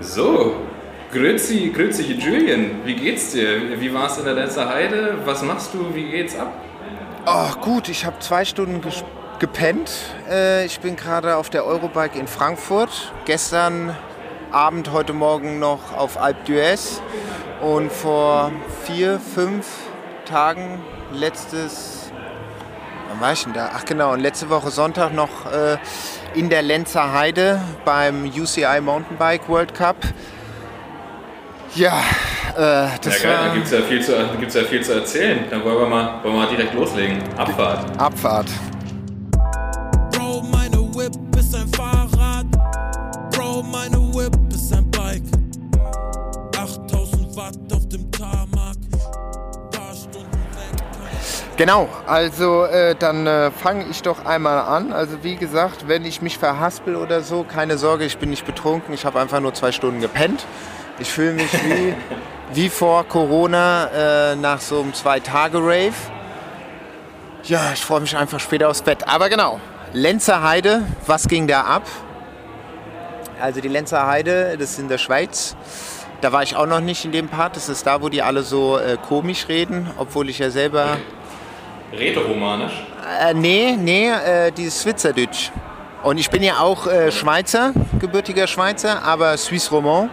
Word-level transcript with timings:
So, 0.00 0.54
grüezi, 1.12 1.72
grüezi 1.74 2.04
Julian, 2.04 2.84
wie 2.84 2.94
geht's 2.94 3.32
dir? 3.32 3.80
Wie 3.80 3.92
war's 3.92 4.16
in 4.16 4.24
der 4.24 4.34
Lenzer 4.34 4.68
Heide? 4.68 5.18
Was 5.24 5.42
machst 5.42 5.74
du? 5.74 5.92
Wie 5.92 6.08
geht's 6.08 6.38
ab? 6.38 6.52
Oh, 7.26 7.60
gut, 7.60 7.88
ich 7.88 8.06
habe 8.06 8.16
zwei 8.20 8.44
Stunden 8.44 8.80
gepennt. 9.40 9.90
Äh, 10.30 10.66
ich 10.66 10.78
bin 10.78 10.94
gerade 10.94 11.34
auf 11.34 11.50
der 11.50 11.64
Eurobike 11.64 12.16
in 12.16 12.28
Frankfurt. 12.28 13.12
Gestern 13.24 13.96
Abend, 14.52 14.92
heute 14.92 15.14
Morgen 15.14 15.58
noch 15.58 15.92
auf 15.96 16.16
Alpe 16.16 16.52
d'Huez. 16.52 17.00
Und 17.60 17.90
vor 17.90 18.52
vier, 18.84 19.18
fünf 19.18 19.66
Tagen, 20.26 20.80
letztes, 21.12 22.12
wann 23.08 23.20
war 23.20 23.32
ich 23.32 23.42
denn 23.42 23.52
da? 23.52 23.70
Ach 23.74 23.84
genau, 23.84 24.12
und 24.12 24.20
letzte 24.20 24.48
Woche 24.48 24.70
Sonntag 24.70 25.12
noch 25.12 25.50
äh, 25.52 25.76
in 26.34 26.48
der 26.48 26.62
Lenzer 26.62 27.12
Heide 27.12 27.60
beim 27.84 28.24
UCI 28.24 28.80
Mountainbike 28.80 29.48
World 29.48 29.74
Cup. 29.74 29.96
Ja, 31.74 32.00
äh, 32.56 32.88
das 33.02 33.22
ja, 33.22 33.30
geil, 33.30 33.38
da 33.48 33.54
gibt 33.54 33.66
es 33.66 33.72
ja, 33.72 33.82
viel 33.82 34.02
zu, 34.02 34.12
ja 34.12 34.64
viel 34.64 34.82
zu 34.82 34.94
erzählen. 34.94 35.44
Dann 35.50 35.64
wollen 35.64 35.78
wir 35.78 35.86
mal, 35.86 36.22
wollen 36.22 36.34
wir 36.34 36.40
mal 36.40 36.48
direkt 36.48 36.74
loslegen. 36.74 37.18
Abfahrt. 37.36 38.00
Abfahrt. 38.00 38.48
Genau, 51.58 51.88
also 52.06 52.66
äh, 52.66 52.94
dann 52.94 53.26
äh, 53.26 53.50
fange 53.50 53.86
ich 53.90 54.02
doch 54.02 54.24
einmal 54.24 54.60
an. 54.60 54.92
Also 54.92 55.24
wie 55.24 55.34
gesagt, 55.34 55.88
wenn 55.88 56.04
ich 56.04 56.22
mich 56.22 56.38
verhaspel 56.38 56.94
oder 56.94 57.22
so, 57.22 57.42
keine 57.42 57.78
Sorge, 57.78 58.04
ich 58.04 58.16
bin 58.16 58.30
nicht 58.30 58.46
betrunken. 58.46 58.94
Ich 58.94 59.04
habe 59.04 59.18
einfach 59.18 59.40
nur 59.40 59.52
zwei 59.54 59.72
Stunden 59.72 60.00
gepennt. 60.00 60.46
Ich 61.00 61.10
fühle 61.10 61.32
mich 61.32 61.52
wie, 61.52 61.94
wie 62.52 62.68
vor 62.68 63.02
Corona 63.08 63.88
äh, 63.88 64.36
nach 64.36 64.60
so 64.60 64.82
einem 64.82 64.94
Zwei-Tage-Rave. 64.94 65.94
Ja, 67.42 67.72
ich 67.74 67.84
freue 67.84 68.02
mich 68.02 68.16
einfach 68.16 68.38
später 68.38 68.68
aufs 68.68 68.82
Bett. 68.82 69.08
Aber 69.08 69.28
genau, 69.28 69.58
Lenzer 69.92 70.44
Heide, 70.44 70.82
was 71.08 71.26
ging 71.26 71.48
da 71.48 71.62
ab? 71.62 71.82
Also 73.40 73.60
die 73.60 73.68
Lenzer 73.68 74.06
Heide, 74.06 74.56
das 74.56 74.70
ist 74.70 74.78
in 74.78 74.88
der 74.88 74.98
Schweiz. 74.98 75.56
Da 76.20 76.30
war 76.30 76.44
ich 76.44 76.54
auch 76.54 76.66
noch 76.66 76.80
nicht 76.80 77.04
in 77.04 77.10
dem 77.10 77.26
Part. 77.26 77.56
Das 77.56 77.68
ist 77.68 77.84
da, 77.84 78.00
wo 78.00 78.08
die 78.08 78.22
alle 78.22 78.44
so 78.44 78.78
äh, 78.78 78.96
komisch 79.08 79.48
reden, 79.48 79.90
obwohl 79.98 80.28
ich 80.28 80.38
ja 80.38 80.50
selber 80.50 80.98
Rätoromanisch? 81.92 82.72
Äh, 83.20 83.34
nee, 83.34 83.76
nee, 83.78 84.08
äh, 84.08 84.50
dieses 84.52 84.82
Schweizerdeutsch. 84.82 85.50
Und 86.02 86.18
ich 86.18 86.30
bin 86.30 86.42
ja 86.42 86.60
auch 86.60 86.86
äh, 86.86 87.10
Schweizer, 87.10 87.72
gebürtiger 87.98 88.46
Schweizer, 88.46 89.02
aber 89.02 89.36
Suisse 89.36 89.70
Romand. 89.70 90.10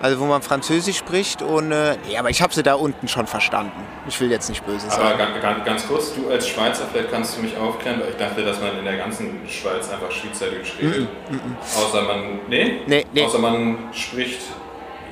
Also 0.00 0.18
wo 0.18 0.24
man 0.24 0.42
Französisch 0.42 0.96
spricht 0.96 1.42
und 1.42 1.70
äh, 1.70 1.96
nee, 2.08 2.18
aber 2.18 2.28
ich 2.28 2.42
habe 2.42 2.52
sie 2.52 2.64
da 2.64 2.74
unten 2.74 3.06
schon 3.06 3.28
verstanden. 3.28 3.84
Ich 4.08 4.20
will 4.20 4.32
jetzt 4.32 4.48
nicht 4.48 4.66
böse 4.66 4.90
sein. 4.90 5.00
Aber 5.00 5.16
ganz, 5.16 5.64
ganz, 5.64 5.86
kurz, 5.86 6.12
du 6.16 6.28
als 6.28 6.48
Schweizer, 6.48 6.88
vielleicht 6.90 7.12
kannst 7.12 7.38
du 7.38 7.42
mich 7.42 7.56
aufklären, 7.56 8.00
weil 8.00 8.08
ich 8.08 8.16
dachte, 8.16 8.42
dass 8.42 8.60
man 8.60 8.76
in 8.80 8.84
der 8.84 8.96
ganzen 8.96 9.38
Schweiz 9.48 9.88
einfach 9.92 10.10
Schweizerdeutsch 10.10 10.72
redet. 10.80 11.02
Mm 11.30 11.34
-mm, 11.34 11.36
mm 11.36 11.56
Außer 11.78 12.02
man, 12.02 12.40
nee? 12.48 12.80
Nee, 12.86 13.06
nee. 13.12 13.24
Außer 13.24 13.38
man 13.38 13.78
spricht 13.92 14.40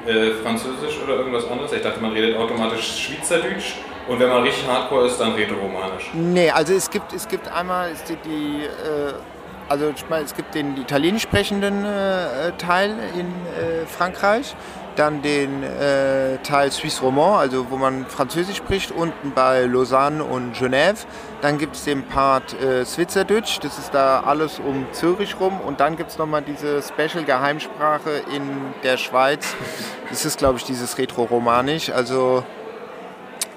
äh, 0.08 0.32
Französisch 0.42 0.98
oder 1.04 1.18
irgendwas 1.18 1.48
anderes. 1.48 1.72
Ich 1.72 1.82
dachte, 1.82 2.00
man 2.00 2.10
redet 2.10 2.36
automatisch 2.36 3.06
Schweizerdeutsch 3.06 3.74
und 4.10 4.18
wenn 4.18 4.28
man 4.28 4.42
richtig 4.42 4.66
hardcore 4.66 5.06
ist, 5.06 5.20
dann 5.20 5.34
rätoromanisch. 5.34 6.10
Nee, 6.12 6.50
also 6.50 6.74
es 6.74 6.90
gibt, 6.90 7.12
es 7.12 7.28
gibt 7.28 7.46
einmal 7.46 7.92
die, 8.08 8.16
die 8.16 8.64
äh, 8.64 9.12
also 9.68 9.92
ich 9.94 10.04
meine, 10.08 10.24
es 10.24 10.34
gibt 10.34 10.56
den 10.56 10.76
italienisch 10.76 11.22
sprechenden 11.22 11.84
äh, 11.84 12.50
Teil 12.58 12.90
in 13.14 13.26
äh, 13.26 13.86
Frankreich, 13.86 14.56
dann 14.96 15.22
den 15.22 15.62
äh, 15.62 16.38
Teil 16.38 16.72
Suisse 16.72 17.00
Romand, 17.00 17.38
also 17.38 17.70
wo 17.70 17.76
man 17.76 18.04
Französisch 18.06 18.56
spricht, 18.56 18.90
unten 18.90 19.30
bei 19.30 19.66
Lausanne 19.66 20.24
und 20.24 20.56
Genève. 20.56 21.06
Dann 21.40 21.58
gibt 21.58 21.76
es 21.76 21.84
den 21.84 22.02
Part 22.04 22.60
äh, 22.60 22.84
Schweizerdeutsch, 22.84 23.60
das 23.62 23.78
ist 23.78 23.94
da 23.94 24.24
alles 24.26 24.58
um 24.58 24.86
Zürich 24.90 25.38
rum. 25.38 25.60
Und 25.60 25.78
dann 25.78 25.96
gibt 25.96 26.10
es 26.10 26.18
nochmal 26.18 26.42
diese 26.42 26.82
Special-Geheimsprache 26.82 28.22
in 28.34 28.42
der 28.82 28.96
Schweiz. 28.96 29.54
Das 30.08 30.24
ist, 30.24 30.38
glaube 30.38 30.58
ich, 30.58 30.64
dieses 30.64 30.98
Retro-Romanisch. 30.98 31.90
Also 31.90 32.42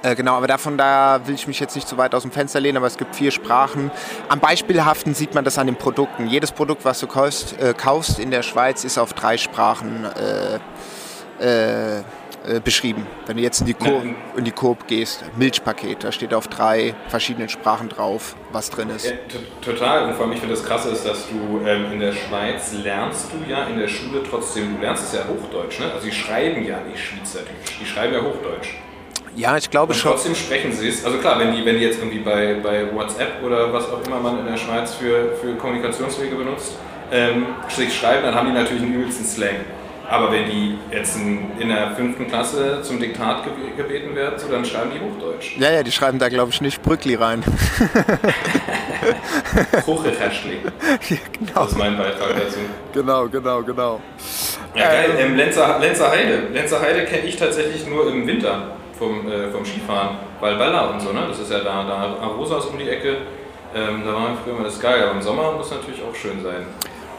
äh, 0.04 0.16
genau, 0.16 0.36
aber 0.36 0.48
davon 0.48 0.78
da 0.78 1.22
will 1.26 1.34
ich 1.36 1.48
mich 1.48 1.60
jetzt 1.60 1.76
nicht 1.76 1.88
zu 1.88 1.98
weit 1.98 2.14
aus 2.14 2.22
dem 2.22 2.32
Fenster 2.32 2.60
lehnen, 2.60 2.78
aber 2.78 2.88
es 2.88 2.98
gibt 2.98 3.16
vier 3.16 3.32
Sprachen. 3.32 3.90
Am 4.30 4.40
Beispielhaften 4.40 5.14
sieht 5.14 5.34
man 5.34 5.44
das 5.44 5.58
an 5.58 5.68
den 5.68 5.76
Produkten. 5.76 6.28
Jedes 6.28 6.52
Produkt, 6.52 6.86
was 6.86 7.00
du 7.00 7.08
kaufst, 7.08 7.60
äh, 7.60 7.74
kaufst 7.74 8.20
in 8.20 8.30
der 8.30 8.44
Schweiz, 8.44 8.84
ist 8.84 8.98
auf 8.98 9.14
drei 9.14 9.38
Sprachen 9.38 10.06
äh, 10.06 10.60
äh, 12.46 12.60
beschrieben. 12.60 13.08
Wenn 13.26 13.38
du 13.38 13.44
jetzt 13.44 13.62
in 13.62 13.68
die, 13.68 13.74
Coop, 13.74 14.04
in 14.36 14.44
die 14.44 14.52
Coop 14.52 14.86
gehst, 14.88 15.24
Milchpaket, 15.38 16.04
da 16.04 16.12
steht 16.12 16.34
auf 16.34 16.50
drei 16.50 16.94
verschiedenen 17.08 17.48
Sprachen 17.48 17.88
drauf, 17.88 18.36
was 18.52 18.70
drin 18.70 18.90
ist. 18.90 19.06
Ja, 19.06 19.14
total. 19.62 20.10
Und 20.10 20.16
vor 20.16 20.26
allem, 20.26 20.34
ich 20.34 20.40
finde 20.40 20.56
das 20.56 20.66
Krasse 20.66 20.90
ist, 20.90 21.06
dass 21.06 21.30
du 21.30 21.66
ähm, 21.66 21.94
in 21.94 22.00
der 22.02 22.12
Schweiz 22.12 22.74
lernst 22.74 23.28
du 23.32 23.50
ja 23.50 23.64
in 23.68 23.80
der 23.80 23.88
Schule 23.88 24.22
trotzdem, 24.30 24.76
du 24.76 24.82
lernst 24.82 25.06
es 25.06 25.14
ja 25.14 25.22
Hochdeutsch, 25.26 25.80
ne? 25.80 25.94
Also 25.94 26.06
die 26.06 26.12
schreiben 26.12 26.66
ja 26.66 26.82
nicht 26.82 27.00
Schweizerdeutsch, 27.00 27.80
die 27.80 27.86
schreiben 27.86 28.14
ja 28.14 28.22
Hochdeutsch. 28.22 28.76
Ja, 29.36 29.58
ich 29.58 29.70
glaube 29.70 29.94
und 29.94 30.00
schon. 30.00 30.12
Trotzdem 30.12 30.36
sprechen 30.36 30.72
sie 30.72 30.90
es. 30.90 31.04
Also 31.04 31.18
klar, 31.18 31.40
wenn 31.40 31.56
die, 31.56 31.66
wenn 31.66 31.78
die 31.78 31.84
jetzt 31.84 32.00
irgendwie 32.00 32.20
bei, 32.20 32.56
bei 32.62 32.94
WhatsApp 32.94 33.44
oder 33.44 33.74
was 33.74 33.90
auch 33.90 34.06
immer 34.06 34.20
man 34.20 34.40
in 34.40 34.46
der 34.46 34.58
Schweiz 34.58 34.94
für, 34.94 35.32
für 35.42 35.56
Kommunikationswege 35.56 36.36
benutzt, 36.36 36.74
ähm, 37.12 37.48
schreiben, 37.70 38.24
dann 38.24 38.36
haben 38.36 38.48
die 38.48 38.54
natürlich 38.54 38.84
einen 38.84 38.96
übelsten 38.96 39.26
Slang. 39.26 39.56
Aber 40.10 40.32
wenn 40.32 40.50
die 40.50 40.78
jetzt 40.92 41.16
in, 41.16 41.70
der 41.70 41.96
fünften 41.96 42.28
Klasse 42.28 42.82
zum 42.84 43.00
Diktat 43.00 43.44
gebeten 43.78 44.16
werden, 44.16 44.38
so, 44.38 44.50
dann 44.50 44.66
schreiben 44.66 44.92
die 44.94 45.00
Hochdeutsch. 45.00 45.58
Ja, 45.58 45.72
ja, 45.72 45.82
die 45.82 45.92
schreiben 45.92 46.20
da, 46.20 46.30
glaube 46.30 46.52
ich, 46.52 46.62
nicht 46.62 46.84
Brückli 46.84 47.16
rein. 47.16 47.44
Hochrecherchling. 49.88 50.60
Ja, 51.10 51.18
genau. 51.32 51.62
Das 51.62 51.72
ist 51.72 51.78
mein 51.78 51.98
Beitrag 51.98 52.36
dazu. 52.38 52.60
Genau, 52.94 53.28
genau, 53.28 53.64
genau. 53.64 54.02
Ja, 54.76 54.90
geil. 54.90 55.16
Ähm, 55.18 55.36
Lenzer, 55.36 55.80
Lenzer 55.80 56.12
Heide. 56.12 56.50
Lenzer 56.52 56.82
Heide 56.82 57.06
kenne 57.06 57.26
ich 57.26 57.38
tatsächlich 57.38 57.88
nur 57.88 58.12
im 58.12 58.28
Winter 58.28 58.76
vom, 58.98 59.28
äh, 59.32 59.50
vom 59.52 59.66
Skifahren. 59.66 60.18
Valballa 60.40 60.92
und 60.92 61.02
so, 61.02 61.12
ne? 61.12 61.26
Das 61.28 61.40
ist 61.40 61.52
ja 61.52 61.60
da, 61.60 61.84
da 61.84 62.18
Arosa 62.22 62.58
ist 62.60 62.66
um 62.66 62.78
die 62.78 62.90
Ecke. 62.90 63.18
Ähm, 63.76 64.04
da 64.06 64.14
waren 64.14 64.34
wir 64.34 64.38
früher 64.44 64.54
immer 64.56 64.64
das 64.64 64.80
geil, 64.80 65.04
aber 65.04 65.14
im 65.14 65.22
Sommer 65.22 65.52
muss 65.54 65.72
natürlich 65.72 66.02
auch 66.04 66.16
schön 66.16 66.44
sein. 66.44 66.66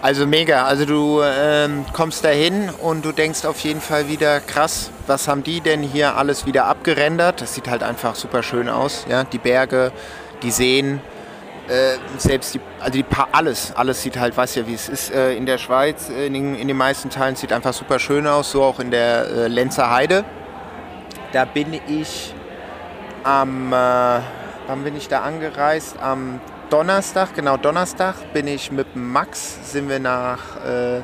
Also 0.02 0.26
mega. 0.26 0.64
Also 0.66 0.84
du 0.84 1.22
ähm, 1.22 1.86
kommst 1.94 2.24
da 2.24 2.28
hin 2.28 2.70
und 2.82 3.04
du 3.04 3.12
denkst 3.12 3.46
auf 3.46 3.58
jeden 3.60 3.80
Fall 3.80 4.06
wieder, 4.06 4.40
krass, 4.40 4.90
was 5.06 5.28
haben 5.28 5.42
die 5.42 5.62
denn 5.62 5.82
hier 5.82 6.16
alles 6.16 6.44
wieder 6.44 6.66
abgerendert? 6.66 7.40
Das 7.40 7.54
sieht 7.54 7.68
halt 7.68 7.82
einfach 7.82 8.14
super 8.14 8.42
schön 8.42 8.68
aus. 8.68 9.06
Ja? 9.08 9.24
Die 9.24 9.38
Berge, 9.38 9.92
die 10.42 10.50
Seen, 10.50 11.00
äh, 11.68 11.96
selbst 12.18 12.54
die, 12.54 12.60
also 12.80 12.92
die 12.92 13.04
alles, 13.32 13.72
alles 13.74 14.02
sieht 14.02 14.18
halt, 14.18 14.36
weiß 14.36 14.54
ja 14.56 14.66
wie 14.66 14.74
es 14.74 14.90
ist 14.90 15.10
äh, 15.10 15.34
in 15.34 15.46
der 15.46 15.56
Schweiz, 15.56 16.10
äh, 16.10 16.26
in 16.26 16.34
den, 16.34 16.54
in 16.54 16.68
den, 16.68 16.76
meisten 16.76 17.08
Teilen 17.08 17.36
sieht 17.36 17.52
einfach 17.52 17.72
super 17.72 17.98
schön 17.98 18.26
aus, 18.26 18.50
so 18.50 18.62
auch 18.62 18.80
in 18.80 18.90
der 18.90 19.26
äh, 19.26 19.48
Lenzer 19.48 19.90
Heide. 19.90 20.24
Da 21.34 21.44
bin 21.44 21.80
ich 21.88 22.32
am, 23.24 23.72
äh, 23.72 23.76
wann 24.68 24.84
bin 24.84 24.96
ich 24.96 25.08
da 25.08 25.22
angereist? 25.22 25.98
Am 26.00 26.38
Donnerstag, 26.70 27.34
genau 27.34 27.56
Donnerstag 27.56 28.14
bin 28.32 28.46
ich 28.46 28.70
mit 28.70 28.94
Max, 28.94 29.58
sind 29.72 29.88
wir 29.88 29.98
nach, 29.98 30.64
äh, 30.64 31.00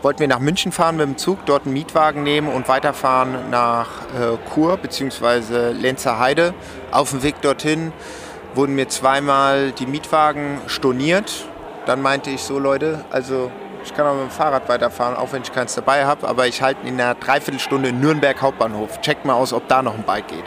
wollten 0.00 0.20
wir 0.20 0.28
nach 0.28 0.38
München 0.38 0.72
fahren 0.72 0.96
mit 0.96 1.04
dem 1.04 1.18
Zug, 1.18 1.44
dort 1.44 1.66
einen 1.66 1.74
Mietwagen 1.74 2.22
nehmen 2.22 2.48
und 2.48 2.66
weiterfahren 2.66 3.50
nach 3.50 3.88
äh, 4.18 4.38
Chur 4.54 4.78
bzw. 4.78 5.72
Lenzer 5.72 6.18
Heide. 6.18 6.54
Auf 6.90 7.10
dem 7.10 7.22
Weg 7.22 7.42
dorthin 7.42 7.92
wurden 8.54 8.74
mir 8.74 8.88
zweimal 8.88 9.72
die 9.72 9.86
Mietwagen 9.86 10.62
storniert. 10.66 11.44
Dann 11.84 12.00
meinte 12.00 12.30
ich 12.30 12.40
so, 12.40 12.58
Leute, 12.58 13.04
also 13.10 13.50
ich 13.84 13.94
kann 13.94 14.06
auch 14.06 14.14
mit 14.14 14.24
dem 14.24 14.30
Fahrrad 14.30 14.68
weiterfahren, 14.68 15.16
auch 15.16 15.32
wenn 15.32 15.42
ich 15.42 15.52
keins 15.52 15.74
dabei 15.74 16.04
habe. 16.04 16.26
Aber 16.26 16.46
ich 16.46 16.62
halte 16.62 16.86
in 16.86 17.00
einer 17.00 17.14
Dreiviertelstunde 17.14 17.90
in 17.90 18.00
Nürnberg 18.00 18.40
Hauptbahnhof. 18.40 19.00
Checkt 19.00 19.24
mal 19.24 19.34
aus, 19.34 19.52
ob 19.52 19.68
da 19.68 19.82
noch 19.82 19.94
ein 19.94 20.02
Bike 20.02 20.28
geht. 20.28 20.44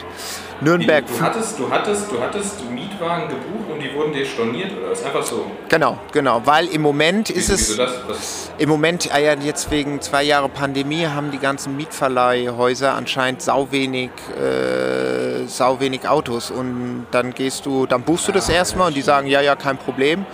Nürnberg. 0.62 1.04
Du 1.06 1.20
hattest, 1.20 1.58
du 1.58 1.70
hattest, 1.70 2.10
du 2.10 2.20
hattest 2.20 2.70
Mietwagen 2.70 3.28
gebucht 3.28 3.70
und 3.72 3.80
die 3.80 3.92
wurden 3.94 4.12
dir 4.12 4.24
storniert 4.24 4.70
oder 4.78 4.92
ist 4.92 5.04
einfach 5.04 5.22
so? 5.22 5.50
Genau, 5.68 5.98
genau, 6.12 6.40
weil 6.44 6.68
im 6.68 6.82
Moment 6.82 7.30
ist 7.30 7.48
Wie, 7.48 7.54
es. 7.54 7.76
Das 7.76 8.50
Im 8.58 8.68
Moment, 8.68 9.08
ah 9.12 9.18
ja, 9.18 9.34
jetzt 9.34 9.70
wegen 9.70 10.00
zwei 10.00 10.22
Jahre 10.22 10.48
Pandemie 10.48 11.06
haben 11.06 11.30
die 11.30 11.38
ganzen 11.38 11.76
Mietverleihhäuser 11.76 12.94
anscheinend 12.94 13.42
sau 13.42 13.72
wenig, 13.72 14.10
äh, 14.38 15.46
sau 15.46 15.80
wenig 15.80 16.08
Autos 16.08 16.50
und 16.50 17.06
dann 17.10 17.34
gehst 17.34 17.66
du, 17.66 17.86
dann 17.86 18.02
buchst 18.02 18.28
du 18.28 18.32
das 18.32 18.48
ah, 18.48 18.54
erstmal 18.54 18.88
und 18.88 18.94
die 18.94 19.02
sagen, 19.02 19.26
ja, 19.26 19.40
ja, 19.40 19.56
kein 19.56 19.78
Problem 19.78 20.24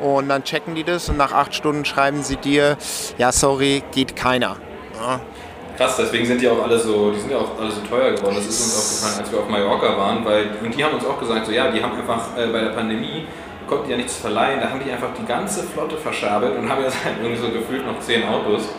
und 0.00 0.28
dann 0.28 0.44
checken 0.44 0.74
die 0.74 0.84
das 0.84 1.08
und 1.08 1.16
nach 1.16 1.32
acht 1.32 1.54
Stunden 1.54 1.84
schreiben 1.84 2.22
sie 2.22 2.36
dir, 2.36 2.76
ja 3.18 3.32
sorry, 3.32 3.82
geht 3.92 4.16
keiner. 4.16 4.56
Ja. 5.00 5.20
Krass, 5.76 5.96
deswegen 5.96 6.26
sind 6.26 6.40
die 6.40 6.48
auch 6.48 6.62
alle 6.62 6.76
so, 6.76 7.12
die 7.12 7.20
sind 7.20 7.30
ja 7.30 7.38
auch 7.38 7.60
alle 7.60 7.70
so 7.70 7.80
teuer 7.88 8.10
geworden. 8.10 8.34
Das 8.34 8.46
ist 8.46 8.60
uns 8.60 8.76
aufgefallen, 8.76 9.24
als 9.24 9.32
wir 9.32 9.38
auf 9.38 9.48
Mallorca 9.48 9.96
waren, 9.96 10.24
weil 10.24 10.50
und 10.60 10.76
die 10.76 10.82
haben 10.82 10.94
uns 10.94 11.06
auch 11.06 11.20
gesagt, 11.20 11.46
so 11.46 11.52
ja, 11.52 11.70
die 11.70 11.80
haben 11.80 11.92
einfach 11.96 12.36
äh, 12.36 12.46
bei 12.48 12.60
der 12.60 12.70
Pandemie 12.70 13.26
konnten 13.68 13.90
ja 13.90 13.96
nichts 13.96 14.16
verleihen, 14.16 14.60
da 14.60 14.70
haben 14.70 14.80
die 14.84 14.90
einfach 14.90 15.10
die 15.16 15.26
ganze 15.26 15.62
Flotte 15.62 15.96
verschabelt 15.96 16.58
und 16.58 16.68
haben 16.68 16.82
halt 16.82 16.94
irgendwie 17.22 17.40
so 17.40 17.50
gefühlt 17.50 17.86
noch 17.86 18.00
zehn 18.00 18.26
Autos. 18.26 18.70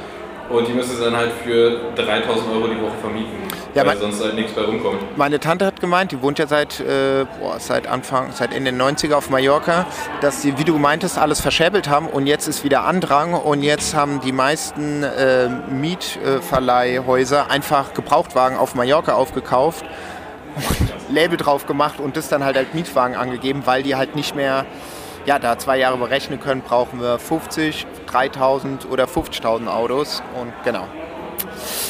Und 0.49 0.67
die 0.67 0.73
müssen 0.73 0.95
sie 0.97 1.03
dann 1.03 1.15
halt 1.15 1.31
für 1.43 1.79
3000 1.95 2.51
Euro 2.51 2.67
die 2.67 2.81
Woche 2.81 2.97
vermieten, 3.01 3.37
Ja, 3.75 3.85
weil 3.85 3.97
sonst 3.97 4.23
halt 4.23 4.35
nichts 4.35 4.51
bei 4.53 4.61
rumkommt. 4.61 5.17
Meine 5.17 5.39
Tante 5.39 5.65
hat 5.65 5.79
gemeint, 5.79 6.11
die 6.11 6.21
wohnt 6.21 6.39
ja 6.39 6.47
seit, 6.47 6.79
äh, 6.79 7.25
boah, 7.39 7.59
seit 7.59 7.87
Anfang, 7.87 8.31
seit 8.33 8.53
Ende 8.53 8.71
der 8.73 8.81
90er 8.81 9.13
auf 9.13 9.29
Mallorca, 9.29 9.85
dass 10.21 10.41
sie, 10.41 10.57
wie 10.57 10.63
du 10.63 10.77
meintest, 10.77 11.17
alles 11.17 11.39
verscherbelt 11.39 11.87
haben 11.89 12.07
und 12.07 12.25
jetzt 12.27 12.47
ist 12.47 12.63
wieder 12.63 12.83
Andrang 12.85 13.33
und 13.33 13.61
jetzt 13.63 13.93
haben 13.95 14.21
die 14.21 14.31
meisten 14.31 15.03
äh, 15.03 15.49
Mietverleihhäuser 15.69 17.49
einfach 17.51 17.93
Gebrauchtwagen 17.93 18.57
auf 18.57 18.75
Mallorca 18.75 19.13
aufgekauft 19.13 19.85
und 20.55 20.89
Label 21.15 21.37
drauf 21.37 21.65
gemacht 21.67 21.99
und 21.99 22.17
das 22.17 22.27
dann 22.29 22.43
halt 22.43 22.57
als 22.57 22.73
Mietwagen 22.73 23.15
angegeben, 23.15 23.61
weil 23.65 23.83
die 23.83 23.95
halt 23.95 24.15
nicht 24.15 24.35
mehr, 24.35 24.65
ja, 25.29 25.37
da 25.37 25.59
zwei 25.59 25.77
Jahre 25.77 25.95
berechnen 25.97 26.39
können, 26.39 26.63
brauchen 26.63 26.99
wir 26.99 27.19
50, 27.19 27.85
3000 28.07 28.89
oder 28.89 29.03
50.000 29.03 29.67
Autos 29.67 30.23
und 30.41 30.51
genau. 30.63 30.87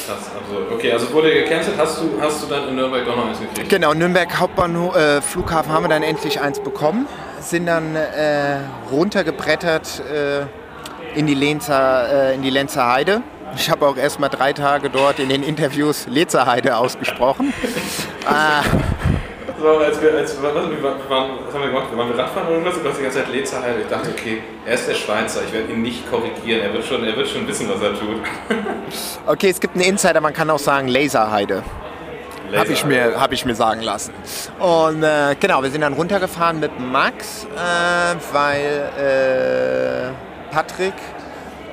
Krass, 0.06 0.30
also, 0.34 0.74
okay, 0.74 0.92
also 0.92 1.10
wurde 1.14 1.32
gecancelt, 1.32 1.78
hast 1.78 2.02
du, 2.02 2.20
hast 2.20 2.42
du 2.42 2.48
dann 2.48 2.68
in 2.68 2.76
Nürnberg 2.76 3.06
doch 3.06 3.16
noch 3.16 3.28
eins 3.28 3.40
gekriegt? 3.40 3.70
Genau, 3.70 3.94
Nürnberg 3.94 4.38
Hauptbahnhof, 4.38 4.94
äh, 4.94 5.22
Flughafen 5.22 5.72
haben 5.72 5.84
wir 5.84 5.88
dann 5.88 6.02
endlich 6.02 6.38
eins 6.38 6.60
bekommen, 6.60 7.06
sind 7.40 7.64
dann 7.64 7.96
äh, 7.96 8.58
runtergebrettert 8.90 10.02
äh, 10.12 11.18
in, 11.18 11.26
die 11.26 11.32
Lenzer, 11.32 12.32
äh, 12.32 12.34
in 12.34 12.42
die 12.42 12.50
Lenzer 12.50 12.92
Heide. 12.92 13.22
Ich 13.56 13.70
habe 13.70 13.86
auch 13.86 13.96
erst 13.96 14.20
mal 14.20 14.28
drei 14.28 14.52
Tage 14.52 14.90
dort 14.90 15.18
in 15.18 15.30
den 15.30 15.42
Interviews 15.42 16.06
Lenzer 16.08 16.44
Heide 16.44 16.76
ausgesprochen. 16.76 17.54
So, 19.60 19.76
als 19.76 20.00
wir, 20.00 20.14
als, 20.14 20.42
was, 20.42 20.54
wir 20.54 20.82
waren, 20.82 21.30
was 21.46 21.54
haben 21.54 21.60
wir 21.60 21.68
gemacht? 21.68 21.94
Waren 21.94 22.08
wir 22.08 22.18
Radfahren 22.18 22.48
oder 22.48 22.64
was? 22.64 22.82
Du 22.82 22.88
hast 22.88 22.98
die 22.98 23.02
ganze 23.02 23.18
Zeit 23.18 23.62
Heide. 23.62 23.82
Ich 23.82 23.88
dachte, 23.88 24.08
okay, 24.08 24.42
er 24.64 24.74
ist 24.74 24.88
der 24.88 24.94
Schweizer, 24.94 25.42
ich 25.46 25.52
werde 25.52 25.70
ihn 25.70 25.82
nicht 25.82 26.10
korrigieren, 26.10 26.62
er 26.62 26.72
wird 26.72 26.82
schon, 26.82 27.04
er 27.04 27.14
wird 27.14 27.28
schon 27.28 27.46
wissen, 27.46 27.68
was 27.68 27.82
er 27.82 27.90
tut. 27.90 28.22
okay, 29.26 29.50
es 29.50 29.60
gibt 29.60 29.74
einen 29.74 29.84
Insider, 29.84 30.22
man 30.22 30.32
kann 30.32 30.48
auch 30.48 30.58
sagen 30.58 30.88
Laserheide. 30.88 31.62
Habe 32.56 32.72
ich, 32.72 32.86
mir, 32.86 33.20
hab 33.20 33.32
ich 33.32 33.44
mir 33.44 33.54
sagen 33.54 33.82
lassen. 33.82 34.12
Und 34.58 35.02
äh, 35.02 35.36
genau, 35.38 35.62
wir 35.62 35.70
sind 35.70 35.82
dann 35.82 35.92
runtergefahren 35.92 36.58
mit 36.58 36.80
Max, 36.80 37.44
äh, 37.44 38.16
weil 38.32 40.10
äh, 40.50 40.52
Patrick 40.52 40.94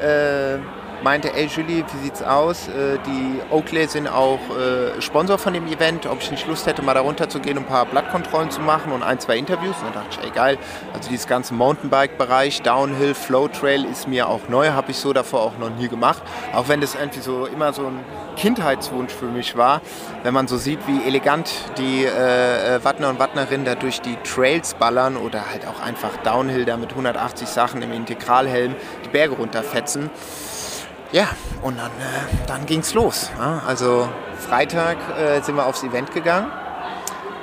äh, 0.02 0.58
meinte, 1.04 1.34
ey 1.34 1.46
Julie, 1.46 1.84
wie 1.94 2.04
sieht's 2.04 2.24
aus? 2.24 2.68
Äh, 2.68 2.98
die 3.06 3.40
Oakley 3.52 3.88
sind 3.88 4.08
auch 4.08 4.40
äh, 4.58 5.02
Sponsor 5.02 5.38
von 5.38 5.54
dem 5.54 5.68
Event, 5.68 6.06
ob 6.06 6.22
ich 6.22 6.32
nicht 6.32 6.48
Lust 6.48 6.66
hätte, 6.66 6.82
mal 6.82 6.94
da 6.94 7.02
runter 7.02 7.30
zu 7.30 7.40
gehen 7.40 7.58
und 7.58 7.66
ein 7.66 7.70
paar 7.70 7.86
Blattkontrollen 7.86 8.52
zu 8.52 8.62
machen 8.62 8.92
und 8.92 9.04
ein, 9.04 9.20
zwei 9.20 9.38
Interviews. 9.38 9.76
Und 9.78 9.96
dann 9.96 10.04
dachte 10.04 10.18
ich, 10.20 10.26
ey 10.28 10.32
geil, 10.32 10.58
also 10.94 11.10
dieses 11.10 11.28
ganze 11.28 11.54
Mountainbike-Bereich, 11.54 12.62
Downhill, 12.62 13.14
Flow 13.14 13.48
Trail 13.48 13.86
ist 13.86 14.08
mir 14.08 14.28
auch 14.28 14.50
neu, 14.50 14.72
habe 14.72 14.92
ich 14.92 14.98
so 14.98 15.14
davor 15.14 15.42
auch 15.42 15.58
noch 15.58 15.70
nie 15.70 15.88
gemacht. 15.88 16.22
Auch 16.54 16.68
wenn 16.68 16.82
das 16.82 16.96
irgendwie 16.96 17.22
so 17.22 17.46
immer 17.46 17.74
so 17.74 17.84
ein 17.84 18.00
Kindheitswunsch 18.36 19.14
für 19.14 19.26
mich 19.26 19.58
war, 19.58 19.82
wenn 20.24 20.34
man 20.34 20.48
so 20.48 20.58
sieht, 20.58 20.80
wie 20.88 21.08
elegant 21.08 21.52
die 21.78 22.06
äh, 22.06 22.76
äh, 22.76 22.84
Wattner 22.84 23.10
und 23.10 23.20
Wattnerinnen 23.20 23.66
da 23.66 23.76
durch 23.76 24.02
die 24.02 24.16
Trails 24.24 24.76
ballern 24.76 25.18
oder 25.18 25.50
halt 25.50 25.66
auch 25.68 25.82
einfach 25.82 26.16
Downhill 26.24 26.66
da 26.66 26.78
mit 26.78 26.92
180 26.92 27.48
Sachen 27.48 27.82
im 27.82 27.92
Integralhelm 27.92 28.76
die 29.06 29.10
Berge 29.10 29.36
runterfetzen. 29.36 30.10
Ja, 31.12 31.28
und 31.62 31.78
dann, 31.78 31.92
äh, 31.92 32.48
dann 32.48 32.66
ging's 32.66 32.94
los. 32.94 33.32
Ja? 33.38 33.62
Also 33.66 34.10
Freitag 34.38 34.98
äh, 35.18 35.42
sind 35.42 35.56
wir 35.56 35.66
aufs 35.66 35.84
Event 35.84 36.14
gegangen. 36.14 36.52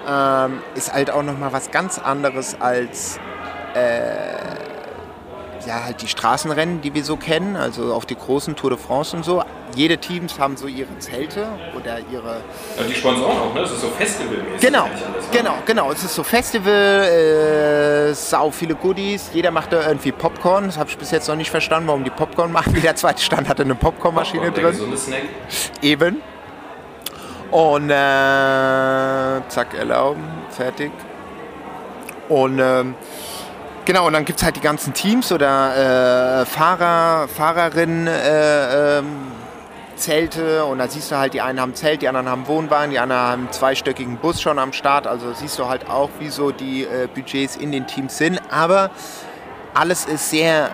Ähm, 0.06 0.62
ist 0.74 0.92
halt 0.92 1.10
auch 1.10 1.22
nochmal 1.22 1.52
was 1.52 1.70
ganz 1.70 1.98
anderes 1.98 2.60
als 2.60 3.18
äh, 3.74 4.73
ja, 5.66 5.84
halt 5.84 6.02
die 6.02 6.08
Straßenrennen, 6.08 6.80
die 6.80 6.94
wir 6.94 7.04
so 7.04 7.16
kennen, 7.16 7.56
also 7.56 7.94
auch 7.94 8.04
die 8.04 8.16
großen 8.16 8.56
Tour 8.56 8.70
de 8.70 8.78
France 8.78 9.16
und 9.16 9.24
so. 9.24 9.42
Jede 9.74 9.98
Teams 9.98 10.38
haben 10.38 10.56
so 10.56 10.66
ihre 10.68 10.98
Zelte 10.98 11.46
oder 11.76 11.98
ihre 12.12 12.42
Und 12.78 12.88
die 12.88 12.94
Sponsoren 12.94 13.36
auch, 13.38 13.54
ne? 13.54 13.62
Das 13.62 13.72
ist 13.72 13.80
so 13.80 13.88
festivalmäßig. 13.88 14.60
Genau, 14.60 14.88
genau, 15.32 15.54
genau. 15.66 15.90
Es 15.90 16.04
ist 16.04 16.14
so 16.14 16.22
Festival, 16.22 16.72
äh, 16.72 18.14
sau 18.14 18.50
viele 18.50 18.76
Goodies. 18.76 19.30
Jeder 19.32 19.50
macht 19.50 19.72
da 19.72 19.86
irgendwie 19.86 20.12
Popcorn. 20.12 20.66
Das 20.66 20.78
habe 20.78 20.90
ich 20.90 20.98
bis 20.98 21.10
jetzt 21.10 21.28
noch 21.28 21.36
nicht 21.36 21.50
verstanden, 21.50 21.88
warum 21.88 22.04
die 22.04 22.10
Popcorn 22.10 22.52
machen. 22.52 22.74
Jeder 22.76 22.94
zweite 22.94 23.22
Stand 23.22 23.48
hatte 23.48 23.62
eine 23.64 23.74
Popcornmaschine 23.74 24.52
der 24.52 24.62
drin. 24.62 24.66
gesunde 24.66 24.96
Snack. 24.96 25.22
Eben. 25.82 26.22
Und 27.50 27.90
äh, 27.90 29.40
zack, 29.48 29.74
erlauben, 29.76 30.24
fertig. 30.50 30.92
Und 32.28 32.58
ähm, 32.58 32.94
genau, 33.84 34.06
und 34.06 34.12
dann 34.12 34.24
gibt 34.24 34.38
es 34.38 34.44
halt 34.44 34.56
die 34.56 34.60
ganzen 34.60 34.94
Teams 34.94 35.32
oder 35.32 36.42
äh, 36.42 36.46
Fahrer, 36.46 37.28
Fahrerinnen, 37.28 38.06
äh, 38.06 38.98
ähm, 38.98 39.32
Zelte 39.96 40.64
und 40.64 40.78
da 40.78 40.88
siehst 40.88 41.10
du 41.10 41.16
halt, 41.16 41.34
die 41.34 41.40
einen 41.40 41.60
haben 41.60 41.74
Zelt, 41.74 42.02
die 42.02 42.08
anderen 42.08 42.28
haben 42.28 42.46
Wohnwagen, 42.46 42.90
die 42.90 42.98
anderen 42.98 43.22
haben 43.22 43.48
zweistöckigen 43.52 44.16
Bus 44.16 44.42
schon 44.42 44.58
am 44.58 44.72
Start. 44.72 45.06
Also 45.06 45.32
siehst 45.32 45.58
du 45.58 45.68
halt 45.68 45.88
auch, 45.88 46.10
wie 46.18 46.28
so 46.28 46.50
die 46.50 46.82
äh, 46.82 47.08
Budgets 47.12 47.56
in 47.56 47.72
den 47.72 47.86
Teams 47.86 48.18
sind. 48.18 48.40
Aber 48.50 48.90
alles 49.72 50.04
ist 50.06 50.30
sehr 50.30 50.70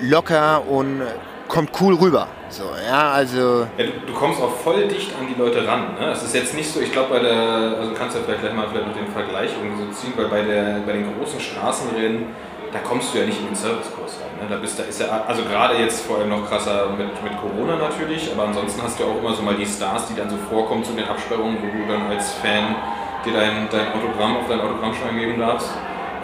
locker 0.00 0.66
und 0.68 1.02
kommt 1.48 1.70
cool 1.80 1.94
rüber. 1.94 2.28
So, 2.50 2.64
ja, 2.86 3.10
also 3.10 3.66
Ja, 3.76 3.84
du, 3.84 4.06
du 4.06 4.12
kommst 4.12 4.40
auch 4.40 4.54
voll 4.56 4.86
dicht 4.86 5.12
an 5.18 5.26
die 5.28 5.38
Leute 5.40 5.66
ran. 5.66 5.94
Ne? 5.98 6.10
Es 6.12 6.22
ist 6.22 6.34
jetzt 6.34 6.54
nicht 6.54 6.70
so, 6.70 6.80
ich 6.80 6.92
glaube 6.92 7.10
bei 7.10 7.20
der, 7.20 7.78
also 7.80 7.92
kannst 7.94 8.14
du 8.14 8.20
ja 8.20 8.24
vielleicht 8.26 8.42
gleich 8.42 8.54
mal 8.54 8.68
vielleicht 8.70 8.86
mit 8.88 8.96
dem 8.96 9.12
Vergleich 9.12 9.50
irgendwie 9.52 9.84
so 9.84 9.90
ziehen, 9.92 10.12
weil 10.16 10.28
bei, 10.28 10.42
der, 10.42 10.80
bei 10.86 10.92
den 10.92 11.06
großen 11.16 11.40
Straßenrennen, 11.40 12.26
da 12.72 12.78
kommst 12.80 13.12
du 13.12 13.18
ja 13.18 13.24
nicht 13.24 13.40
in 13.40 13.46
den 13.46 13.54
Servicekurs 13.54 14.20
rein. 14.20 14.48
Ne? 14.48 14.54
Da, 14.54 14.60
bist, 14.60 14.78
da 14.78 14.84
ist 14.84 15.00
ja, 15.00 15.24
also 15.26 15.42
gerade 15.44 15.76
jetzt 15.78 16.06
vor 16.06 16.18
allem 16.18 16.28
noch 16.28 16.48
krasser 16.48 16.90
mit, 16.96 17.08
mit 17.22 17.32
Corona 17.40 17.76
natürlich, 17.76 18.30
aber 18.32 18.48
ansonsten 18.48 18.82
hast 18.82 19.00
du 19.00 19.04
auch 19.04 19.18
immer 19.18 19.34
so 19.34 19.42
mal 19.42 19.54
die 19.54 19.66
Stars, 19.66 20.06
die 20.08 20.14
dann 20.14 20.28
so 20.30 20.36
vorkommen 20.50 20.84
zu 20.84 20.92
den 20.92 21.08
Absperrungen, 21.08 21.58
wo 21.60 21.66
du 21.66 21.92
dann 21.92 22.10
als 22.10 22.32
Fan 22.34 22.76
dir 23.24 23.32
dein, 23.32 23.68
dein 23.70 23.88
Autogramm 23.92 24.36
auf 24.36 24.48
deinen 24.48 24.60
Autogrammschein 24.60 25.18
geben 25.18 25.40
darfst. 25.40 25.70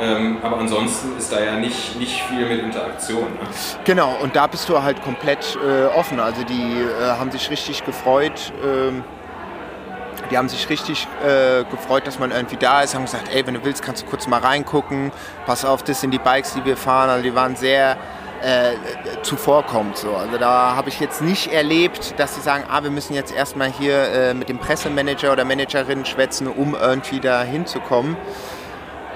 Ähm, 0.01 0.39
aber 0.43 0.59
ansonsten 0.59 1.17
ist 1.17 1.33
da 1.33 1.41
ja 1.41 1.57
nicht, 1.57 1.99
nicht 1.99 2.23
viel 2.23 2.47
mit 2.47 2.61
Interaktion. 2.61 3.25
Ne? 3.25 3.49
Genau, 3.85 4.17
und 4.23 4.35
da 4.35 4.47
bist 4.47 4.69
du 4.69 4.83
halt 4.83 5.03
komplett 5.03 5.57
äh, 5.57 5.87
offen. 5.97 6.21
Also 6.21 6.43
die 6.45 6.83
äh, 6.83 7.19
haben 7.19 7.31
sich 7.31 7.51
richtig 7.51 7.85
gefreut. 7.85 8.53
Ähm, 8.65 9.05
die 10.31 10.39
haben 10.39 10.49
sich 10.49 10.69
richtig 10.71 11.07
äh, 11.23 11.65
gefreut, 11.71 12.07
dass 12.07 12.19
man 12.19 12.31
irgendwie 12.31 12.57
da 12.57 12.83
ist. 12.83 12.95
Haben 12.95 13.05
gesagt, 13.05 13.29
ey, 13.33 13.47
wenn 13.47 13.55
du 13.55 13.65
willst, 13.65 13.83
kannst 13.83 14.03
du 14.03 14.07
kurz 14.07 14.27
mal 14.27 14.41
reingucken. 14.41 15.13
Pass 15.47 15.65
auf, 15.65 15.83
das 15.83 16.01
sind 16.01 16.13
die 16.13 16.19
Bikes, 16.19 16.55
die 16.55 16.65
wir 16.65 16.77
fahren. 16.77 17.11
Also 17.11 17.23
die 17.23 17.35
waren 17.35 17.57
sehr 17.57 17.97
äh, 18.43 18.73
zuvorkommend. 19.23 19.97
So. 19.97 20.15
Also 20.15 20.39
da 20.39 20.75
habe 20.77 20.89
ich 20.89 21.01
jetzt 21.01 21.23
nicht 21.23 21.53
erlebt, 21.53 22.15
dass 22.19 22.35
sie 22.35 22.41
sagen, 22.41 22.65
ah, 22.71 22.83
wir 22.83 22.91
müssen 22.91 23.15
jetzt 23.15 23.35
erstmal 23.35 23.71
hier 23.71 23.97
äh, 23.97 24.35
mit 24.35 24.49
dem 24.49 24.59
Pressemanager 24.59 25.33
oder 25.33 25.45
Managerin 25.45 26.05
schwätzen, 26.05 26.47
um 26.47 26.75
irgendwie 26.75 27.21
da 27.21 27.43
hinzukommen. 27.43 28.17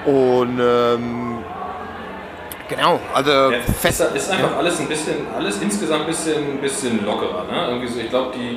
Und 0.07 0.61
ähm, 0.61 1.38
genau, 2.69 3.00
also 3.12 3.31
Ja, 3.31 3.61
fest. 3.61 4.00
ist, 4.00 4.14
ist 4.17 4.31
einfach 4.31 4.57
alles 4.57 4.81
ein 4.81 4.88
bisschen, 4.88 5.26
alles 5.37 5.61
insgesamt 5.61 6.02
ein 6.02 6.07
bisschen, 6.07 6.59
bisschen 6.59 7.05
lockerer. 7.05 7.45
Ne? 7.50 7.67
Irgendwie 7.69 7.88
so, 7.88 8.00
ich 8.00 8.09
glaube, 8.11 8.33
die, 8.37 8.57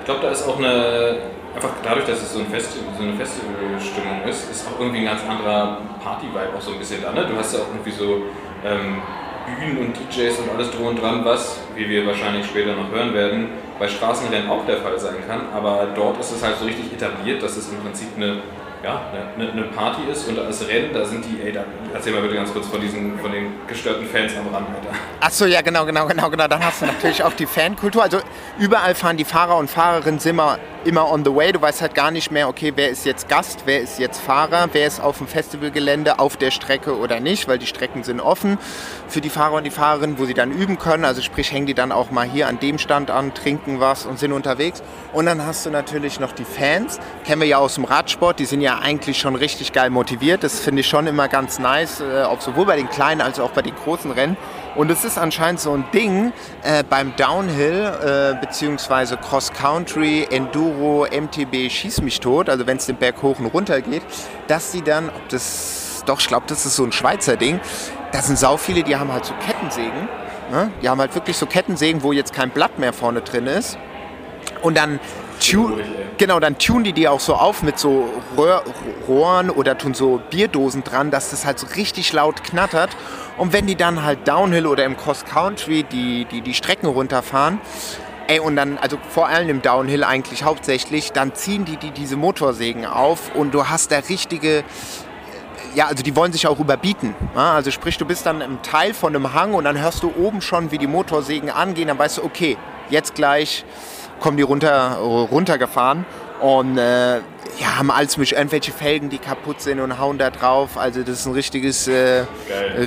ich 0.00 0.04
glaube, 0.04 0.20
da 0.22 0.30
ist 0.30 0.46
auch 0.46 0.58
eine, 0.58 1.16
einfach 1.54 1.70
dadurch, 1.82 2.06
dass 2.06 2.22
es 2.22 2.32
so, 2.32 2.40
ein 2.40 2.46
Festival, 2.46 2.92
so 2.96 3.02
eine 3.02 3.14
Festivalstimmung 3.14 4.22
ist, 4.28 4.50
ist 4.50 4.66
auch 4.68 4.80
irgendwie 4.80 5.00
ein 5.00 5.06
ganz 5.06 5.20
anderer 5.28 5.78
Party-Vibe 6.02 6.56
auch 6.56 6.60
so 6.60 6.72
ein 6.72 6.78
bisschen 6.78 7.02
da. 7.02 7.12
Ne? 7.12 7.26
Du 7.26 7.36
hast 7.36 7.54
ja 7.54 7.60
auch 7.60 7.68
irgendwie 7.68 7.92
so 7.92 8.22
ähm, 8.64 9.00
Bühnen 9.46 9.78
und 9.78 9.96
DJs 9.96 10.38
und 10.40 10.50
alles 10.54 10.70
drum 10.70 10.86
und 10.88 11.00
dran, 11.00 11.24
was, 11.24 11.60
wie 11.74 11.88
wir 11.88 12.06
wahrscheinlich 12.06 12.46
später 12.46 12.74
noch 12.74 12.90
hören 12.92 13.14
werden, 13.14 13.48
bei 13.78 13.88
Straßenrennen 13.88 14.50
auch 14.50 14.64
der 14.66 14.76
Fall 14.78 14.98
sein 14.98 15.16
kann. 15.26 15.40
Aber 15.54 15.88
dort 15.94 16.20
ist 16.20 16.32
es 16.32 16.42
halt 16.44 16.56
so 16.58 16.66
richtig 16.66 16.92
etabliert, 16.92 17.42
dass 17.42 17.56
es 17.56 17.70
im 17.70 17.78
Prinzip 17.78 18.08
eine 18.16 18.36
ja, 18.82 19.02
eine, 19.36 19.52
eine 19.52 19.62
Party 19.64 20.02
ist 20.10 20.26
und 20.26 20.36
da 20.36 20.48
ist 20.48 20.66
Rennen, 20.66 20.92
da 20.94 21.04
sind 21.04 21.24
die, 21.24 21.42
ey, 21.42 21.52
da, 21.52 21.64
erzähl 21.92 22.14
mal 22.14 22.22
bitte 22.22 22.34
ganz 22.34 22.52
kurz 22.52 22.66
von 22.66 22.80
diesen, 22.80 23.18
von 23.18 23.30
den 23.30 23.52
gestörten 23.66 24.06
Fans 24.06 24.32
am 24.36 24.54
Rand, 24.54 24.68
Alter. 24.68 24.96
Achso, 25.20 25.44
ja, 25.44 25.60
genau, 25.60 25.84
genau, 25.84 26.06
genau, 26.06 26.30
genau. 26.30 26.48
Dann 26.48 26.64
hast 26.64 26.80
du 26.80 26.86
natürlich 26.86 27.22
auch 27.22 27.34
die 27.34 27.46
Fankultur. 27.46 28.02
Also 28.02 28.20
überall 28.58 28.94
fahren 28.94 29.18
die 29.18 29.24
Fahrer 29.24 29.58
und 29.58 29.68
Fahrerinnen 29.68 30.20
immer, 30.24 30.58
immer 30.84 31.10
on 31.10 31.24
the 31.24 31.34
way. 31.34 31.52
Du 31.52 31.60
weißt 31.60 31.82
halt 31.82 31.94
gar 31.94 32.10
nicht 32.10 32.30
mehr, 32.30 32.48
okay, 32.48 32.72
wer 32.74 32.88
ist 32.88 33.04
jetzt 33.04 33.28
Gast, 33.28 33.62
wer 33.66 33.82
ist 33.82 33.98
jetzt 33.98 34.18
Fahrer, 34.18 34.70
wer 34.72 34.86
ist 34.86 35.00
auf 35.00 35.18
dem 35.18 35.26
Festivalgelände, 35.26 36.18
auf 36.18 36.38
der 36.38 36.50
Strecke 36.50 36.96
oder 36.96 37.20
nicht, 37.20 37.48
weil 37.48 37.58
die 37.58 37.66
Strecken 37.66 38.02
sind 38.02 38.20
offen 38.20 38.56
für 39.08 39.20
die 39.20 39.28
Fahrer 39.28 39.56
und 39.56 39.64
die 39.64 39.70
Fahrerinnen, 39.70 40.18
wo 40.18 40.24
sie 40.24 40.34
dann 40.34 40.52
üben 40.52 40.78
können. 40.78 41.04
Also 41.04 41.20
sprich, 41.20 41.52
hängen 41.52 41.66
die 41.66 41.74
dann 41.74 41.92
auch 41.92 42.10
mal 42.10 42.26
hier 42.26 42.48
an 42.48 42.58
dem 42.60 42.78
Stand 42.78 43.10
an, 43.10 43.34
trinken 43.34 43.78
was 43.78 44.06
und 44.06 44.18
sind 44.18 44.32
unterwegs. 44.32 44.82
Und 45.12 45.26
dann 45.26 45.44
hast 45.44 45.66
du 45.66 45.70
natürlich 45.70 46.18
noch 46.18 46.32
die 46.32 46.44
Fans, 46.44 46.98
kennen 47.26 47.42
wir 47.42 47.48
ja 47.48 47.58
aus 47.58 47.74
dem 47.74 47.84
Radsport, 47.84 48.38
die 48.38 48.46
sind 48.46 48.62
ja 48.62 48.69
eigentlich 48.78 49.18
schon 49.18 49.34
richtig 49.34 49.72
geil 49.72 49.90
motiviert. 49.90 50.44
Das 50.44 50.60
finde 50.60 50.80
ich 50.80 50.88
schon 50.88 51.06
immer 51.06 51.28
ganz 51.28 51.58
nice, 51.58 52.00
äh, 52.00 52.24
sowohl 52.38 52.66
bei 52.66 52.76
den 52.76 52.88
kleinen 52.88 53.20
als 53.20 53.40
auch 53.40 53.50
bei 53.50 53.62
den 53.62 53.74
großen 53.74 54.10
Rennen. 54.10 54.36
Und 54.76 54.90
es 54.90 55.04
ist 55.04 55.18
anscheinend 55.18 55.60
so 55.60 55.72
ein 55.72 55.84
Ding 55.92 56.32
äh, 56.62 56.84
beim 56.88 57.14
Downhill 57.16 57.92
äh, 58.02 58.40
beziehungsweise 58.40 59.16
Cross 59.16 59.52
Country, 59.52 60.26
Enduro, 60.30 61.06
MTB, 61.10 61.70
Schieß 61.70 62.02
mich 62.02 62.20
tot, 62.20 62.48
also 62.48 62.66
wenn 62.66 62.76
es 62.76 62.86
den 62.86 62.96
Berg 62.96 63.20
hoch 63.22 63.38
und 63.40 63.46
runter 63.46 63.80
geht, 63.80 64.02
dass 64.46 64.70
sie 64.70 64.82
dann, 64.82 65.08
ob 65.08 65.28
das, 65.28 66.04
doch, 66.06 66.20
ich 66.20 66.28
glaube, 66.28 66.44
das 66.46 66.64
ist 66.66 66.76
so 66.76 66.84
ein 66.84 66.92
Schweizer 66.92 67.36
Ding, 67.36 67.60
da 68.12 68.22
sind 68.22 68.38
sau 68.38 68.56
viele, 68.56 68.84
die 68.84 68.96
haben 68.96 69.12
halt 69.12 69.24
so 69.24 69.34
Kettensägen 69.44 70.08
Ne? 70.50 70.72
Die 70.82 70.88
haben 70.88 71.00
halt 71.00 71.14
wirklich 71.14 71.36
so 71.36 71.46
Kettensägen, 71.46 72.02
wo 72.02 72.12
jetzt 72.12 72.32
kein 72.32 72.50
Blatt 72.50 72.78
mehr 72.78 72.92
vorne 72.92 73.20
drin 73.20 73.46
ist. 73.46 73.78
Und 74.62 74.76
dann 74.76 74.98
tun, 75.40 75.80
genau, 76.18 76.38
dann 76.38 76.58
tunen 76.58 76.84
die 76.84 76.92
die 76.92 77.08
auch 77.08 77.20
so 77.20 77.34
auf 77.34 77.62
mit 77.62 77.78
so 77.78 78.08
Röhr, 78.36 78.62
Rohren 79.08 79.50
oder 79.50 79.76
tun 79.76 79.94
so 79.94 80.20
Bierdosen 80.30 80.84
dran, 80.84 81.10
dass 81.10 81.30
das 81.30 81.44
halt 81.44 81.58
so 81.58 81.66
richtig 81.76 82.12
laut 82.12 82.44
knattert. 82.44 82.90
Und 83.36 83.52
wenn 83.52 83.66
die 83.66 83.74
dann 83.74 84.04
halt 84.04 84.28
Downhill 84.28 84.66
oder 84.66 84.84
im 84.84 84.96
Cross 84.96 85.24
Country 85.24 85.82
die, 85.82 86.26
die, 86.26 86.42
die 86.42 86.54
Strecken 86.54 86.86
runterfahren, 86.86 87.58
ey, 88.28 88.38
und 88.38 88.54
dann, 88.56 88.78
also 88.78 88.96
vor 89.08 89.28
allem 89.28 89.48
im 89.48 89.62
Downhill 89.62 90.04
eigentlich 90.04 90.44
hauptsächlich, 90.44 91.12
dann 91.12 91.34
ziehen 91.34 91.64
die, 91.64 91.76
die 91.76 91.90
diese 91.90 92.16
Motorsägen 92.16 92.86
auf 92.86 93.34
und 93.34 93.52
du 93.52 93.68
hast 93.68 93.90
da 93.90 93.98
richtige, 93.98 94.62
ja, 95.74 95.86
also 95.86 96.02
die 96.02 96.14
wollen 96.14 96.32
sich 96.32 96.46
auch 96.46 96.60
überbieten. 96.60 97.14
Ja? 97.34 97.54
Also 97.54 97.70
sprich, 97.72 97.98
du 97.98 98.04
bist 98.04 98.26
dann 98.26 98.40
im 98.40 98.62
Teil 98.62 98.94
von 98.94 99.16
einem 99.16 99.34
Hang 99.34 99.54
und 99.54 99.64
dann 99.64 99.80
hörst 99.80 100.02
du 100.02 100.12
oben 100.16 100.42
schon, 100.42 100.70
wie 100.70 100.78
die 100.78 100.86
Motorsägen 100.86 101.50
angehen, 101.50 101.88
dann 101.88 101.98
weißt 101.98 102.18
du, 102.18 102.24
okay, 102.24 102.56
jetzt 102.88 103.14
gleich 103.14 103.64
kommen 104.20 104.36
die 104.36 104.42
runter, 104.42 104.98
runtergefahren 105.00 106.04
und 106.40 106.78
äh, 106.78 107.16
ja, 107.16 107.78
haben 107.78 107.90
alles 107.90 108.16
mit 108.16 108.32
irgendwelche 108.32 108.72
Felgen, 108.72 109.10
die 109.10 109.18
kaputt 109.18 109.60
sind 109.60 109.80
und 109.80 109.98
hauen 109.98 110.18
da 110.18 110.30
drauf. 110.30 110.76
Also 110.78 111.00
das 111.00 111.20
ist 111.20 111.26
ein 111.26 111.32
richtiges, 111.32 111.88
äh, 111.88 112.24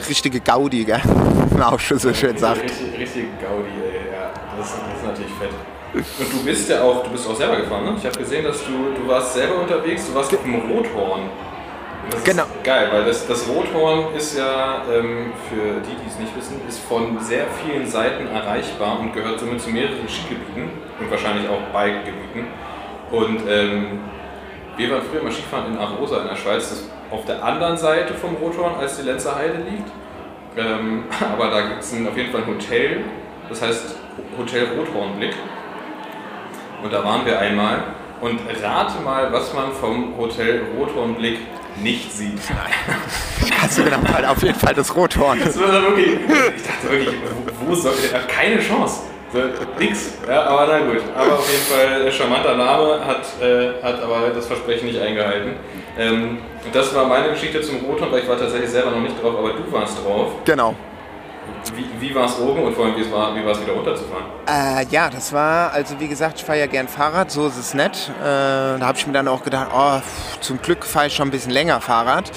richtige 0.10 0.40
Gaudi, 0.40 0.86
gell? 0.86 1.02
Wie 1.50 1.54
man 1.58 1.64
auch 1.74 1.80
schon 1.80 2.00
so 2.00 2.14
schön 2.14 2.38
sagt. 2.38 2.64
Richtig, 2.64 2.98
richtig 3.00 3.26
Gaudi, 3.42 3.70
ey. 3.84 4.12
Ja, 4.14 4.32
das, 4.58 4.68
ist- 4.68 4.78
das 4.88 4.98
ist 5.02 5.06
natürlich 5.06 5.32
fett. 5.40 5.50
Und 5.94 6.34
du 6.34 6.44
bist 6.44 6.70
ja 6.70 6.82
auch, 6.82 7.04
du 7.04 7.12
bist 7.12 7.28
auch 7.30 7.36
selber 7.36 7.58
gefahren, 7.58 7.86
ne? 7.86 7.94
Ich 8.00 8.06
habe 8.06 8.18
gesehen, 8.18 8.44
dass 8.44 8.58
du, 8.66 9.00
du 9.00 9.08
warst 9.08 9.34
selber 9.36 9.58
unterwegs, 9.62 10.08
du 10.08 10.16
warst 10.16 10.34
auf 10.34 10.42
dem 10.42 10.56
Rothorn. 10.56 11.30
Das 12.10 12.24
Genau. 12.24 12.44
ist 12.44 12.64
geil, 12.64 12.90
weil 12.92 13.06
das, 13.06 13.28
das 13.28 13.48
Rothorn 13.48 14.14
ist 14.16 14.36
ja, 14.38 14.82
ähm, 14.92 15.32
für 15.50 15.80
die, 15.82 15.96
die 16.04 16.10
es 16.10 16.18
nicht 16.20 16.36
wissen, 16.36 16.60
ist 16.68 16.80
von 16.80 17.18
sehr 17.20 17.46
vielen 17.64 17.88
Seiten 17.88 18.28
erreichbar 18.28 19.00
und 19.00 19.14
gehört 19.14 19.40
somit 19.40 19.62
zu 19.62 19.70
mehreren 19.70 20.10
Skigebieten 20.10 20.70
und 21.04 21.12
wahrscheinlich 21.12 21.48
auch 21.50 21.62
Bikegebieten. 21.74 22.48
Und 23.12 23.42
ähm, 23.48 24.00
wir 24.78 24.92
waren 24.92 25.02
früher 25.04 25.24
mal 25.24 25.32
Skifahren 25.32 25.74
in 25.74 25.78
Arosa 25.78 26.22
in 26.22 26.28
der 26.30 26.36
Schweiz, 26.36 26.70
das 26.70 26.80
ist 26.80 26.92
auf 27.12 27.26
der 27.26 27.44
anderen 27.44 27.78
Seite 27.78 28.14
vom 28.14 28.36
Rothorn, 28.36 28.76
als 28.80 28.98
die 28.98 29.04
Lenzer 29.04 29.36
Heide 29.36 29.58
liegt. 29.58 29.90
Ähm, 30.58 31.04
aber 31.34 31.50
da 31.50 31.62
gibt 31.62 31.82
es 31.82 31.94
auf 31.94 32.18
jeden 32.18 32.32
Fall 32.32 32.42
ein 32.42 32.48
Hotel, 32.48 33.02
das 33.50 33.62
heißt 33.62 33.96
Hotel 34.38 34.68
Rothornblick. 34.78 35.36
Und 36.84 36.92
da 36.92 37.04
waren 37.04 37.26
wir 37.26 37.40
einmal. 37.40 37.84
Und 38.20 38.40
rate 38.64 39.02
mal, 39.04 39.32
was 39.34 39.54
man 39.54 39.72
vom 39.74 40.18
Hotel 40.18 40.62
Rothornblick 40.78 41.40
nicht 41.82 42.12
sieht. 42.12 42.40
Kannst 43.60 43.78
du 43.78 43.84
genau, 43.84 43.98
halt 44.14 44.26
auf 44.26 44.42
jeden 44.42 44.58
Fall 44.58 44.74
das 44.74 44.96
Rothorn. 44.96 45.40
Das 45.44 45.60
war 45.60 45.82
wirklich, 45.82 46.14
ich 46.56 46.64
dachte 46.64 46.90
wirklich, 46.90 47.16
wo, 47.60 47.70
wo 47.70 47.76
soll 47.76 47.94
der? 48.12 48.22
Keine 48.22 48.60
Chance. 48.60 49.02
Nix. 49.80 50.14
Ja, 50.28 50.44
aber 50.44 50.68
na 50.68 50.80
gut. 50.80 51.02
Aber 51.16 51.34
auf 51.34 51.50
jeden 51.50 51.64
Fall 51.64 52.08
äh, 52.08 52.12
charmanter 52.12 52.56
Name, 52.56 53.06
hat, 53.06 53.26
äh, 53.42 53.82
hat 53.82 54.02
aber 54.02 54.30
das 54.34 54.48
Versprechen 54.48 54.88
nicht 54.88 55.00
eingehalten. 55.00 55.54
Ähm, 55.98 56.40
das 56.72 56.94
war 56.96 57.06
meine 57.06 57.30
Geschichte 57.30 57.62
zum 57.62 57.78
Rothorn, 57.86 58.12
weil 58.12 58.22
ich 58.22 58.28
war 58.28 58.38
tatsächlich 58.38 58.70
selber 58.70 58.92
noch 58.92 59.02
nicht 59.02 59.22
drauf, 59.22 59.36
aber 59.38 59.54
du 59.54 59.72
warst 59.72 59.98
drauf. 60.04 60.32
Genau. 60.46 60.76
Wie, 61.76 61.86
wie 62.00 62.16
war 62.16 62.26
es 62.26 62.40
oben 62.40 62.64
und 62.64 62.76
vor 62.76 62.86
allem, 62.86 62.96
wie 62.96 63.12
war, 63.12 63.36
wie 63.36 63.44
war 63.44 63.52
es 63.52 63.62
wieder 63.62 63.74
runterzufahren? 63.74 64.26
Äh, 64.48 64.86
ja, 64.90 65.10
das 65.10 65.34
war, 65.34 65.72
also 65.72 66.00
wie 66.00 66.08
gesagt, 66.08 66.40
ich 66.40 66.46
fahre 66.46 66.60
ja 66.60 66.68
gern 66.68 66.88
Fahrrad, 66.88 67.32
so 67.32 67.48
ist 67.48 67.58
es 67.58 67.74
nett. 67.74 68.12
Äh, 68.22 68.24
da 68.24 68.82
habe 68.82 68.98
ich 68.98 69.08
mir 69.08 69.14
dann 69.14 69.28
auch 69.28 69.44
gedacht, 69.44 69.70
oh, 69.76 70.00
zum 70.42 70.62
Glück 70.62 70.86
fahre 70.86 71.08
ich 71.08 71.16
schon 71.16 71.28
ein 71.30 71.32
bisschen 71.32 71.52
länger 71.52 71.82
Fahrrad. 71.82 72.32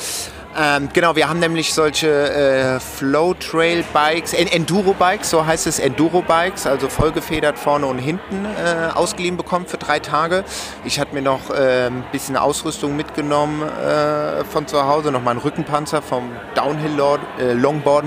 Ähm, 0.59 0.89
genau, 0.91 1.15
wir 1.17 1.29
haben 1.29 1.39
nämlich 1.39 1.75
solche 1.75 2.09
äh, 2.09 2.81
Flow-Trail-Bikes, 2.81 4.33
En- 4.33 4.47
Enduro-Bikes, 4.49 5.29
so 5.29 5.45
heißt 5.45 5.67
es, 5.67 5.79
Enduro-Bikes, 5.79 6.67
also 6.67 6.89
vollgefedert 6.89 7.59
vorne 7.59 7.85
und 7.85 7.99
hinten 7.99 8.47
äh, 8.47 8.91
ausgeliehen 8.95 9.37
bekommen 9.37 9.67
für 9.67 9.77
drei 9.77 9.99
Tage. 9.99 10.45
Ich 10.85 10.99
hatte 10.99 11.15
mir 11.15 11.21
noch 11.21 11.51
äh, 11.51 11.89
ein 11.89 12.05
bisschen 12.11 12.39
Ausrüstung 12.39 12.97
mitgenommen 12.97 13.69
äh, 13.69 14.45
von 14.45 14.67
zu 14.67 14.83
Hause, 14.87 15.13
noch 15.13 15.23
mal 15.23 15.33
einen 15.33 15.41
Rückenpanzer 15.41 16.01
vom 16.01 16.31
Downhill 16.55 16.95
Lord, 16.97 17.21
äh, 17.39 17.53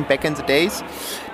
Back 0.07 0.23
in 0.23 0.35
the 0.35 0.43
Days. 0.43 0.83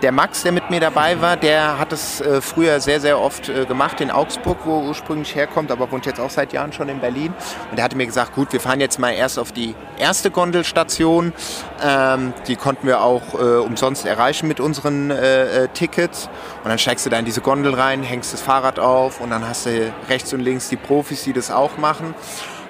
Der 0.01 0.11
Max, 0.11 0.43
der 0.43 0.51
mit 0.51 0.69
mir 0.69 0.81
dabei 0.81 1.21
war, 1.21 1.37
der 1.37 1.79
hat 1.79 1.93
es 1.93 2.19
äh, 2.19 2.41
früher 2.41 2.81
sehr, 2.81 2.99
sehr 2.99 3.19
oft 3.19 3.47
äh, 3.47 3.65
gemacht 3.65 4.01
in 4.01 4.11
Augsburg, 4.11 4.57
wo 4.65 4.81
er 4.81 4.87
ursprünglich 4.87 5.33
herkommt, 5.35 5.71
aber 5.71 5.89
wohnt 5.89 6.05
jetzt 6.05 6.19
auch 6.19 6.29
seit 6.29 6.51
Jahren 6.51 6.73
schon 6.73 6.89
in 6.89 6.99
Berlin. 6.99 7.33
Und 7.69 7.77
der 7.77 7.85
hatte 7.85 7.95
mir 7.95 8.05
gesagt, 8.05 8.35
gut, 8.35 8.51
wir 8.51 8.59
fahren 8.59 8.81
jetzt 8.81 8.99
mal 8.99 9.11
erst 9.11 9.39
auf 9.39 9.53
die 9.53 9.73
erste 9.97 10.31
Gondelstation. 10.31 11.33
Ähm, 11.81 12.33
die 12.47 12.57
konnten 12.57 12.87
wir 12.87 13.01
auch 13.01 13.33
äh, 13.35 13.37
umsonst 13.37 14.05
erreichen 14.05 14.47
mit 14.49 14.59
unseren 14.59 15.11
äh, 15.11 15.63
äh, 15.63 15.67
Tickets. 15.69 16.29
Und 16.63 16.69
dann 16.69 16.77
steigst 16.77 17.05
du 17.05 17.09
da 17.09 17.17
in 17.17 17.25
diese 17.25 17.41
Gondel 17.41 17.73
rein, 17.73 18.03
hängst 18.03 18.33
das 18.33 18.41
Fahrrad 18.41 18.79
auf 18.79 19.21
und 19.21 19.29
dann 19.29 19.47
hast 19.47 19.65
du 19.65 19.93
rechts 20.09 20.33
und 20.33 20.41
links 20.41 20.67
die 20.67 20.77
Profis, 20.77 21.23
die 21.23 21.33
das 21.33 21.51
auch 21.51 21.77
machen. 21.77 22.13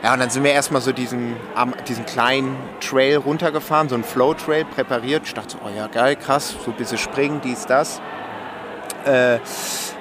Ja, 0.06 0.14
und 0.14 0.20
dann 0.20 0.30
sind 0.30 0.44
wir 0.44 0.52
erstmal 0.52 0.84
so 0.84 0.92
diesen, 0.92 1.36
diesen 1.88 2.06
kleinen 2.06 2.56
Trail 2.80 3.18
runtergefahren, 3.18 3.90
so 3.90 3.96
einen 3.96 4.04
Flow-Trail 4.04 4.64
präpariert. 4.64 5.24
Ich 5.26 5.34
dachte 5.34 5.54
so, 5.54 5.58
oh 5.66 5.70
ja, 5.76 5.88
geil, 5.88 6.16
krass, 6.16 6.54
so 6.64 6.70
ein 6.70 6.78
bisschen 6.78 7.00
springen, 7.00 7.42
dies, 7.44 7.66
das. 7.66 8.02
Äh, 9.06 9.40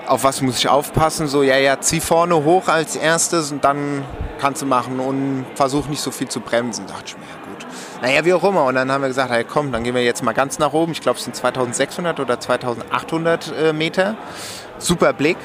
auf 0.06 0.22
was 0.22 0.42
muss 0.42 0.58
ich 0.58 0.68
aufpassen? 0.68 1.26
So, 1.26 1.42
ja, 1.42 1.56
ja, 1.56 1.80
zieh 1.80 2.00
vorne 2.00 2.34
hoch 2.34 2.68
als 2.68 2.96
erstes 2.96 3.50
und 3.50 3.64
dann 3.64 4.04
kannst 4.38 4.60
du 4.60 4.66
machen 4.66 5.00
und 5.00 5.46
versuch 5.54 5.86
nicht 5.86 6.02
so 6.02 6.10
viel 6.10 6.28
zu 6.28 6.40
bremsen. 6.40 6.86
Dachte 6.86 7.04
ich 7.06 7.16
mir, 7.16 7.24
ja 7.24 7.50
gut. 7.50 7.66
Naja, 8.02 8.26
wie 8.26 8.34
auch 8.34 8.44
immer. 8.44 8.64
Und 8.64 8.74
dann 8.74 8.92
haben 8.92 9.00
wir 9.00 9.08
gesagt, 9.08 9.30
hey, 9.30 9.44
komm, 9.44 9.72
dann 9.72 9.84
gehen 9.84 9.94
wir 9.94 10.04
jetzt 10.04 10.22
mal 10.22 10.34
ganz 10.34 10.58
nach 10.58 10.74
oben. 10.74 10.92
Ich 10.92 11.00
glaube, 11.00 11.16
es 11.16 11.24
sind 11.24 11.34
2600 11.34 12.20
oder 12.20 12.38
2800 12.38 13.54
äh, 13.56 13.72
Meter. 13.72 14.18
Super 14.76 15.14
Blick. 15.14 15.38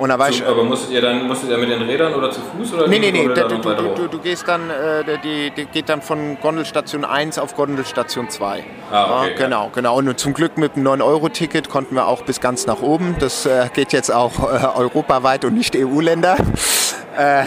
Und 0.00 0.08
da 0.08 0.18
war 0.18 0.30
ich, 0.30 0.38
So, 0.38 0.46
aber 0.46 0.64
musstet 0.64 0.92
ihr 0.92 1.02
dann 1.02 1.26
musstet 1.26 1.50
ihr 1.50 1.58
mit 1.58 1.68
den 1.68 1.82
Rädern 1.82 2.14
oder 2.14 2.30
zu 2.30 2.40
Fuß 2.40 2.72
oder 2.72 2.88
Nee, 2.88 2.98
nee, 2.98 3.12
nee, 3.12 3.28
da 3.28 3.46
du, 3.46 3.58
du, 3.58 4.08
du, 4.08 4.18
gehst 4.18 4.48
dann, 4.48 4.70
äh, 4.70 5.18
die, 5.22 5.50
die 5.50 5.66
geht 5.66 5.90
dann 5.90 6.00
von 6.00 6.38
Gondelstation 6.40 7.04
1 7.04 7.38
auf 7.38 7.54
Gondelstation 7.54 8.30
2. 8.30 8.64
Ah, 8.90 9.20
okay, 9.20 9.30
ja, 9.32 9.36
genau, 9.36 9.70
genau. 9.74 9.98
Und 9.98 10.18
zum 10.18 10.32
Glück 10.32 10.56
mit 10.56 10.74
dem 10.74 10.88
9-Euro-Ticket 10.88 11.68
konnten 11.68 11.96
wir 11.96 12.06
auch 12.06 12.22
bis 12.22 12.40
ganz 12.40 12.66
nach 12.66 12.80
oben. 12.80 13.16
Das 13.20 13.44
äh, 13.44 13.68
geht 13.74 13.92
jetzt 13.92 14.10
auch 14.10 14.38
äh, 14.38 14.78
europaweit 14.78 15.44
und 15.44 15.52
nicht 15.54 15.76
EU-Länder. 15.76 16.36
Äh, 17.18 17.44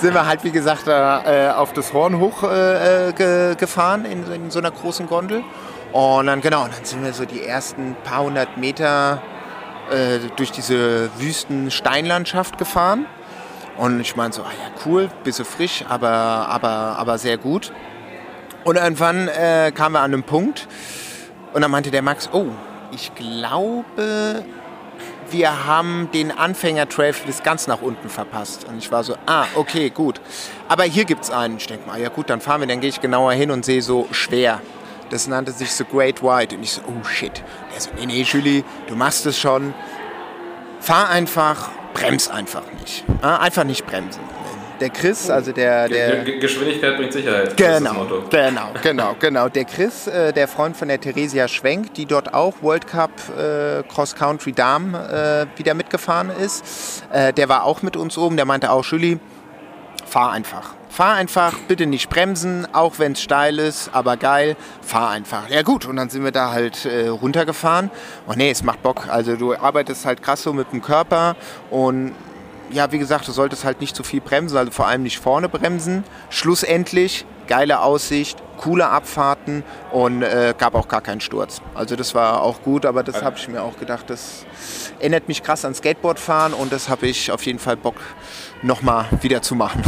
sind 0.00 0.12
wir 0.12 0.26
halt, 0.26 0.42
wie 0.42 0.50
gesagt, 0.50 0.88
äh, 0.88 1.50
auf 1.50 1.72
das 1.72 1.92
Horn 1.92 2.18
hoch 2.18 2.42
äh, 2.42 3.10
äh, 3.10 3.12
ge 3.12 3.54
gefahren 3.54 4.04
in, 4.04 4.24
in 4.32 4.50
so 4.50 4.58
einer 4.58 4.72
großen 4.72 5.06
Gondel. 5.06 5.44
Und 5.92 6.26
dann, 6.26 6.40
genau, 6.40 6.64
und 6.64 6.76
dann 6.76 6.84
sind 6.84 7.04
wir 7.04 7.12
so 7.12 7.24
die 7.24 7.44
ersten 7.44 7.94
paar 8.02 8.24
hundert 8.24 8.56
Meter 8.56 9.22
äh, 9.90 10.18
durch 10.36 10.52
diese 10.52 11.10
wüsten 11.18 11.70
Steinlandschaft 11.70 12.58
gefahren. 12.58 13.06
Und 13.76 14.00
ich 14.00 14.16
meine 14.16 14.32
so, 14.32 14.42
ah 14.42 14.50
ja, 14.50 14.70
cool, 14.86 15.08
bisschen 15.24 15.44
frisch, 15.44 15.84
aber, 15.88 16.08
aber, 16.08 16.96
aber 16.98 17.18
sehr 17.18 17.36
gut. 17.36 17.72
Und 18.64 18.76
irgendwann 18.76 19.28
äh, 19.28 19.70
kamen 19.74 19.94
wir 19.94 20.00
an 20.00 20.12
einen 20.14 20.22
Punkt 20.22 20.66
und 21.52 21.60
dann 21.62 21.70
meinte 21.70 21.90
der 21.90 22.02
Max, 22.02 22.30
oh, 22.32 22.46
ich 22.92 23.14
glaube, 23.14 24.44
wir 25.30 25.66
haben 25.66 26.08
den 26.12 26.30
Anfänger-Trail 26.30 27.14
bis 27.26 27.42
ganz 27.42 27.66
nach 27.66 27.82
unten 27.82 28.08
verpasst. 28.08 28.66
Und 28.68 28.78
ich 28.78 28.90
war 28.92 29.04
so, 29.04 29.16
ah, 29.26 29.46
okay, 29.54 29.90
gut. 29.90 30.20
Aber 30.68 30.84
hier 30.84 31.04
gibt 31.04 31.24
es 31.24 31.30
einen. 31.30 31.56
Ich 31.56 31.66
denke 31.66 31.86
mal, 31.86 32.00
ja 32.00 32.08
gut, 32.08 32.30
dann 32.30 32.40
fahren 32.40 32.60
wir, 32.60 32.68
dann 32.68 32.80
gehe 32.80 32.88
ich 32.88 33.00
genauer 33.00 33.32
hin 33.32 33.50
und 33.50 33.64
sehe 33.64 33.82
so 33.82 34.08
schwer. 34.12 34.60
Das 35.10 35.26
nannte 35.26 35.52
sich 35.52 35.72
so 35.72 35.84
Great 35.84 36.22
White. 36.22 36.56
Und 36.56 36.62
ich 36.62 36.72
so, 36.72 36.82
oh 36.86 37.04
shit. 37.06 37.42
Der 37.74 37.80
so, 37.80 37.90
nee, 37.98 38.06
nee, 38.06 38.22
Julie, 38.22 38.64
du 38.88 38.94
machst 38.96 39.26
es 39.26 39.38
schon. 39.38 39.72
Fahr 40.80 41.08
einfach, 41.10 41.70
brems 41.94 42.28
einfach 42.28 42.62
nicht. 42.80 43.04
Ah, 43.22 43.38
Einfach 43.38 43.64
nicht 43.64 43.86
bremsen. 43.86 44.20
Der 44.78 44.90
Chris, 44.90 45.30
also 45.30 45.52
der, 45.52 45.88
der, 45.88 46.16
Ge- 46.16 46.24
Ge- 46.32 46.38
Geschwindigkeit 46.38 46.98
bringt 46.98 47.10
Sicherheit. 47.10 47.56
Genau, 47.56 47.94
Motto. 47.94 48.24
genau, 48.28 48.68
genau, 48.82 49.16
genau. 49.18 49.48
Der 49.48 49.64
Chris, 49.64 50.06
äh, 50.06 50.34
der 50.34 50.46
Freund 50.46 50.76
von 50.76 50.88
der 50.88 51.00
Theresia 51.00 51.48
Schwenk, 51.48 51.94
die 51.94 52.04
dort 52.04 52.34
auch 52.34 52.56
World 52.60 52.86
Cup 52.86 53.10
äh, 53.38 53.82
Cross 53.84 54.14
Country 54.14 54.52
Damen 54.52 54.92
äh, 54.94 55.46
wieder 55.56 55.72
mitgefahren 55.72 56.28
ist, 56.28 57.02
äh, 57.10 57.32
der 57.32 57.48
war 57.48 57.64
auch 57.64 57.80
mit 57.80 57.96
uns 57.96 58.18
oben. 58.18 58.36
Der 58.36 58.44
meinte 58.44 58.70
auch, 58.70 58.84
Julie, 58.84 59.18
fahr 60.04 60.32
einfach. 60.32 60.74
Fahr 60.88 61.14
einfach, 61.14 61.54
bitte 61.68 61.86
nicht 61.86 62.08
bremsen, 62.08 62.66
auch 62.72 62.98
wenn 62.98 63.12
es 63.12 63.20
steil 63.20 63.58
ist, 63.58 63.90
aber 63.92 64.16
geil, 64.16 64.56
fahr 64.80 65.10
einfach. 65.10 65.48
Ja 65.50 65.62
gut, 65.62 65.84
und 65.84 65.96
dann 65.96 66.08
sind 66.08 66.24
wir 66.24 66.32
da 66.32 66.52
halt 66.52 66.86
äh, 66.86 67.08
runtergefahren. 67.08 67.90
Und 68.26 68.38
nee, 68.38 68.50
es 68.50 68.62
macht 68.62 68.82
Bock. 68.82 69.08
Also 69.08 69.36
du 69.36 69.54
arbeitest 69.54 70.06
halt 70.06 70.22
krass 70.22 70.42
so 70.42 70.52
mit 70.52 70.72
dem 70.72 70.82
Körper 70.82 71.36
und 71.70 72.12
ja, 72.70 72.90
wie 72.90 72.98
gesagt, 72.98 73.28
du 73.28 73.32
solltest 73.32 73.64
halt 73.64 73.80
nicht 73.80 73.94
zu 73.94 74.02
viel 74.02 74.20
bremsen, 74.20 74.56
also 74.56 74.72
vor 74.72 74.86
allem 74.88 75.02
nicht 75.02 75.18
vorne 75.18 75.48
bremsen. 75.48 76.02
Schlussendlich 76.30 77.24
geile 77.46 77.80
Aussicht, 77.80 78.42
coole 78.56 78.88
Abfahrten 78.88 79.62
und 79.92 80.22
äh, 80.22 80.54
gab 80.56 80.74
auch 80.74 80.88
gar 80.88 81.00
keinen 81.00 81.20
Sturz. 81.20 81.60
Also 81.74 81.96
das 81.96 82.14
war 82.14 82.42
auch 82.42 82.62
gut, 82.62 82.84
aber 82.86 83.02
das 83.02 83.22
habe 83.22 83.36
ich 83.38 83.48
mir 83.48 83.62
auch 83.62 83.78
gedacht, 83.78 84.10
das 84.10 84.44
erinnert 84.98 85.28
mich 85.28 85.42
krass 85.42 85.64
an 85.64 85.74
Skateboardfahren 85.74 86.54
und 86.54 86.72
das 86.72 86.88
habe 86.88 87.06
ich 87.06 87.30
auf 87.30 87.44
jeden 87.44 87.58
Fall 87.58 87.76
Bock 87.76 87.96
nochmal 88.62 89.06
wieder 89.20 89.42
zu 89.42 89.54
machen. 89.54 89.82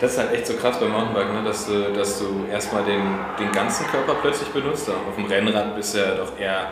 Das 0.00 0.12
ist 0.12 0.18
halt 0.18 0.32
echt 0.32 0.46
so 0.46 0.54
krass 0.54 0.80
beim 0.80 0.92
Mountainbike, 0.92 1.32
ne? 1.32 1.42
dass, 1.44 1.66
du, 1.66 1.92
dass 1.92 2.18
du 2.18 2.46
erstmal 2.50 2.84
den, 2.84 3.02
den 3.38 3.52
ganzen 3.52 3.86
Körper 3.86 4.14
plötzlich 4.22 4.48
benutzt. 4.48 4.88
Auf 4.88 5.14
dem 5.14 5.26
Rennrad 5.26 5.76
bist 5.76 5.94
du 5.94 5.98
ja 5.98 6.14
doch 6.14 6.38
eher 6.38 6.68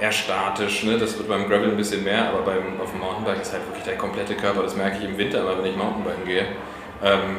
eher 0.00 0.12
statisch. 0.12 0.82
Ne? 0.82 0.98
Das 0.98 1.16
wird 1.16 1.28
beim 1.28 1.48
Gravel 1.48 1.70
ein 1.70 1.76
bisschen 1.76 2.02
mehr, 2.02 2.28
aber 2.30 2.42
beim, 2.42 2.80
auf 2.80 2.90
dem 2.90 3.00
Mountainbike 3.00 3.40
ist 3.40 3.52
halt 3.52 3.64
wirklich 3.66 3.84
der 3.84 3.96
komplette 3.96 4.34
Körper. 4.34 4.62
Das 4.62 4.74
merke 4.74 4.98
ich 4.98 5.04
im 5.04 5.16
Winter 5.16 5.40
immer, 5.40 5.56
wenn 5.58 5.66
ich 5.66 5.76
Mountainbiken 5.76 6.24
gehe. 6.24 6.46
Ähm, 7.02 7.38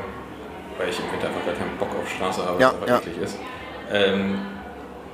weil 0.77 0.89
ich 0.89 0.99
im 0.99 1.11
Winter 1.11 1.27
einfach 1.27 1.45
gar 1.45 1.55
keinen 1.55 1.77
Bock 1.77 1.89
auf 2.01 2.09
Straße 2.09 2.45
habe, 2.45 2.61
Ja, 2.61 2.73
was 2.79 2.89
ja. 2.89 2.97
eklig 2.97 3.17
ist. 3.21 3.37
Ähm, 3.91 4.39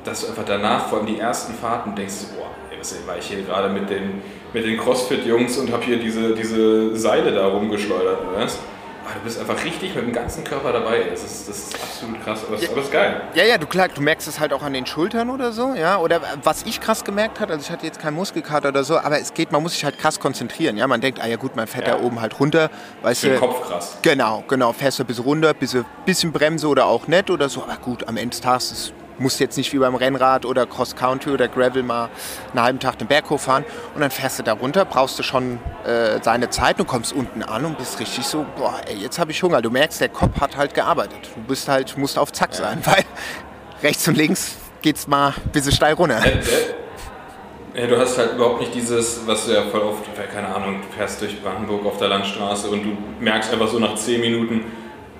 dass 0.03 0.21
du 0.21 0.27
einfach 0.27 0.45
danach, 0.45 0.87
vor 0.87 0.99
allem 0.99 1.07
die 1.07 1.19
ersten 1.19 1.53
Fahrten, 1.53 1.95
denkst 1.95 2.13
du, 2.21 2.37
boah, 2.37 2.51
ey, 2.71 2.79
was 2.79 2.95
war 3.05 3.17
ich 3.17 3.25
hier 3.25 3.41
gerade 3.41 3.69
mit 3.69 3.89
den, 3.89 4.21
mit 4.53 4.65
den 4.65 4.77
Crossfit-Jungs 4.77 5.57
und 5.57 5.71
habe 5.73 5.83
hier 5.83 5.97
diese, 5.97 6.33
diese 6.33 6.95
Seile 6.95 7.31
da 7.33 7.47
rumgeschleudert, 7.47 8.19
weißt 8.35 8.59
Aber 9.09 9.19
du 9.19 9.25
bist 9.25 9.39
einfach 9.39 9.63
richtig 9.63 9.95
mit 9.95 10.03
dem 10.05 10.13
ganzen 10.13 10.43
Körper 10.43 10.71
dabei. 10.71 11.03
Das 11.09 11.23
ist, 11.23 11.49
das 11.49 11.57
ist 11.57 11.75
absolut 11.75 12.23
krass, 12.23 12.43
aber 12.45 12.57
es 12.57 12.69
aber 12.69 12.79
es 12.79 12.85
ist 12.85 12.91
geil. 12.93 13.21
Ja, 13.33 13.43
ja, 13.43 13.57
du, 13.57 13.65
klar, 13.65 13.87
du 13.87 14.01
merkst 14.01 14.27
es 14.27 14.39
halt 14.39 14.53
auch 14.53 14.61
an 14.61 14.73
den 14.73 14.85
Schultern 14.85 15.29
oder 15.29 15.51
so, 15.51 15.73
ja. 15.73 15.97
Oder 15.97 16.21
was 16.43 16.63
ich 16.63 16.79
krass 16.79 17.03
gemerkt 17.03 17.39
habe, 17.39 17.53
also 17.53 17.63
ich 17.65 17.71
hatte 17.71 17.85
jetzt 17.85 17.99
keinen 17.99 18.15
Muskelkater 18.15 18.69
oder 18.69 18.83
so, 18.83 18.97
aber 18.99 19.19
es 19.19 19.33
geht, 19.33 19.51
man 19.51 19.63
muss 19.63 19.73
sich 19.73 19.83
halt 19.83 19.97
krass 19.97 20.19
konzentrieren, 20.19 20.77
ja. 20.77 20.87
Man 20.87 21.01
denkt, 21.01 21.19
ah 21.21 21.27
ja 21.27 21.37
gut, 21.37 21.55
man 21.55 21.67
fährt 21.67 21.87
Ja. 21.87 21.97
da 21.97 22.03
oben 22.03 22.21
halt 22.21 22.39
runter, 22.39 22.69
weißt 23.01 23.23
den 23.23 23.33
du. 23.33 23.39
Kopf 23.39 23.67
krass. 23.67 23.97
Genau, 24.01 24.43
genau, 24.47 24.73
fährst 24.73 24.99
du 24.99 25.03
ein 25.03 25.07
bisschen 25.07 25.23
runter, 25.23 25.53
bisschen, 25.53 25.85
bisschen 26.05 26.31
Bremse 26.31 26.67
oder 26.67 26.85
auch 26.85 27.07
nicht 27.07 27.29
oder 27.29 27.49
so, 27.49 27.63
aber 27.63 27.77
gut, 27.77 28.07
am 28.07 28.17
Ende 28.17 28.29
des 28.29 28.41
Tages 28.41 28.71
es 28.71 28.93
musst 29.19 29.39
jetzt 29.39 29.57
nicht 29.57 29.71
wie 29.73 29.77
beim 29.77 29.95
Rennrad 29.95 30.45
oder 30.45 30.65
Cross 30.65 30.95
Country 30.95 31.31
oder 31.31 31.47
Gravel 31.47 31.83
mal 31.83 32.09
einen 32.51 32.63
halben 32.63 32.79
Tag 32.79 32.97
den 32.97 33.07
Berg 33.07 33.29
hochfahren 33.29 33.65
und 33.95 34.01
dann 34.01 34.11
fährst 34.11 34.39
du 34.39 34.43
da 34.43 34.53
runter, 34.53 34.85
brauchst 34.85 35.19
du 35.19 35.23
schon 35.23 35.59
äh, 35.85 36.19
seine 36.21 36.49
Zeit, 36.49 36.79
du 36.79 36.85
kommst 36.85 37.13
unten 37.13 37.43
an 37.43 37.65
und 37.65 37.77
bist 37.77 37.99
richtig 37.99 38.25
so, 38.25 38.45
boah, 38.57 38.79
ey, 38.87 38.97
jetzt 38.97 39.19
habe 39.19 39.31
ich 39.31 39.43
Hunger. 39.43 39.61
Du 39.61 39.69
merkst, 39.69 40.01
der 40.01 40.09
Kopf 40.09 40.39
hat 40.39 40.57
halt 40.57 40.73
gearbeitet. 40.73 41.29
Du 41.35 41.41
bist 41.41 41.67
halt, 41.67 41.97
musst 41.97 42.17
auf 42.17 42.31
Zack 42.31 42.53
sein, 42.53 42.81
weil 42.85 43.03
rechts 43.83 44.07
und 44.07 44.17
links 44.17 44.55
geht's 44.81 45.07
mal 45.07 45.33
ein 45.35 45.51
bisschen 45.51 45.71
steil 45.71 45.93
runter. 45.93 46.21
Äh, 46.25 46.29
äh, 46.29 47.81
Ja, 47.81 47.87
du 47.87 47.97
hast 47.97 48.17
halt 48.17 48.33
überhaupt 48.33 48.61
nicht 48.61 48.73
dieses, 48.73 49.21
was 49.25 49.45
du 49.45 49.53
ja 49.53 49.63
voll 49.63 49.81
oft, 49.81 50.03
keine 50.33 50.47
Ahnung, 50.53 50.81
du 50.81 50.97
fährst 50.97 51.21
durch 51.21 51.41
Brandenburg 51.41 51.85
auf 51.85 51.97
der 51.97 52.07
Landstraße 52.07 52.69
und 52.69 52.83
du 52.83 52.97
merkst 53.19 53.53
einfach 53.53 53.67
so 53.67 53.79
nach 53.79 53.95
10 53.95 54.21
Minuten, 54.21 54.65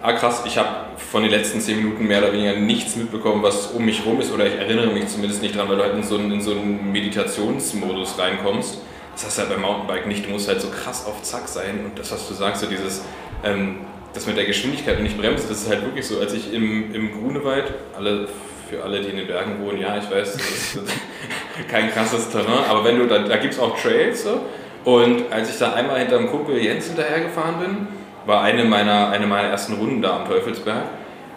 ah 0.01 0.13
krass, 0.13 0.43
ich 0.45 0.57
habe 0.57 0.69
von 0.97 1.23
den 1.23 1.31
letzten 1.31 1.59
10 1.59 1.77
Minuten 1.77 2.07
mehr 2.07 2.19
oder 2.19 2.33
weniger 2.33 2.53
nichts 2.53 2.95
mitbekommen, 2.95 3.43
was 3.43 3.67
um 3.67 3.85
mich 3.85 4.05
rum 4.05 4.19
ist, 4.21 4.31
oder 4.31 4.45
ich 4.45 4.55
erinnere 4.55 4.87
mich 4.87 5.07
zumindest 5.07 5.41
nicht 5.41 5.55
dran, 5.55 5.67
weil 5.69 5.77
du 5.77 5.83
halt 5.83 5.95
in 5.95 6.03
so 6.03 6.17
einen, 6.17 6.31
in 6.31 6.41
so 6.41 6.51
einen 6.51 6.91
Meditationsmodus 6.91 8.17
reinkommst. 8.17 8.79
Das 9.13 9.25
hast 9.25 9.37
du 9.37 9.41
halt 9.41 9.51
beim 9.51 9.61
Mountainbike 9.61 10.07
nicht, 10.07 10.25
du 10.25 10.29
musst 10.29 10.47
halt 10.47 10.61
so 10.61 10.69
krass 10.69 11.05
auf 11.05 11.21
Zack 11.23 11.47
sein 11.47 11.81
und 11.85 11.99
das, 11.99 12.11
was 12.11 12.27
du 12.27 12.33
sagst, 12.33 12.61
so 12.61 12.67
dieses, 12.67 13.03
ähm, 13.43 13.81
das 14.13 14.25
mit 14.25 14.37
der 14.37 14.45
Geschwindigkeit 14.45 14.97
und 14.97 15.03
nicht 15.03 15.17
bremsen, 15.17 15.49
das 15.49 15.63
ist 15.63 15.69
halt 15.69 15.83
wirklich 15.83 16.07
so, 16.07 16.19
als 16.19 16.33
ich 16.33 16.53
im, 16.53 16.95
im 16.95 17.11
Grunewald, 17.11 17.73
alle, 17.97 18.27
für 18.69 18.83
alle, 18.83 19.01
die 19.01 19.09
in 19.09 19.17
den 19.17 19.27
Bergen 19.27 19.59
wohnen, 19.61 19.81
ja, 19.81 19.97
ich 19.97 20.09
weiß, 20.09 20.33
das 20.33 20.41
ist 20.41 20.79
kein 21.69 21.91
krasses 21.91 22.29
Terrain, 22.29 22.65
aber 22.69 22.85
wenn 22.85 22.97
du, 22.97 23.07
da, 23.07 23.19
da 23.19 23.37
gibt 23.37 23.55
es 23.55 23.59
auch 23.59 23.77
Trails 23.77 24.23
so. 24.23 24.41
Und 24.85 25.31
als 25.31 25.49
ich 25.49 25.57
da 25.57 25.73
einmal 25.73 25.99
hinter 25.99 26.17
dem 26.17 26.29
Kumpel 26.29 26.57
Jens 26.57 26.87
hinterhergefahren 26.87 27.59
bin, 27.59 27.87
war 28.29 28.41
eine 28.43 28.63
meiner, 28.63 29.09
eine 29.09 29.27
meiner 29.27 29.49
ersten 29.49 29.73
Runden 29.73 30.01
da 30.01 30.15
am 30.17 30.25
Teufelsberg. 30.29 30.83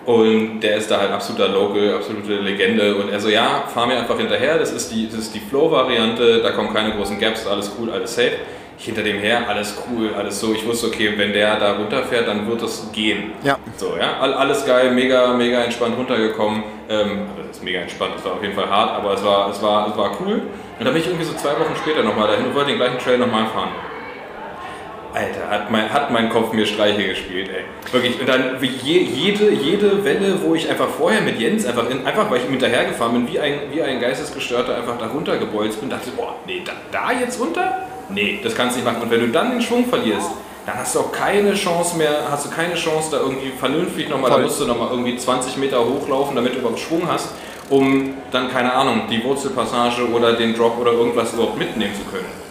Und 0.04 0.60
der 0.60 0.76
ist 0.76 0.90
da 0.90 0.98
halt 0.98 1.12
absoluter 1.12 1.48
Local, 1.48 1.94
absolute 1.94 2.34
Legende. 2.34 2.94
Und 2.96 3.10
er 3.10 3.20
so, 3.20 3.28
ja, 3.28 3.64
fahr 3.72 3.86
mir 3.86 3.96
einfach 3.98 4.18
hinterher, 4.18 4.58
das 4.58 4.72
ist 4.72 4.90
die, 4.92 5.06
das 5.08 5.18
ist 5.20 5.34
die 5.34 5.40
Flow-Variante, 5.40 6.40
da 6.42 6.50
kommen 6.50 6.72
keine 6.74 6.92
großen 6.92 7.18
Gaps, 7.20 7.46
alles 7.46 7.70
cool, 7.78 7.90
alles 7.90 8.14
safe. 8.14 8.32
Ich 8.78 8.86
hinter 8.86 9.02
dem 9.04 9.18
her, 9.18 9.48
alles 9.48 9.76
cool, 9.86 10.10
alles 10.18 10.40
so. 10.40 10.52
Ich 10.54 10.66
wusste, 10.66 10.88
okay, 10.88 11.12
wenn 11.16 11.32
der 11.32 11.56
da 11.56 11.74
runterfährt, 11.76 12.26
dann 12.26 12.48
wird 12.48 12.62
es 12.62 12.88
gehen. 12.92 13.30
Ja. 13.44 13.56
So, 13.76 13.94
ja, 13.96 14.14
all- 14.20 14.34
alles 14.34 14.66
geil, 14.66 14.90
mega, 14.90 15.32
mega 15.34 15.62
entspannt 15.62 15.96
runtergekommen. 15.96 16.64
Ähm, 16.88 17.28
also 17.30 17.46
das 17.46 17.58
ist 17.58 17.62
mega 17.64 17.78
entspannt, 17.78 18.14
es 18.18 18.24
war 18.24 18.32
auf 18.32 18.42
jeden 18.42 18.54
Fall 18.54 18.68
hart, 18.68 18.96
aber 18.96 19.14
es 19.14 19.24
war, 19.24 19.50
es 19.50 19.62
war, 19.62 19.88
es 19.88 19.96
war 19.96 20.10
cool. 20.20 20.32
Und 20.78 20.84
dann 20.84 20.92
bin 20.92 21.00
ich 21.00 21.06
irgendwie 21.06 21.24
so 21.24 21.34
zwei 21.34 21.50
Wochen 21.50 21.76
später 21.80 22.02
nochmal 22.02 22.26
dahin 22.26 22.46
und 22.46 22.54
wollte 22.56 22.70
den 22.70 22.78
gleichen 22.78 22.98
Trail 22.98 23.18
nochmal 23.18 23.46
fahren. 23.46 23.68
Alter, 25.14 25.50
hat 25.50 25.70
mein, 25.70 25.92
hat 25.92 26.10
mein 26.10 26.30
Kopf 26.30 26.52
mir 26.52 26.64
Streiche 26.64 27.06
gespielt, 27.06 27.50
ey. 27.50 27.64
Wirklich. 27.92 28.18
Und 28.18 28.28
dann 28.28 28.60
wie 28.60 28.68
je, 28.68 29.00
jede, 29.00 29.50
jede 29.50 30.04
Welle, 30.04 30.42
wo 30.42 30.54
ich 30.54 30.70
einfach 30.70 30.88
vorher 30.88 31.20
mit 31.20 31.38
Jens, 31.38 31.66
einfach, 31.66 31.90
in, 31.90 32.06
einfach 32.06 32.30
weil 32.30 32.38
ich 32.38 32.44
ihm 32.44 32.52
hinterhergefahren 32.52 33.12
bin, 33.12 33.32
wie 33.32 33.38
ein, 33.38 33.54
wie 33.70 33.82
ein 33.82 34.00
Geistesgestörter 34.00 34.76
einfach 34.76 34.96
da 34.98 35.08
runtergebolzt 35.08 35.80
bin, 35.80 35.90
dachte 35.90 36.08
ich, 36.08 36.14
boah, 36.14 36.36
nee, 36.46 36.62
da, 36.64 36.72
da 36.90 37.12
jetzt 37.12 37.38
runter? 37.38 37.86
Nee, 38.08 38.40
das 38.42 38.54
kannst 38.54 38.76
du 38.76 38.80
nicht 38.80 38.90
machen. 38.90 39.02
Und 39.02 39.10
wenn 39.10 39.20
du 39.20 39.28
dann 39.28 39.50
den 39.50 39.60
Schwung 39.60 39.86
verlierst, 39.86 40.30
dann 40.64 40.78
hast 40.78 40.94
du 40.94 41.00
auch 41.00 41.12
keine 41.12 41.54
Chance 41.54 41.96
mehr, 41.96 42.30
hast 42.30 42.46
du 42.46 42.50
keine 42.50 42.74
Chance 42.74 43.10
da 43.10 43.18
irgendwie 43.18 43.50
vernünftig 43.50 44.08
nochmal, 44.08 44.30
da 44.30 44.36
Voll. 44.36 44.44
musst 44.44 44.60
du 44.60 44.66
nochmal 44.66 44.88
irgendwie 44.90 45.16
20 45.16 45.56
Meter 45.56 45.84
hochlaufen, 45.84 46.36
damit 46.36 46.54
du 46.54 46.58
überhaupt 46.58 46.78
Schwung 46.78 47.02
hast, 47.06 47.30
um 47.68 48.14
dann, 48.30 48.50
keine 48.50 48.72
Ahnung, 48.72 49.02
die 49.10 49.22
Wurzelpassage 49.24 50.08
oder 50.10 50.34
den 50.34 50.54
Drop 50.54 50.78
oder 50.78 50.92
irgendwas 50.92 51.32
überhaupt 51.32 51.58
mitnehmen 51.58 51.94
zu 51.94 52.04
können. 52.10 52.41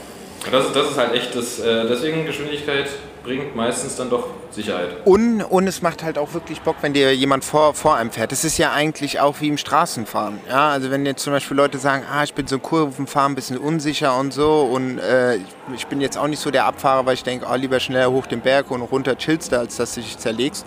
Das, 0.50 0.66
ist- 0.68 0.76
das 0.76 0.90
ist 0.92 0.98
halt 0.98 1.14
echt 1.14 1.36
das, 1.36 1.60
äh, 1.60 1.88
deswegen 1.88 2.26
Geschwindigkeit 2.26 2.88
bringt 3.24 3.56
meistens 3.56 3.96
dann 3.96 4.10
doch 4.10 4.28
Sicherheit. 4.50 4.90
Und, 5.06 5.44
und 5.44 5.68
es 5.68 5.84
macht 5.84 6.02
halt 6.04 6.18
auch 6.18 6.34
wirklich 6.34 6.62
Bock, 6.62 6.78
wenn 6.82 6.94
dir 6.94 7.16
jemand 7.16 7.46
vor, 7.46 7.76
vor 7.76 7.96
einem 7.96 8.10
fährt. 8.10 8.32
Das 8.32 8.44
ist 8.44 8.58
ja 8.58 8.72
eigentlich 8.74 9.20
auch 9.20 9.36
wie 9.40 9.48
im 9.50 9.60
Straßenfahren. 9.60 10.40
Ja, 10.50 10.70
also 10.70 10.90
wenn 10.90 11.06
jetzt 11.06 11.22
zum 11.22 11.32
Beispiel 11.32 11.56
Leute 11.56 11.78
sagen, 11.78 12.04
ah, 12.12 12.24
ich 12.24 12.34
bin 12.34 12.48
so 12.48 12.56
im 12.56 12.62
Kurvenfahren 12.64 13.34
ein 13.34 13.36
bisschen 13.36 13.58
unsicher 13.60 14.18
und 14.18 14.34
so 14.34 14.62
und 14.62 14.98
äh, 14.98 15.36
ich- 15.36 15.44
ich 15.76 15.88
bin 15.88 16.02
jetzt 16.02 16.18
auch 16.18 16.28
nicht 16.28 16.40
so 16.42 16.50
der 16.50 16.66
Abfahrer, 16.66 17.06
weil 17.06 17.14
ich 17.14 17.24
denke, 17.24 17.46
oh, 17.50 17.56
lieber 17.56 17.80
schneller 17.80 18.10
hoch 18.12 18.26
den 18.26 18.42
Berg 18.42 18.72
und 18.72 18.82
runter 18.82 19.16
chillst 19.18 19.52
du, 19.52 19.60
als 19.60 19.78
dass 19.78 19.94
du 19.94 20.02
dich 20.02 20.18
zerlegst. 20.18 20.66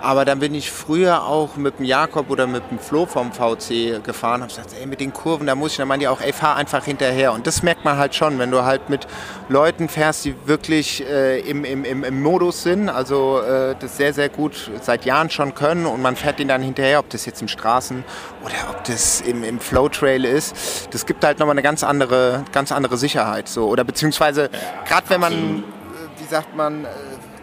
Aber 0.00 0.24
dann 0.24 0.38
bin 0.38 0.54
ich 0.54 0.70
früher 0.70 1.24
auch 1.24 1.56
mit 1.56 1.78
dem 1.78 1.84
Jakob 1.84 2.30
oder 2.30 2.46
mit 2.46 2.62
dem 2.70 2.78
Flo 2.78 3.06
vom 3.06 3.32
VC 3.32 4.02
gefahren, 4.04 4.42
habe 4.42 4.48
gesagt, 4.48 4.74
ey, 4.78 4.86
mit 4.86 5.00
den 5.00 5.12
Kurven, 5.12 5.46
da 5.46 5.54
muss 5.54 5.72
ich, 5.72 5.78
dann 5.78 5.88
meinen 5.88 6.00
die 6.00 6.08
auch, 6.08 6.20
ey, 6.20 6.32
fahr 6.32 6.56
einfach 6.56 6.84
hinterher. 6.84 7.32
Und 7.32 7.46
das 7.46 7.62
merkt 7.62 7.84
man 7.84 7.96
halt 7.96 8.14
schon, 8.14 8.38
wenn 8.38 8.50
du 8.50 8.64
halt 8.64 8.90
mit 8.90 9.08
Leuten 9.48 9.88
fährst, 9.88 10.24
die 10.24 10.34
wirklich 10.46 11.04
äh, 11.04 11.40
im, 11.40 11.64
im, 11.64 11.84
im, 11.84 12.04
im 12.04 12.22
Modus 12.22 12.62
sind, 12.62 12.88
also 12.88 13.40
äh, 13.40 13.74
das 13.78 13.96
sehr, 13.96 14.14
sehr 14.14 14.28
gut 14.28 14.70
seit 14.80 15.04
Jahren 15.04 15.30
schon 15.30 15.54
können 15.54 15.86
und 15.86 16.00
man 16.00 16.14
fährt 16.14 16.38
denen 16.38 16.48
dann 16.48 16.62
hinterher, 16.62 17.00
ob 17.00 17.10
das 17.10 17.26
jetzt 17.26 17.42
im 17.42 17.48
Straßen 17.48 18.04
oder 18.44 18.54
ob 18.70 18.84
das 18.84 19.20
im, 19.20 19.42
im 19.42 19.58
Flow-Trail 19.58 20.24
ist. 20.24 20.88
Das 20.92 21.06
gibt 21.06 21.24
halt 21.24 21.40
nochmal 21.40 21.54
eine 21.54 21.62
ganz 21.62 21.82
andere, 21.82 22.44
ganz 22.52 22.70
andere 22.70 22.96
Sicherheit. 22.96 23.48
So. 23.48 23.66
Oder 23.66 23.82
beziehungsweise, 23.82 24.48
gerade 24.86 25.10
wenn 25.10 25.20
man, 25.20 25.32
äh, 25.32 26.20
wie 26.20 26.26
sagt 26.28 26.54
man, 26.54 26.84
äh, 26.84 26.88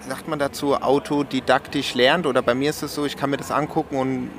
sagt 0.07 0.27
man 0.27 0.39
dazu, 0.39 0.75
autodidaktisch 0.75 1.95
lernt 1.95 2.25
oder 2.27 2.41
bei 2.41 2.53
mir 2.55 2.69
ist 2.69 2.83
es 2.83 2.93
so, 2.95 3.05
ich 3.05 3.17
kann 3.17 3.29
mir 3.29 3.37
das 3.37 3.51
angucken 3.51 3.97
und 3.97 4.29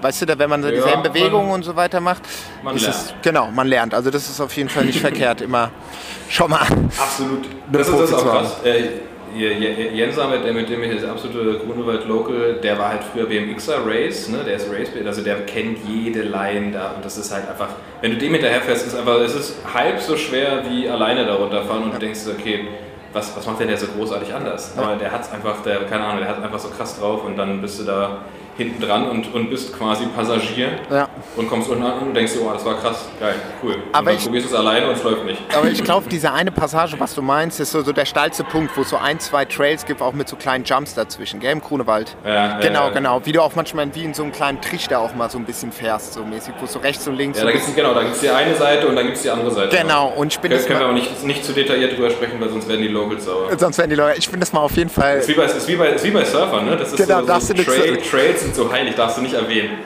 weißt 0.00 0.22
du, 0.22 0.26
da, 0.26 0.38
wenn 0.38 0.50
man 0.50 0.62
so 0.62 0.68
Ja, 0.68 0.74
dieselben 0.74 1.02
man- 1.02 1.12
Bewegungen 1.12 1.50
und 1.50 1.62
so 1.64 1.74
weiter 1.76 2.00
macht, 2.00 2.22
man 2.62 2.76
ist 2.76 2.82
lernt. 2.82 2.96
es, 2.96 3.14
genau, 3.22 3.50
man 3.50 3.66
lernt. 3.66 3.94
Also 3.94 4.10
das 4.10 4.28
ist 4.28 4.40
auf 4.40 4.56
jeden 4.56 4.68
Fall 4.68 4.84
nicht 4.84 5.00
verkehrt, 5.08 5.40
immer 5.40 5.70
schon 6.28 6.50
mal. 6.50 6.60
Absolut. 6.98 7.46
Das 7.72 7.88
ist, 7.88 7.98
das 8.00 8.14
auch 8.14 8.24
krass. 8.30 8.56
Äh, 8.64 8.84
J- 9.36 9.58
J- 9.60 9.92
Jensa, 9.92 10.26
mit 10.26 10.42
dem, 10.42 10.54
mit 10.56 10.70
dem 10.70 10.82
ich 10.82 11.00
das 11.02 11.10
absolute 11.10 11.58
Grunewald 11.58 12.06
Local, 12.08 12.54
der 12.62 12.78
war 12.78 12.88
halt 12.88 13.04
früher 13.04 13.26
BMXer 13.26 13.84
Race, 13.86 14.26
ne? 14.30 14.38
der 14.42 14.54
ist 14.56 14.68
Race, 14.72 14.88
also 15.04 15.20
der 15.22 15.44
kennt 15.44 15.78
jede 15.86 16.22
Line 16.22 16.72
da 16.72 16.92
und 16.92 17.04
das 17.04 17.18
ist 17.18 17.30
halt 17.32 17.46
einfach, 17.46 17.68
wenn 18.00 18.12
du 18.12 18.16
dem 18.16 18.32
hinterherfährst, 18.32 18.86
ist 18.86 18.96
einfach, 18.96 19.16
es 19.20 19.34
ist 19.34 19.56
halb 19.74 20.00
so 20.00 20.16
schwer 20.16 20.62
wie 20.70 20.88
alleine 20.88 21.26
da 21.26 21.34
runterfahren 21.34 21.82
und 21.84 21.94
du 21.94 21.98
denkst, 21.98 22.20
okay, 22.26 22.68
was, 23.12 23.36
was 23.36 23.46
macht 23.46 23.60
denn 23.60 23.68
der 23.68 23.76
so 23.76 23.86
großartig 23.86 24.32
anders? 24.34 24.76
Aber 24.76 24.96
der 24.96 25.10
hat 25.10 25.22
es 25.22 25.32
einfach, 25.32 25.62
der, 25.62 25.84
keine 25.84 26.04
Ahnung, 26.04 26.20
der 26.20 26.28
hat 26.28 26.42
einfach 26.42 26.58
so 26.58 26.68
krass 26.68 26.98
drauf 26.98 27.24
und 27.24 27.36
dann 27.36 27.60
bist 27.60 27.80
du 27.80 27.84
da 27.84 28.18
hinten 28.58 28.82
dran 28.82 29.08
und, 29.08 29.32
und 29.32 29.48
bist 29.50 29.72
quasi 29.78 30.04
Passagier 30.06 30.68
Ja. 30.90 31.08
und 31.36 31.48
kommst 31.48 31.70
unten 31.70 31.84
an 31.84 32.08
und 32.08 32.14
denkst 32.14 32.32
oh, 32.44 32.50
das 32.52 32.64
war 32.64 32.74
krass, 32.74 33.08
geil, 33.20 33.36
cool. 33.62 33.74
Und 33.74 33.82
Aber 33.92 34.06
dann 34.10 34.16
ich- 34.18 34.24
probierst 34.24 34.50
du 34.50 34.52
es 34.52 34.58
alleine 34.58 34.86
und 34.88 34.92
es 34.96 35.02
läuft 35.04 35.24
nicht. 35.24 35.40
Aber 35.56 35.68
ich 35.68 35.82
glaube, 35.82 36.08
diese 36.10 36.32
eine 36.32 36.50
Passage, 36.50 36.96
was 36.98 37.14
du 37.14 37.22
meinst, 37.22 37.60
ist 37.60 37.70
so, 37.70 37.82
so 37.82 37.92
der 37.92 38.04
steilste 38.04 38.42
Punkt, 38.44 38.76
wo 38.76 38.82
es 38.82 38.90
so 38.90 38.96
ein, 38.96 39.20
zwei 39.20 39.44
Trails 39.44 39.86
gibt, 39.86 40.02
auch 40.02 40.12
mit 40.12 40.28
so 40.28 40.34
kleinen 40.36 40.64
Jumps 40.64 40.94
dazwischen, 40.94 41.38
gell, 41.40 41.52
im 41.52 41.60
Grunewald. 41.60 42.16
Ja, 42.26 42.58
Genau, 42.58 42.88
äh, 42.88 42.92
genau. 42.92 43.20
Wie 43.24 43.32
du 43.32 43.40
auch 43.42 43.54
manchmal 43.54 43.94
wie 43.94 44.02
in 44.04 44.12
so 44.12 44.24
einem 44.24 44.32
kleinen 44.32 44.60
Trichter 44.60 44.98
auch 44.98 45.14
mal 45.14 45.30
so 45.30 45.38
ein 45.38 45.44
bisschen 45.44 45.70
fährst, 45.70 46.14
so 46.14 46.24
mäßig, 46.24 46.54
wo 46.58 46.64
es 46.64 46.72
so 46.72 46.80
rechts 46.80 47.06
und 47.06 47.14
links 47.16 47.38
Ja, 47.38 47.42
so 47.42 47.46
da 47.46 47.52
ein 47.52 47.58
gibt 47.58 47.68
es 47.68 47.74
genau, 47.76 47.94
da 47.94 48.02
gibt's 48.02 48.20
die 48.20 48.28
eine 48.30 48.54
Seite 48.56 48.88
und 48.88 48.96
dann 48.96 49.04
gibt 49.06 49.16
es 49.18 49.22
die 49.22 49.30
andere 49.30 49.52
Seite. 49.52 49.76
Genau, 49.76 50.08
und 50.16 50.32
ich 50.32 50.40
bin 50.40 50.50
Können, 50.50 50.60
das 50.60 50.66
können 50.66 50.80
wir 50.80 50.86
aber 50.86 50.94
nicht, 50.94 51.22
nicht 51.24 51.44
zu 51.44 51.52
detailliert 51.52 51.96
drüber 51.96 52.10
sprechen, 52.10 52.40
weil 52.40 52.48
sonst 52.48 52.68
werden 52.68 52.82
die 52.82 52.88
Locals 52.88 53.24
sauer. 53.24 53.48
sonst 53.56 53.78
werden 53.78 53.90
die 53.90 53.96
Leute, 53.96 54.18
ich 54.18 54.24
finde 54.26 54.40
das 54.40 54.52
mal 54.52 54.60
auf 54.60 54.72
jeden 54.76 54.90
Fall, 54.90 55.18
Das 55.18 55.28
ist 55.28 55.28
wie 55.28 55.34
bei, 55.34 55.42
das 55.44 55.56
ist 55.56 55.68
wie 55.68 55.76
bei, 55.76 55.86
das 55.92 56.02
ist 56.02 56.04
wie 56.08 56.10
bei 56.10 56.24
Surfern, 56.24 56.64
ne? 56.66 56.76
Das 56.76 56.88
ist 56.92 56.96
Genau, 56.96 57.20
so, 57.20 57.38
so 57.38 57.52
du 57.52 57.58
nicht 57.60 57.68
Trail, 57.68 57.96
Trails 57.98 58.42
sind 58.54 58.66
so 58.66 58.72
heilig, 58.72 58.94
darfst 58.94 59.18
du 59.18 59.22
nicht 59.22 59.34
erwähnen. 59.34 59.78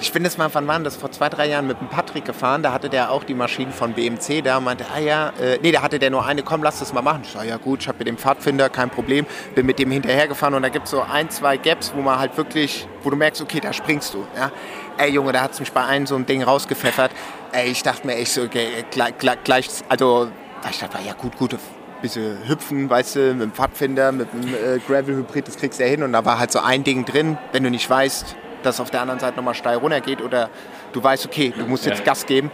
ich 0.00 0.12
bin 0.12 0.22
das 0.22 0.36
mal, 0.36 0.50
wann 0.52 0.66
waren 0.66 0.84
das, 0.84 0.96
vor 0.96 1.10
zwei, 1.10 1.28
drei 1.30 1.48
Jahren 1.48 1.66
mit 1.66 1.80
dem 1.80 1.88
Patrick 1.88 2.24
gefahren, 2.24 2.62
da 2.62 2.72
hatte 2.72 2.90
der 2.90 3.10
auch 3.10 3.24
die 3.24 3.32
Maschinen 3.34 3.72
von 3.72 3.94
BMC 3.94 4.42
da 4.44 4.58
und 4.58 4.64
meinte, 4.64 4.84
ah 4.94 4.98
ja, 4.98 5.32
äh, 5.40 5.58
nee, 5.62 5.72
da 5.72 5.80
hatte 5.80 5.98
der 5.98 6.10
nur 6.10 6.24
eine, 6.26 6.42
komm, 6.42 6.62
lass 6.62 6.80
das 6.80 6.92
mal 6.92 7.00
machen. 7.00 7.22
Ich 7.24 7.30
sag, 7.30 7.46
ja 7.46 7.56
gut, 7.56 7.80
ich 7.80 7.88
habe 7.88 7.98
mit 7.98 8.08
dem 8.08 8.18
Pfadfinder, 8.18 8.68
kein 8.68 8.90
Problem, 8.90 9.26
bin 9.54 9.64
mit 9.64 9.78
dem 9.78 9.90
hinterhergefahren 9.90 10.54
und 10.54 10.62
da 10.62 10.68
gibt 10.68 10.84
es 10.84 10.90
so 10.90 11.00
ein, 11.00 11.30
zwei 11.30 11.56
Gaps, 11.56 11.92
wo 11.96 12.02
man 12.02 12.18
halt 12.18 12.36
wirklich, 12.36 12.86
wo 13.02 13.08
du 13.08 13.16
merkst, 13.16 13.40
okay, 13.40 13.60
da 13.60 13.72
springst 13.72 14.12
du, 14.12 14.26
ja. 14.36 14.50
Ey 14.98 15.10
Junge, 15.10 15.32
da 15.32 15.40
hat 15.40 15.52
es 15.52 15.60
mich 15.60 15.72
bei 15.72 15.84
einem 15.84 16.06
so 16.06 16.14
ein 16.16 16.26
Ding 16.26 16.42
rausgepfeffert. 16.42 17.12
Ey, 17.52 17.70
ich 17.70 17.82
dachte 17.82 18.06
mir 18.06 18.16
echt 18.16 18.32
so, 18.32 18.42
okay, 18.42 18.84
gleich, 18.90 19.14
gleich, 19.42 19.68
also, 19.88 20.28
ich 20.70 20.78
dachte, 20.78 20.98
ja 21.04 21.14
gut, 21.14 21.36
gut, 21.36 21.56
bisschen 22.02 22.36
hüpfen, 22.46 22.90
weißt 22.90 23.16
du, 23.16 23.20
mit 23.34 23.42
dem 23.42 23.52
Pfadfinder, 23.52 24.12
mit 24.12 24.28
dem 24.32 24.46
äh, 24.48 24.78
Gravel-Hybrid, 24.86 25.48
das 25.48 25.56
kriegst 25.56 25.78
du 25.80 25.84
ja 25.84 25.90
hin 25.90 26.02
und 26.02 26.12
da 26.12 26.24
war 26.24 26.38
halt 26.38 26.52
so 26.52 26.58
ein 26.60 26.84
Ding 26.84 27.04
drin, 27.04 27.38
wenn 27.52 27.62
du 27.64 27.70
nicht 27.70 27.88
weißt, 27.88 28.36
dass 28.62 28.80
auf 28.80 28.90
der 28.90 29.00
anderen 29.00 29.20
Seite 29.20 29.36
nochmal 29.36 29.54
steil 29.54 29.78
runter 29.78 30.00
geht 30.00 30.20
oder 30.20 30.50
du 30.92 31.02
weißt, 31.02 31.24
okay, 31.26 31.52
du 31.56 31.64
musst 31.66 31.86
jetzt 31.86 32.00
Ja. 32.00 32.04
Gas 32.04 32.26
geben. 32.26 32.50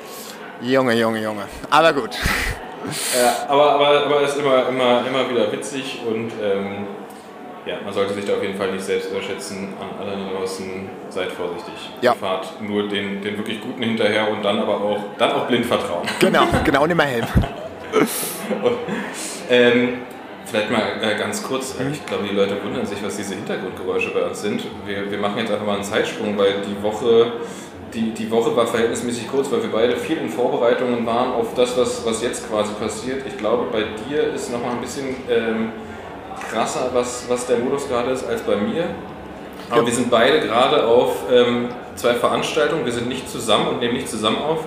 Junge, 0.61 0.95
Junge, 0.95 1.23
Junge. 1.23 1.43
Aber 1.71 1.93
gut. 1.93 2.11
Ja, 3.21 3.51
aber, 3.53 3.73
aber, 3.73 4.05
aber 4.07 4.23
es 4.23 4.31
ist 4.31 4.39
immer, 4.39 4.69
immer, 4.69 5.05
immer 5.07 5.29
wieder 5.29 5.51
witzig 5.53 6.01
und 6.07 6.31
ähm, 6.41 6.87
ja, 7.67 7.75
man 7.85 7.93
sollte 7.93 8.15
sich 8.15 8.25
da 8.25 8.35
auf 8.35 8.43
jeden 8.43 8.57
Fall 8.57 8.73
nicht 8.73 8.85
selbst 8.85 9.11
überschätzen. 9.11 9.75
An 9.79 10.01
alle 10.01 10.17
da 10.17 10.39
draußen, 10.39 10.89
seid 11.11 11.33
vorsichtig. 11.33 11.75
Ja. 12.01 12.15
Fahrt 12.15 12.63
nur 12.63 12.89
den, 12.89 13.21
den 13.21 13.37
wirklich 13.37 13.61
Guten 13.61 13.83
hinterher 13.83 14.31
und 14.31 14.43
dann 14.43 14.59
aber 14.61 14.81
auch, 14.81 15.01
dann 15.19 15.33
auch 15.33 15.47
blind 15.47 15.67
vertrauen. 15.67 16.07
Genau, 16.19 16.45
genau, 16.65 16.85
und 16.85 16.91
immer 16.91 17.05
Ähm, 19.51 19.99
vielleicht 20.45 20.71
mal 20.71 20.83
äh, 21.03 21.19
ganz 21.19 21.43
kurz, 21.43 21.75
äh, 21.81 21.91
ich 21.91 22.05
glaube, 22.05 22.25
die 22.29 22.35
Leute 22.35 22.63
wundern 22.63 22.85
sich, 22.85 23.03
was 23.03 23.17
diese 23.17 23.35
Hintergrundgeräusche 23.35 24.11
bei 24.11 24.23
uns 24.23 24.43
sind. 24.43 24.63
Wir, 24.87 25.11
wir 25.11 25.19
machen 25.19 25.39
jetzt 25.39 25.51
einfach 25.51 25.65
mal 25.67 25.77
einen 25.77 25.85
Zeitsprung, 25.85 26.37
weil 26.37 26.57
die 26.67 26.83
Woche, 26.83 27.33
die, 27.95 28.11
die 28.13 28.31
Woche 28.31 28.55
war 28.55 28.67
verhältnismäßig 28.67 29.29
kurz, 29.29 29.51
weil 29.51 29.63
wir 29.63 29.73
beide 29.73 29.97
viel 29.97 30.19
in 30.19 30.29
Vorbereitungen 30.29 31.07
waren 31.07 31.33
auf 31.33 31.55
das, 31.55 31.77
was, 31.79 32.05
was 32.05 32.23
jetzt 32.23 32.47
quasi 32.51 32.73
passiert. 32.75 33.27
Ich 33.27 33.39
glaube, 33.39 33.67
bei 33.73 33.85
dir 34.07 34.35
ist 34.35 34.53
noch 34.53 34.61
mal 34.63 34.73
ein 34.73 34.81
bisschen 34.83 35.17
ähm, 35.31 35.73
krasser, 36.51 36.91
was, 36.93 37.25
was 37.29 37.47
der 37.47 37.59
Modus 37.59 37.89
gerade 37.89 38.11
ist, 38.11 38.27
als 38.27 38.43
bei 38.43 38.57
mir. 38.57 38.85
Aber 39.71 39.81
Ja. 39.81 39.87
wir 39.87 39.95
sind 39.95 40.11
beide 40.11 40.41
gerade 40.41 40.87
auf 40.87 41.17
ähm, 41.33 41.69
zwei 41.95 42.15
Veranstaltungen. 42.15 42.85
Wir 42.85 42.93
sind 42.93 43.09
nicht 43.09 43.29
zusammen 43.31 43.69
und 43.69 43.81
nehmen 43.81 43.95
nicht 43.95 44.09
zusammen 44.09 44.39
auf. 44.39 44.65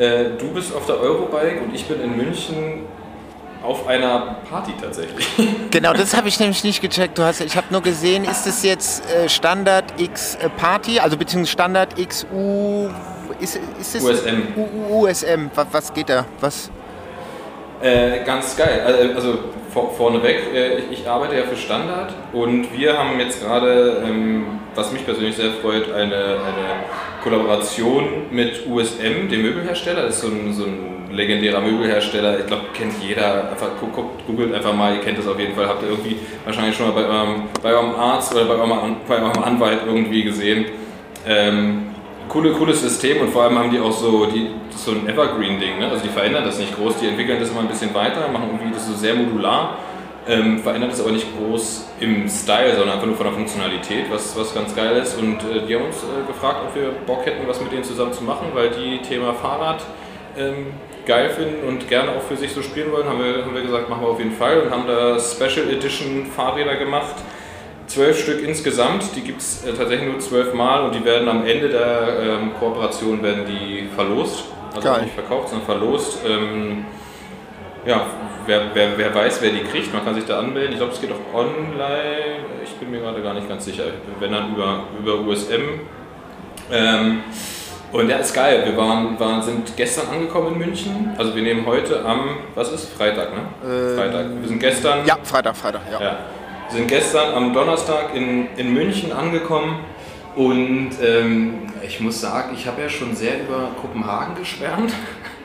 Äh, 0.00 0.30
du 0.38 0.48
bist 0.54 0.74
auf 0.74 0.86
der 0.86 0.98
Eurobike 0.98 1.60
und 1.60 1.74
ich 1.74 1.84
bin 1.84 2.00
in 2.00 2.16
München 2.16 2.86
auf 3.62 3.86
einer 3.86 4.36
Party 4.48 4.72
tatsächlich. 4.80 5.28
Genau, 5.70 5.92
das 5.92 6.16
habe 6.16 6.26
ich 6.26 6.40
nämlich 6.40 6.64
nicht 6.64 6.80
gecheckt. 6.80 7.18
Du 7.18 7.22
hast, 7.22 7.40
ich 7.42 7.56
habe 7.56 7.66
nur 7.70 7.82
gesehen, 7.82 8.24
ist 8.24 8.46
es 8.46 8.62
jetzt 8.62 9.04
äh, 9.08 9.28
Standard 9.28 9.84
X 10.00 10.36
äh, 10.36 10.48
Party, 10.48 10.98
also 10.98 11.16
beziehungsweise 11.18 11.52
Standard 11.52 11.98
X 11.98 12.26
U. 12.32 12.88
Ist, 13.38 13.60
ist 13.78 13.94
es 13.94 14.02
USM. 14.02 14.48
U, 14.56 14.62
U, 14.62 15.06
USM. 15.06 15.50
Was, 15.54 15.66
was 15.70 15.92
geht 15.92 16.08
da? 16.08 16.24
Was? 16.40 16.70
Äh, 17.82 18.24
ganz 18.24 18.56
geil. 18.56 18.82
Also, 18.84 19.14
also 19.14 19.38
vor, 19.72 19.92
vorneweg, 19.92 20.52
äh, 20.54 20.78
ich, 20.78 21.00
ich 21.00 21.08
arbeite 21.08 21.36
ja 21.36 21.44
für 21.44 21.56
Standard 21.56 22.12
und 22.32 22.76
wir 22.76 22.98
haben 22.98 23.18
jetzt 23.18 23.42
gerade, 23.42 24.02
ähm, 24.04 24.60
was 24.74 24.92
mich 24.92 25.04
persönlich 25.04 25.36
sehr 25.36 25.52
freut, 25.62 25.90
eine, 25.92 26.14
eine 26.14 26.84
Kollaboration 27.22 28.26
mit 28.30 28.66
USM, 28.66 29.28
dem 29.30 29.42
Möbelhersteller. 29.42 30.02
Das 30.02 30.16
ist 30.16 30.20
so 30.22 30.28
ein, 30.28 30.52
so 30.52 30.64
ein 30.64 31.10
legendärer 31.10 31.60
Möbelhersteller. 31.60 32.40
Ich 32.40 32.46
glaube, 32.46 32.64
kennt 32.74 32.92
jeder. 33.02 33.50
Einfach 33.50 33.68
guckt, 33.80 34.26
googelt 34.26 34.54
einfach 34.54 34.74
mal, 34.74 34.96
ihr 34.96 35.00
kennt 35.00 35.18
das 35.18 35.26
auf 35.26 35.38
jeden 35.38 35.54
Fall. 35.54 35.66
Habt 35.66 35.82
ihr 35.82 35.88
irgendwie 35.88 36.16
wahrscheinlich 36.44 36.76
schon 36.76 36.88
mal 36.88 37.02
bei 37.02 37.08
eurem, 37.08 37.44
bei 37.62 37.72
eurem 37.72 37.94
Arzt 37.94 38.34
oder 38.34 38.44
bei 38.44 38.54
eurem, 38.54 38.96
bei 39.08 39.22
eurem 39.22 39.42
Anwalt 39.42 39.80
irgendwie 39.86 40.22
gesehen. 40.22 40.66
Ähm, 41.26 41.89
coole, 42.30 42.52
cooles 42.52 42.80
System 42.80 43.20
und 43.20 43.30
vor 43.30 43.42
allem 43.42 43.58
haben 43.58 43.70
die 43.70 43.80
auch 43.80 43.92
so, 43.92 44.26
die, 44.26 44.50
so 44.74 44.92
ein 44.92 45.06
Evergreen-Ding, 45.08 45.78
ne? 45.78 45.88
also 45.90 46.02
die 46.02 46.08
verändern 46.08 46.44
das 46.44 46.58
nicht 46.58 46.74
groß, 46.74 46.96
die 46.98 47.08
entwickeln 47.08 47.38
das 47.40 47.50
immer 47.50 47.60
ein 47.60 47.68
bisschen 47.68 47.92
weiter, 47.92 48.28
machen 48.28 48.50
irgendwie 48.52 48.72
das 48.72 48.86
so 48.86 48.94
sehr 48.94 49.14
modular, 49.14 49.76
ähm, 50.28 50.60
verändern 50.60 50.90
das 50.90 51.00
aber 51.00 51.10
nicht 51.10 51.26
groß 51.36 51.88
im 51.98 52.28
Style, 52.28 52.76
sondern 52.76 52.94
einfach 52.94 53.06
nur 53.06 53.16
von 53.16 53.26
der 53.26 53.34
Funktionalität, 53.34 54.06
was, 54.10 54.38
was 54.38 54.54
ganz 54.54 54.74
geil 54.74 54.96
ist 54.96 55.18
und 55.18 55.38
äh, 55.42 55.66
die 55.66 55.74
haben 55.74 55.86
uns 55.86 55.96
äh, 55.96 56.26
gefragt, 56.26 56.60
ob 56.68 56.74
wir 56.74 56.90
Bock 57.04 57.26
hätten, 57.26 57.46
was 57.46 57.60
mit 57.60 57.72
denen 57.72 57.84
zusammen 57.84 58.12
zu 58.12 58.22
machen, 58.22 58.46
weil 58.54 58.70
die 58.70 58.98
Thema 59.02 59.34
Fahrrad 59.34 59.82
ähm, 60.38 60.68
geil 61.06 61.30
finden 61.30 61.66
und 61.66 61.88
gerne 61.88 62.12
auch 62.12 62.22
für 62.22 62.36
sich 62.36 62.52
so 62.52 62.62
spielen 62.62 62.92
wollen, 62.92 63.08
haben 63.08 63.18
wir, 63.18 63.44
haben 63.44 63.54
wir 63.54 63.62
gesagt, 63.62 63.88
machen 63.90 64.02
wir 64.02 64.08
auf 64.08 64.20
jeden 64.20 64.32
Fall 64.32 64.60
und 64.60 64.70
haben 64.70 64.86
da 64.86 65.18
Special 65.18 65.68
Edition 65.68 66.26
Fahrräder 66.26 66.76
gemacht, 66.76 67.16
zwölf 67.90 68.20
Stück 68.20 68.42
insgesamt, 68.42 69.04
die 69.16 69.20
gibt 69.20 69.40
es 69.40 69.64
äh, 69.64 69.72
tatsächlich 69.72 70.08
nur 70.08 70.20
zwölf 70.20 70.54
Mal 70.54 70.84
und 70.84 70.94
die 70.94 71.04
werden 71.04 71.28
am 71.28 71.44
Ende 71.44 71.68
der 71.68 72.20
ähm, 72.22 72.54
Kooperation 72.58 73.22
werden 73.22 73.44
die 73.46 73.88
verlost. 73.94 74.44
Also 74.74 74.88
Geil. 74.88 75.02
nicht 75.02 75.14
verkauft, 75.14 75.48
sondern 75.48 75.66
verlost. 75.66 76.20
Ähm, 76.24 76.84
ja, 77.84 78.06
wer, 78.46 78.62
wer, 78.74 78.96
wer 78.96 79.12
weiß, 79.12 79.42
wer 79.42 79.50
die 79.50 79.64
kriegt, 79.64 79.92
man 79.92 80.04
kann 80.04 80.14
sich 80.14 80.24
da 80.24 80.38
anmelden. 80.38 80.72
Ich 80.72 80.78
glaube, 80.78 80.92
es 80.92 81.00
geht 81.00 81.10
auch 81.10 81.36
online. 81.36 82.44
Ich 82.62 82.70
bin 82.74 82.92
mir 82.92 83.00
gerade 83.00 83.20
gar 83.22 83.34
nicht 83.34 83.48
ganz 83.48 83.64
sicher. 83.64 83.84
Wenn 84.20 84.30
dann 84.30 84.54
über, 84.54 84.84
über 85.00 85.20
USM. 85.26 85.80
Ähm, 86.70 87.24
und 87.90 88.08
ja, 88.08 88.18
ist 88.18 88.32
geil. 88.32 88.62
Wir 88.64 88.76
waren, 88.76 89.18
waren, 89.18 89.42
sind 89.42 89.76
gestern 89.76 90.06
angekommen 90.10 90.52
in 90.52 90.58
München. 90.58 91.10
Also 91.18 91.34
wir 91.34 91.42
nehmen 91.42 91.66
heute 91.66 92.04
am, 92.04 92.36
was 92.54 92.70
ist? 92.70 92.92
Freitag, 92.92 93.30
ne? 93.34 93.96
Freitag. 93.96 94.26
Wir 94.40 94.48
sind 94.48 94.60
gestern. 94.60 95.04
Ja, 95.04 95.18
Freitag, 95.24 95.56
Freitag, 95.56 95.80
ja. 95.90 96.00
Ja. 96.00 96.18
Wir 96.70 96.78
sind 96.78 96.88
gestern 96.88 97.34
am 97.34 97.52
Donnerstag 97.52 98.14
in, 98.14 98.46
in 98.56 98.72
München 98.72 99.12
angekommen 99.12 99.80
und 100.36 100.90
ähm, 101.02 101.54
ich 101.84 102.00
muss 102.00 102.20
sagen, 102.20 102.50
ich 102.54 102.66
habe 102.66 102.82
ja 102.82 102.88
schon 102.88 103.14
sehr 103.16 103.40
über 103.40 103.70
Kopenhagen 103.80 104.36
geschwärmt. 104.36 104.92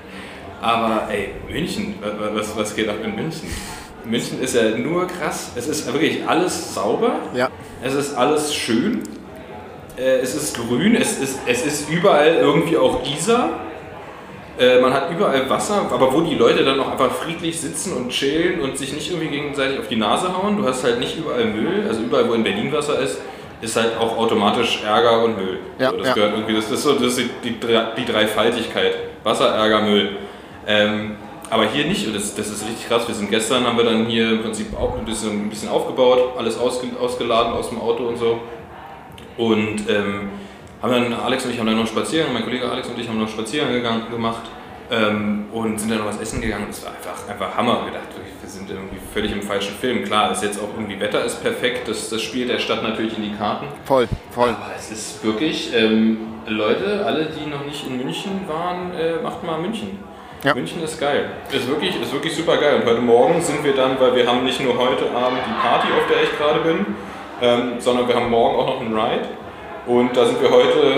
Aber 0.61 1.07
ey, 1.11 1.29
München, 1.49 1.95
wa- 2.01 2.07
wa- 2.07 2.29
was, 2.33 2.55
was 2.55 2.75
geht 2.75 2.87
ab 2.89 2.97
in 3.03 3.15
München? 3.15 3.49
München 4.05 4.39
ist 4.41 4.55
ja 4.55 4.69
nur 4.77 5.07
krass. 5.07 5.51
Es 5.55 5.67
ist 5.67 5.91
wirklich 5.91 6.27
alles 6.27 6.73
sauber. 6.75 7.15
Ja. 7.35 7.49
Es 7.83 7.93
ist 7.95 8.13
alles 8.15 8.53
schön. 8.53 9.01
Äh, 9.97 10.19
es 10.19 10.35
ist 10.35 10.55
grün. 10.57 10.95
Es 10.95 11.19
ist, 11.19 11.39
es 11.47 11.65
ist 11.65 11.89
überall 11.89 12.35
irgendwie 12.35 12.77
auch 12.77 13.01
Isar. 13.05 13.49
Äh, 14.57 14.79
man 14.79 14.93
hat 14.93 15.11
überall 15.11 15.49
Wasser, 15.49 15.89
aber 15.91 16.13
wo 16.13 16.21
die 16.21 16.35
Leute 16.35 16.63
dann 16.63 16.79
auch 16.79 16.91
einfach 16.91 17.11
friedlich 17.11 17.59
sitzen 17.59 17.95
und 17.97 18.09
chillen 18.09 18.61
und 18.61 18.77
sich 18.77 18.93
nicht 18.93 19.11
irgendwie 19.11 19.27
gegenseitig 19.27 19.79
auf 19.79 19.87
die 19.89 19.97
Nase 19.97 20.35
hauen. 20.35 20.57
Du 20.57 20.65
hast 20.65 20.83
halt 20.83 20.99
nicht 20.99 21.17
überall 21.17 21.45
Müll. 21.45 21.85
Also 21.87 22.01
überall, 22.01 22.29
wo 22.29 22.33
in 22.33 22.43
Berlin 22.43 22.71
Wasser 22.71 22.99
ist, 22.99 23.19
ist 23.61 23.75
halt 23.75 23.97
auch 23.97 24.17
automatisch 24.17 24.81
Ärger 24.85 25.23
und 25.23 25.37
Müll. 25.37 25.59
Ja, 25.77 25.89
so, 25.89 25.97
das 25.97 26.07
ja. 26.07 26.13
gehört 26.13 26.33
irgendwie, 26.33 26.55
das 26.55 26.71
ist 26.71 26.83
so 26.83 26.93
das 26.93 27.17
ist 27.17 27.29
die, 27.43 27.51
die, 27.51 28.05
Dreifaltigkeit. 28.05 28.95
Wasser, 29.23 29.49
Ärger, 29.49 29.81
Müll. 29.81 30.17
Ähm, 30.67 31.17
aber 31.49 31.65
hier 31.65 31.85
nicht, 31.85 32.07
und 32.07 32.15
das, 32.15 32.33
das 32.35 32.47
ist 32.47 32.65
richtig 32.65 32.87
krass. 32.87 33.07
Wir 33.07 33.15
sind 33.15 33.29
gestern, 33.29 33.65
haben 33.65 33.77
wir 33.77 33.85
dann 33.85 34.05
hier 34.05 34.31
im 34.31 34.41
Prinzip 34.41 34.67
auch 34.79 34.97
ein 34.97 35.05
bisschen, 35.05 35.45
ein 35.45 35.49
bisschen 35.49 35.69
aufgebaut, 35.69 36.33
alles 36.37 36.57
ausge, 36.57 36.87
ausgeladen 36.99 37.53
aus 37.53 37.69
dem 37.69 37.79
Auto 37.79 38.07
und 38.07 38.17
so. 38.17 38.39
Und 39.37 39.89
ähm, 39.89 40.29
haben 40.85 41.11
dann, 41.11 41.13
Alex 41.13 41.45
und 41.45 41.51
ich 41.51 41.59
haben 41.59 41.67
dann 41.67 41.77
noch 41.77 41.87
Spaziergang, 41.87 42.33
mein 42.33 42.43
Kollege 42.43 42.69
Alex 42.69 42.87
und 42.87 42.99
ich 42.99 43.07
haben 43.07 43.19
noch 43.19 43.29
Spaziergang 43.29 43.73
gegangen, 43.73 44.03
gemacht 44.11 44.43
ähm, 44.91 45.45
und 45.51 45.79
sind 45.79 45.89
dann 45.89 45.99
noch 45.99 46.07
was 46.07 46.19
essen 46.19 46.41
gegangen. 46.41 46.65
Das 46.67 46.83
war 46.83 46.91
einfach, 46.91 47.27
einfach 47.27 47.57
Hammer. 47.57 47.85
Wir 47.85 47.93
dachten, 47.93 48.21
wir 48.41 48.49
sind 48.49 48.69
irgendwie 48.69 48.97
völlig 49.13 49.31
im 49.31 49.41
falschen 49.41 49.73
Film. 49.75 50.03
Klar, 50.03 50.31
ist 50.31 50.43
jetzt 50.43 50.59
auch 50.59 50.69
irgendwie 50.75 50.99
Wetter 50.99 51.23
ist 51.25 51.41
perfekt, 51.41 51.87
das, 51.87 52.09
das 52.09 52.21
spielt 52.21 52.49
der 52.49 52.59
Stadt 52.59 52.83
natürlich 52.83 53.17
in 53.17 53.23
die 53.23 53.33
Karten. 53.33 53.65
Voll, 53.85 54.07
voll. 54.31 54.49
Aber 54.49 54.73
es 54.77 54.91
ist 54.91 55.23
wirklich, 55.23 55.73
ähm, 55.73 56.17
Leute, 56.47 57.03
alle, 57.05 57.25
die 57.25 57.49
noch 57.49 57.65
nicht 57.65 57.87
in 57.87 57.97
München 57.97 58.41
waren, 58.47 58.93
äh, 58.93 59.21
macht 59.23 59.43
mal 59.43 59.57
München. 59.59 59.97
Ja. 60.43 60.53
München 60.53 60.83
ist 60.83 60.99
geil. 60.99 61.31
Ist 61.51 61.67
wirklich, 61.67 61.99
ist 61.99 62.13
wirklich 62.13 62.35
super 62.35 62.57
geil. 62.57 62.75
Und 62.75 62.85
heute 62.85 63.01
Morgen 63.01 63.41
sind 63.41 63.63
wir 63.63 63.73
dann, 63.73 63.99
weil 63.99 64.15
wir 64.15 64.27
haben 64.27 64.43
nicht 64.43 64.61
nur 64.61 64.77
heute 64.77 65.09
Abend 65.09 65.39
die 65.47 65.67
Party, 65.67 65.87
auf 65.87 66.07
der 66.07 66.23
ich 66.23 66.37
gerade 66.37 66.59
bin, 66.59 66.85
ähm, 67.41 67.79
sondern 67.79 68.07
wir 68.07 68.13
haben 68.13 68.29
morgen 68.29 68.59
auch 68.59 68.67
noch 68.67 68.81
einen 68.81 68.93
Ride. 68.93 69.27
Und 69.87 70.15
da 70.17 70.25
sind 70.25 70.41
wir 70.41 70.49
heute 70.49 70.97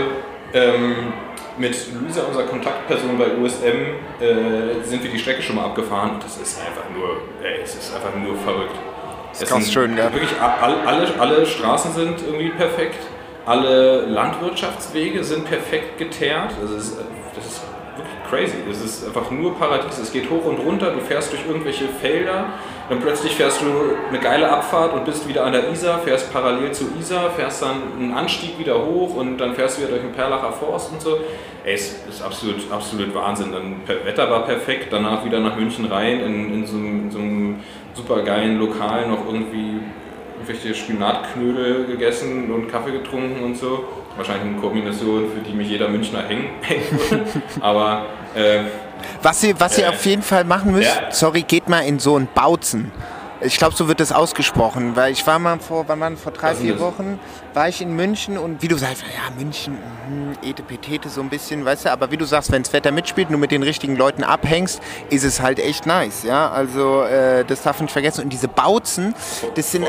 ähm, 0.54 1.14
mit 1.58 1.76
Luisa, 2.00 2.22
unserer 2.24 2.44
Kontaktperson 2.46 3.18
bei 3.18 3.36
USM, 3.38 3.66
äh, 4.22 4.84
sind 4.84 5.04
wir 5.04 5.12
die 5.12 5.20
Strecke 5.20 5.42
schon 5.42 5.56
mal 5.58 5.66
abgefahren. 5.66 6.12
Und 6.12 6.24
das 6.24 6.38
ist 6.38 6.60
einfach 6.60 6.90
nur, 6.96 7.18
ey, 7.44 7.60
es 7.64 7.76
ist 7.76 7.94
einfach 7.96 8.16
nur 8.18 8.36
verrückt. 8.38 8.76
Es 9.34 9.42
krass 9.42 9.64
sind 9.64 9.74
schön, 9.74 9.98
ja. 9.98 10.12
Wirklich 10.14 10.32
a- 10.42 10.58
all, 10.62 10.76
alle, 10.86 11.08
alle 11.20 11.46
Straßen 11.46 11.92
sind 11.94 12.22
irgendwie 12.26 12.50
perfekt. 12.50 13.00
Alle 13.46 14.02
Landwirtschaftswege 14.06 15.24
sind 15.24 15.46
perfekt 15.46 15.98
geteert. 15.98 16.52
Das 16.62 16.72
ist, 16.72 16.98
äh, 17.00 17.04
das 17.36 17.46
ist 17.46 17.62
wirklich 17.98 18.16
crazy. 18.30 18.58
Es 18.72 18.82
ist 18.84 19.06
einfach 19.08 19.30
nur 19.32 19.58
Paradies. 19.58 19.98
Es 19.98 20.12
geht 20.12 20.30
hoch 20.30 20.46
und 20.46 20.60
runter. 20.60 20.92
Du 20.92 21.00
fährst 21.02 21.32
durch 21.34 21.46
irgendwelche 21.48 21.86
Felder. 22.02 22.46
Dann 22.90 23.02
plötzlich 23.02 23.36
fährst 23.36 23.62
du 23.62 23.66
eine 24.10 24.20
geile 24.20 24.50
Abfahrt 24.50 24.94
und 24.94 25.04
bist 25.04 25.28
wieder 25.28 25.46
an 25.46 25.52
der 25.52 25.70
Isar, 25.70 26.00
fährst 26.00 26.32
parallel 26.32 26.72
zu 26.72 26.86
Isar, 26.98 27.32
fährst 27.32 27.62
dann 27.62 27.82
einen 28.00 28.14
Anstieg 28.14 28.58
wieder 28.58 28.86
hoch 28.86 29.16
und 29.16 29.38
dann 29.38 29.56
fährst 29.56 29.78
du 29.78 29.82
wieder 29.82 29.92
durch 29.92 30.04
den 30.04 30.14
Perlacher 30.14 30.54
Forst 30.54 30.94
und 30.94 31.02
so. 31.02 31.20
Ey, 31.66 31.74
es 31.74 32.06
ist 32.08 32.22
absolut, 32.24 32.72
absolut 32.72 33.14
Wahnsinn. 33.14 33.52
Dann 33.52 33.82
Wetter 34.06 34.30
war 34.32 34.46
perfekt, 34.46 34.88
danach 34.92 35.26
wieder 35.26 35.42
nach 35.42 35.58
München 35.58 35.86
rein 35.86 36.22
in, 36.22 36.54
in, 36.54 36.66
so, 36.66 36.78
in 36.78 37.12
so 37.12 37.20
einem 37.20 37.60
super 37.94 38.22
geilen 38.22 38.58
Lokal 38.58 39.08
noch 39.10 39.26
irgendwie 39.26 39.82
irgendwelche 40.36 40.74
Spinatknödel 40.74 41.88
gegessen 41.88 42.52
und 42.52 42.72
Kaffee 42.72 42.92
getrunken 42.92 43.44
und 43.44 43.58
so. 43.58 43.84
Wahrscheinlich 44.16 44.54
eine 44.54 44.62
Kombination, 44.62 45.26
für 45.32 45.42
die 45.42 45.56
mich 45.56 45.70
jeder 45.70 45.90
Münchner 45.90 46.24
hängen 46.24 46.50
würde. 47.10 47.26
Aber 47.60 48.06
äh, 48.34 48.62
Was 49.22 49.44
ihr, 49.44 49.60
was 49.60 49.78
ihr 49.78 49.86
Äh. 49.86 49.90
auf 49.90 50.06
jeden 50.06 50.22
Fall 50.24 50.44
machen 50.44 50.72
müsst, 50.72 50.96
Ja. 50.96 51.12
sorry, 51.12 51.44
geht 51.44 51.68
mal 51.70 51.82
in 51.82 52.00
so 52.00 52.18
ein 52.18 52.28
Bautzen. 52.34 52.92
Ich 53.40 53.58
glaube, 53.60 53.76
so 53.76 53.88
wird 53.88 54.00
das 54.00 54.12
ausgesprochen, 54.12 54.96
weil 54.96 55.12
ich 55.12 55.28
war 55.28 55.38
mal 55.38 55.60
vor, 55.60 55.84
wann 55.88 56.00
waren 56.00 56.18
vor 56.18 56.32
drei, 56.32 56.54
Was 56.54 56.58
vier? 56.58 56.80
Wochen, 56.80 57.20
war 57.54 57.70
ich 57.70 57.84
in 57.84 57.96
München 57.96 58.36
und 58.36 58.64
wie 58.64 58.68
du 58.68 58.76
sagst, 58.80 59.04
ja, 59.04 59.32
München, 59.38 59.74
mhm, 60.10 60.34
etepetete 60.44 61.08
so 61.08 61.22
ein 61.22 61.30
bisschen, 61.30 61.64
weißt 61.64 61.86
du, 61.86 61.92
aber 61.92 62.10
wie 62.10 62.18
du 62.18 62.26
sagst, 62.26 62.52
wenn 62.52 62.64
das 62.64 62.74
Wetter 62.74 62.92
mitspielt 62.92 63.28
und 63.28 63.34
du 63.34 63.38
mit 63.38 63.52
den 63.52 63.62
richtigen 63.62 63.96
Leuten 63.96 64.24
abhängst, 64.24 64.82
ist 65.12 65.24
es 65.24 65.40
halt 65.40 65.60
echt 65.60 65.86
nice, 65.86 66.24
ja, 66.24 66.50
also 66.50 67.04
äh, 67.04 67.46
das 67.46 67.62
darf 67.62 67.78
man 67.78 67.84
nicht 67.86 67.94
vergessen 67.94 68.24
und 68.24 68.30
diese 68.34 68.48
Bautzen, 68.48 69.14
das 69.54 69.72
sind, 69.72 69.86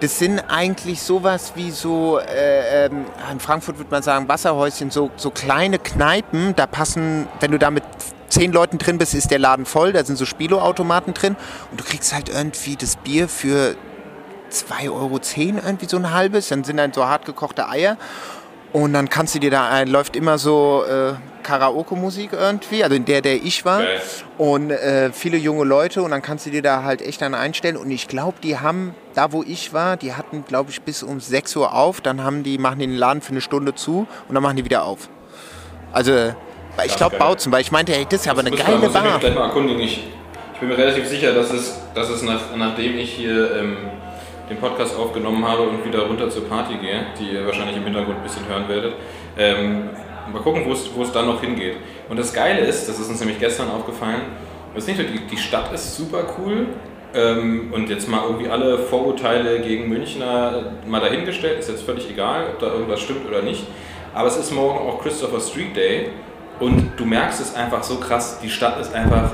das 0.00 0.18
sind 0.18 0.40
eigentlich 0.48 1.02
sowas 1.02 1.52
wie 1.54 1.72
so, 1.72 2.18
äh, 2.18 2.86
ähm, 2.86 3.04
in 3.30 3.40
Frankfurt 3.40 3.76
würde 3.76 3.90
man 3.90 4.02
sagen, 4.02 4.26
Wasserhäuschen, 4.26 4.90
so, 4.90 5.10
so 5.16 5.28
kleine 5.30 5.78
Kneipen, 5.78 6.56
da 6.56 6.66
passen, 6.66 7.28
wenn 7.40 7.50
du 7.50 7.58
da 7.58 7.70
mit 7.70 7.84
zehn 8.28 8.52
Leuten 8.52 8.78
drin 8.78 8.98
bist, 8.98 9.14
ist 9.14 9.30
der 9.30 9.38
Laden 9.38 9.66
voll, 9.66 9.92
da 9.92 10.04
sind 10.04 10.16
so 10.16 10.24
Spielautomaten 10.24 11.14
drin 11.14 11.36
und 11.70 11.80
du 11.80 11.84
kriegst 11.84 12.14
halt 12.14 12.28
irgendwie 12.28 12.76
das 12.76 12.96
Bier 12.96 13.28
für 13.28 13.76
2,10 14.50 14.90
Euro 14.90 15.20
irgendwie 15.66 15.86
so 15.86 15.96
ein 15.96 16.12
halbes, 16.12 16.48
dann 16.48 16.64
sind 16.64 16.76
dann 16.76 16.92
so 16.92 17.06
hart 17.06 17.24
gekochte 17.24 17.68
Eier 17.68 17.96
und 18.72 18.92
dann 18.92 19.08
kannst 19.08 19.34
du 19.34 19.38
dir 19.38 19.50
da, 19.50 19.80
äh, 19.80 19.84
läuft 19.84 20.16
immer 20.16 20.36
so 20.36 20.84
äh, 20.84 21.14
Karaoke-Musik 21.42 22.32
irgendwie, 22.32 22.84
also 22.84 22.94
in 22.94 23.04
der, 23.04 23.22
der 23.22 23.36
ich 23.36 23.64
war. 23.64 23.78
Geil. 23.78 24.00
Und 24.36 24.70
äh, 24.70 25.12
viele 25.12 25.38
junge 25.38 25.64
Leute 25.64 26.02
und 26.02 26.10
dann 26.10 26.20
kannst 26.20 26.44
du 26.44 26.50
dir 26.50 26.60
da 26.60 26.82
halt 26.82 27.00
echt 27.00 27.22
dann 27.22 27.34
einstellen. 27.34 27.76
Und 27.76 27.90
ich 27.90 28.08
glaube, 28.08 28.36
die 28.42 28.58
haben, 28.58 28.94
da 29.14 29.32
wo 29.32 29.42
ich 29.42 29.72
war, 29.72 29.96
die 29.96 30.12
hatten, 30.12 30.44
glaube 30.44 30.70
ich, 30.70 30.82
bis 30.82 31.02
um 31.02 31.20
6 31.20 31.56
Uhr 31.56 31.72
auf. 31.72 32.00
Dann 32.02 32.22
haben 32.22 32.42
die, 32.42 32.58
machen 32.58 32.78
die 32.78 32.86
den 32.86 32.96
Laden 32.96 33.22
für 33.22 33.30
eine 33.30 33.40
Stunde 33.40 33.74
zu 33.74 34.06
und 34.28 34.34
dann 34.34 34.42
machen 34.42 34.56
die 34.56 34.64
wieder 34.64 34.84
auf. 34.84 35.08
Also, 35.92 36.34
ich 36.84 36.96
glaube. 36.96 37.16
Bautzen, 37.16 37.50
weil 37.52 37.62
ich 37.62 37.72
meinte, 37.72 37.94
ey, 37.94 38.04
das 38.04 38.20
ist 38.20 38.26
ja 38.26 38.32
aber 38.32 38.40
eine 38.40 38.50
Muss 38.50 38.60
geile 38.60 38.86
ich 38.86 38.92
Bar. 38.92 39.18
gleich 39.18 39.34
mal 39.34 39.46
erkundigen. 39.46 39.80
Ich, 39.80 40.04
ich 40.52 40.60
bin 40.60 40.68
mir 40.68 40.78
relativ 40.78 41.06
sicher, 41.06 41.32
dass 41.32 41.52
es, 41.52 41.80
dass 41.94 42.08
es 42.10 42.22
nach, 42.22 42.40
nachdem 42.56 42.98
ich 42.98 43.12
hier 43.12 43.56
ähm, 43.56 43.76
den 44.48 44.58
Podcast 44.58 44.96
aufgenommen 44.96 45.46
habe 45.46 45.62
und 45.62 45.84
wieder 45.84 46.02
runter 46.02 46.30
zur 46.30 46.48
Party 46.48 46.76
gehe, 46.76 47.06
die 47.18 47.34
ihr 47.34 47.46
wahrscheinlich 47.46 47.76
im 47.76 47.84
Hintergrund 47.84 48.18
ein 48.18 48.22
bisschen 48.22 48.46
hören 48.48 48.68
werdet, 48.68 48.94
ähm, 49.38 49.90
mal 50.32 50.40
gucken, 50.42 50.64
wo 50.64 50.72
es, 50.72 50.90
wo 50.94 51.02
es 51.02 51.12
dann 51.12 51.26
noch 51.26 51.40
hingeht. 51.40 51.76
Und 52.08 52.18
das 52.18 52.32
Geile 52.32 52.60
ist, 52.60 52.88
das 52.88 52.98
ist 52.98 53.08
uns 53.08 53.20
nämlich 53.20 53.38
gestern 53.38 53.70
aufgefallen, 53.70 54.22
das 54.74 54.84
ist 54.84 54.88
nicht 54.88 54.98
nur, 54.98 55.08
die, 55.20 55.26
die 55.26 55.38
Stadt 55.38 55.72
ist 55.72 55.96
super 55.96 56.24
cool 56.38 56.66
ähm, 57.14 57.72
und 57.72 57.88
jetzt 57.88 58.08
mal 58.08 58.22
irgendwie 58.24 58.48
alle 58.48 58.78
Vorurteile 58.78 59.60
gegen 59.60 59.88
Münchner 59.88 60.72
mal 60.86 61.00
dahingestellt, 61.00 61.58
ist 61.58 61.70
jetzt 61.70 61.82
völlig 61.82 62.10
egal, 62.10 62.46
ob 62.52 62.58
da 62.58 62.66
irgendwas 62.72 63.00
stimmt 63.00 63.26
oder 63.26 63.42
nicht. 63.42 63.64
Aber 64.14 64.28
es 64.28 64.36
ist 64.36 64.52
morgen 64.52 64.78
auch 64.78 65.02
Christopher 65.02 65.40
Street 65.40 65.74
Day 65.76 66.10
und 66.60 66.92
du 66.96 67.04
merkst 67.04 67.40
es 67.40 67.54
einfach 67.54 67.82
so 67.82 67.96
krass, 67.96 68.38
die 68.42 68.48
Stadt 68.48 68.80
ist 68.80 68.94
einfach 68.94 69.32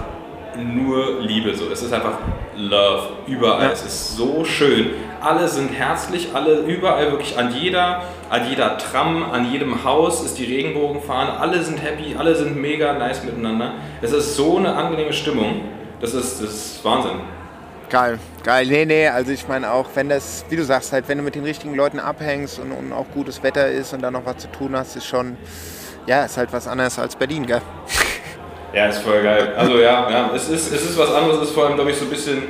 nur 0.57 1.21
Liebe 1.21 1.55
so. 1.55 1.71
Es 1.71 1.83
ist 1.83 1.93
einfach 1.93 2.19
Love 2.57 3.09
überall. 3.27 3.67
Ja. 3.67 3.73
Es 3.73 3.85
ist 3.85 4.17
so 4.17 4.45
schön. 4.45 4.91
Alle 5.21 5.49
sind 5.49 5.69
herzlich, 5.69 6.31
alle 6.35 6.61
überall 6.61 7.13
wirklich 7.13 7.39
an 7.39 7.55
jeder, 7.55 8.03
an 8.29 8.49
jeder 8.49 8.77
Tram, 8.77 9.23
an 9.31 9.51
jedem 9.51 9.85
Haus 9.85 10.25
ist 10.25 10.39
die 10.39 10.45
Regenbogenfahne. 10.45 11.39
Alle 11.39 11.63
sind 11.63 11.83
happy, 11.83 12.17
alle 12.19 12.35
sind 12.35 12.61
mega 12.61 12.93
nice 12.95 13.23
miteinander. 13.25 13.75
Es 14.03 14.13
ist 14.13 14.37
so 14.37 14.59
eine 14.59 14.75
angenehme 14.75 15.13
Stimmung. 15.13 15.63
Das 16.01 16.15
ist, 16.15 16.43
das 16.43 16.51
ist 16.51 16.85
Wahnsinn. 16.85 17.21
Geil, 17.89 18.19
geil. 18.43 18.67
Nee, 18.67 18.87
nee, 18.87 19.07
also 19.07 19.33
ich 19.33 19.47
meine 19.47 19.71
auch, 19.71 19.87
wenn 19.95 20.09
das, 20.09 20.45
wie 20.49 20.57
du 20.57 20.65
sagst, 20.65 20.93
halt, 20.93 21.09
wenn 21.09 21.19
du 21.19 21.25
mit 21.25 21.35
den 21.35 21.45
richtigen 21.45 21.75
Leuten 21.75 22.01
abhängst 22.01 22.59
und, 22.59 22.73
und 22.73 22.93
auch 22.93 23.07
gutes 23.13 23.43
Wetter 23.43 23.69
ist 23.69 23.93
und 23.93 24.03
dann 24.03 24.15
noch 24.15 24.25
was 24.25 24.39
zu 24.39 24.51
tun 24.51 24.75
hast, 24.75 24.97
ist 24.97 25.07
schon, 25.07 25.37
ja, 26.07 26.25
ist 26.25 26.37
halt 26.37 26.53
was 26.53 26.67
anderes 26.67 26.99
als 26.99 27.17
Berlin, 27.17 27.47
gell? 27.47 27.63
Ja, 28.75 28.87
ist 28.87 29.03
voll 29.03 29.23
geil. 29.23 29.53
Also 29.55 29.79
ja, 29.79 30.11
ja 30.11 30.31
es, 30.35 30.49
ist, 30.49 30.73
es 30.73 30.83
ist 30.83 30.97
was 30.99 31.13
anderes, 31.13 31.43
es 31.43 31.49
ist 31.49 31.55
vor 31.55 31.67
allem, 31.67 31.75
glaube 31.75 31.91
ich, 31.91 31.97
so 31.99 32.07
ein 32.07 32.11
bisschen, 32.11 32.45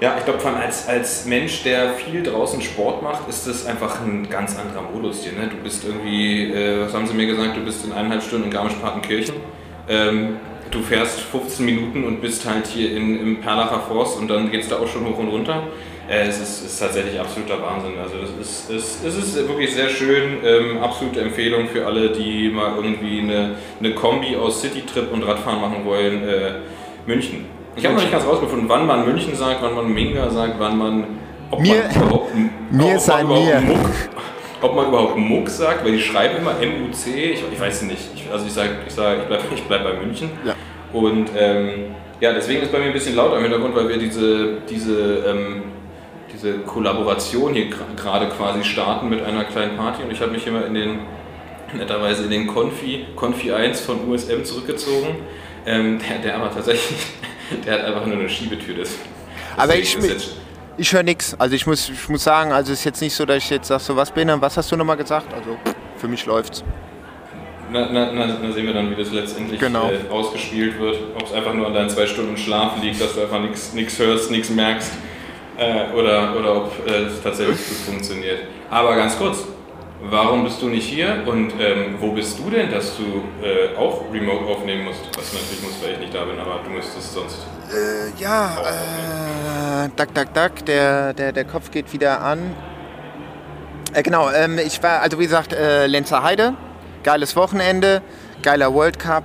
ja, 0.00 0.16
ich 0.18 0.24
glaube, 0.24 0.40
als, 0.60 0.88
als 0.88 1.26
Mensch, 1.26 1.62
der 1.62 1.90
viel 1.90 2.24
draußen 2.24 2.60
Sport 2.60 3.02
macht, 3.02 3.28
ist 3.28 3.46
das 3.46 3.64
einfach 3.64 4.00
ein 4.00 4.28
ganz 4.28 4.58
anderer 4.58 4.82
Modus 4.82 5.22
hier. 5.22 5.32
Ne? 5.32 5.48
Du 5.48 5.56
bist 5.58 5.84
irgendwie, 5.84 6.52
äh, 6.52 6.84
was 6.84 6.92
haben 6.92 7.06
sie 7.06 7.14
mir 7.14 7.26
gesagt, 7.26 7.56
du 7.56 7.60
bist 7.60 7.84
in 7.84 7.92
eineinhalb 7.92 8.24
Stunden 8.24 8.46
in 8.46 8.50
Garmisch-Partenkirchen. 8.50 9.36
Ähm, 9.88 10.38
du 10.72 10.82
fährst 10.82 11.20
15 11.20 11.64
Minuten 11.64 12.02
und 12.02 12.20
bist 12.20 12.44
halt 12.48 12.66
hier 12.66 12.96
in, 12.96 13.20
im 13.20 13.40
Perlacher 13.40 13.80
Forst 13.88 14.18
und 14.18 14.28
dann 14.28 14.50
geht 14.50 14.62
es 14.62 14.68
da 14.68 14.78
auch 14.78 14.88
schon 14.88 15.06
hoch 15.06 15.18
und 15.18 15.28
runter. 15.28 15.62
Äh, 16.08 16.26
es 16.28 16.40
ist, 16.40 16.64
ist 16.64 16.78
tatsächlich 16.80 17.20
absoluter 17.20 17.60
Wahnsinn. 17.62 17.92
Also 18.02 18.14
es 18.22 18.30
ist, 18.48 18.70
es, 18.70 19.04
es 19.04 19.16
ist 19.18 19.36
wirklich 19.48 19.74
sehr 19.74 19.88
schön. 19.88 20.38
Ähm, 20.44 20.78
absolute 20.82 21.20
Empfehlung 21.20 21.68
für 21.68 21.84
alle, 21.86 22.10
die 22.10 22.48
mal 22.48 22.72
irgendwie 22.76 23.20
eine, 23.20 23.56
eine 23.78 23.94
Kombi 23.94 24.34
aus 24.36 24.62
Citytrip 24.62 25.12
und 25.12 25.22
Radfahren 25.22 25.60
machen 25.60 25.84
wollen. 25.84 26.26
Äh, 26.26 26.52
München. 27.06 27.44
Ich 27.76 27.84
habe 27.84 27.94
noch 27.94 28.02
nicht 28.02 28.12
ganz 28.12 28.26
rausgefunden, 28.26 28.68
wann 28.68 28.86
man 28.86 29.06
München 29.06 29.34
sagt, 29.34 29.62
wann 29.62 29.74
man 29.74 29.92
Minga 29.92 30.28
sagt, 30.30 30.54
wann 30.58 30.76
man. 30.78 31.04
Ob 31.50 31.60
Mir- 31.60 31.76
man 31.84 31.96
überhaupt, 32.06 32.30
mir 32.70 32.94
ob 32.94 33.00
sei 33.00 33.22
man 33.22 33.42
überhaupt 33.42 33.64
mir. 33.66 33.74
Muck, 33.74 33.90
ob 34.60 34.74
man 34.76 34.88
überhaupt 34.88 35.16
Muck 35.16 35.48
sagt, 35.48 35.84
weil 35.84 35.92
die 35.92 36.00
schreiben 36.00 36.38
immer 36.38 36.52
MUC. 36.54 37.06
Ich, 37.06 37.42
ich 37.52 37.60
weiß 37.60 37.76
es 37.76 37.82
nicht. 37.82 38.08
Ich, 38.14 38.30
also 38.32 38.46
ich 38.46 38.52
sage, 38.52 38.70
ich, 38.86 38.92
sag, 38.92 39.18
ich 39.18 39.24
bleibe 39.24 39.42
ich 39.54 39.62
bleib 39.64 39.84
bei 39.84 39.92
München. 39.94 40.30
Ja. 40.44 40.54
Und 40.92 41.30
ähm, 41.38 41.94
ja, 42.20 42.32
deswegen 42.32 42.62
ist 42.62 42.72
bei 42.72 42.78
mir 42.78 42.86
ein 42.86 42.92
bisschen 42.92 43.14
lauter 43.14 43.36
im 43.36 43.42
Hintergrund, 43.42 43.74
weil 43.76 43.88
wir 43.88 43.98
diese, 43.98 44.56
diese, 44.68 45.24
ähm, 45.28 45.62
diese 46.38 46.58
Kollaboration 46.60 47.52
hier 47.54 47.66
gerade 47.96 48.28
quasi 48.28 48.62
starten 48.64 49.08
mit 49.08 49.22
einer 49.24 49.44
kleinen 49.44 49.76
Party. 49.76 50.02
Und 50.04 50.12
ich 50.12 50.20
habe 50.20 50.30
mich 50.30 50.46
immer 50.46 50.64
in 50.66 50.74
den, 50.74 50.98
netterweise 51.74 52.24
in 52.24 52.30
den 52.30 52.46
Konfi, 52.46 53.06
Konfi 53.16 53.52
1 53.52 53.80
von 53.80 54.08
USM 54.08 54.44
zurückgezogen. 54.44 55.16
Ähm, 55.66 55.98
der, 55.98 56.18
der 56.18 56.36
aber 56.36 56.52
tatsächlich, 56.52 56.96
der 57.66 57.74
hat 57.74 57.84
einfach 57.84 58.06
nur 58.06 58.16
eine 58.16 58.28
Schiebetür. 58.28 58.76
Das, 58.76 58.90
Aber 59.56 59.74
ich, 59.74 59.94
jetzt- 59.94 60.36
ich 60.76 60.92
höre 60.92 61.02
nichts. 61.02 61.34
Also 61.38 61.56
ich 61.56 61.66
muss, 61.66 61.88
ich 61.90 62.08
muss 62.08 62.22
sagen, 62.22 62.52
also 62.52 62.72
es 62.72 62.78
ist 62.80 62.84
jetzt 62.84 63.02
nicht 63.02 63.14
so, 63.14 63.26
dass 63.26 63.38
ich 63.38 63.50
jetzt 63.50 63.66
sage, 63.68 63.82
so 63.82 63.96
was 63.96 64.12
bin, 64.12 64.30
was 64.40 64.56
hast 64.56 64.70
du 64.70 64.76
nochmal 64.76 64.96
gesagt? 64.96 65.34
Also 65.34 65.56
für 65.96 66.06
mich 66.08 66.24
läuft's. 66.24 66.62
Na, 67.70 67.86
na, 67.92 68.12
na, 68.12 68.38
na 68.42 68.52
sehen 68.52 68.64
wir 68.64 68.72
dann, 68.72 68.90
wie 68.90 68.94
das 68.94 69.10
letztendlich 69.12 69.60
Genau. 69.60 69.90
äh, 69.90 70.08
ausgespielt 70.10 70.78
wird. 70.78 70.96
Ob 71.16 71.24
es 71.26 71.32
einfach 71.34 71.52
nur 71.52 71.66
an 71.66 71.74
deinen 71.74 71.90
zwei 71.90 72.06
Stunden 72.06 72.36
Schlaf 72.38 72.80
liegt, 72.80 72.98
dass 73.00 73.14
du 73.14 73.20
einfach 73.22 73.40
nichts 73.40 73.98
hörst, 73.98 74.30
nichts 74.30 74.48
merkst. 74.48 74.92
Äh, 75.58 75.92
oder, 75.92 76.36
oder 76.38 76.56
ob 76.56 76.86
äh, 76.86 77.06
es 77.06 77.20
tatsächlich 77.20 77.56
gut 77.56 77.78
funktioniert. 77.78 78.42
Aber 78.70 78.94
ganz 78.94 79.18
kurz, 79.18 79.38
warum 80.08 80.44
bist 80.44 80.62
du 80.62 80.68
nicht 80.68 80.86
hier 80.86 81.24
und 81.26 81.52
ähm, 81.58 81.96
wo 81.98 82.12
bist 82.12 82.38
du 82.38 82.48
denn, 82.48 82.70
dass 82.70 82.96
du 82.96 83.24
äh, 83.44 83.76
auch 83.76 84.04
remote 84.12 84.44
aufnehmen 84.44 84.84
musst? 84.84 85.00
Was 85.16 85.32
natürlich 85.32 85.62
musst, 85.62 85.82
weil 85.82 85.94
ich 85.94 85.98
nicht 85.98 86.14
da 86.14 86.24
bin, 86.24 86.38
aber 86.38 86.60
du 86.64 86.70
müsstest 86.70 87.12
sonst. 87.12 87.38
Äh, 87.72 88.22
ja, 88.22 88.56
äh, 89.84 89.88
dack, 89.96 90.14
dack, 90.14 90.32
dack, 90.32 90.64
der, 90.64 91.12
der, 91.12 91.32
der 91.32 91.44
Kopf 91.44 91.72
geht 91.72 91.92
wieder 91.92 92.20
an. 92.20 92.54
Äh, 93.94 94.04
genau, 94.04 94.30
ähm, 94.30 94.60
ich 94.64 94.80
war, 94.80 95.00
also 95.00 95.18
wie 95.18 95.24
gesagt, 95.24 95.52
äh, 95.52 95.88
Lenzer 95.88 96.22
Heide, 96.22 96.54
geiles 97.02 97.34
Wochenende, 97.34 98.00
geiler 98.42 98.72
World 98.72 99.00
Cup, 99.00 99.24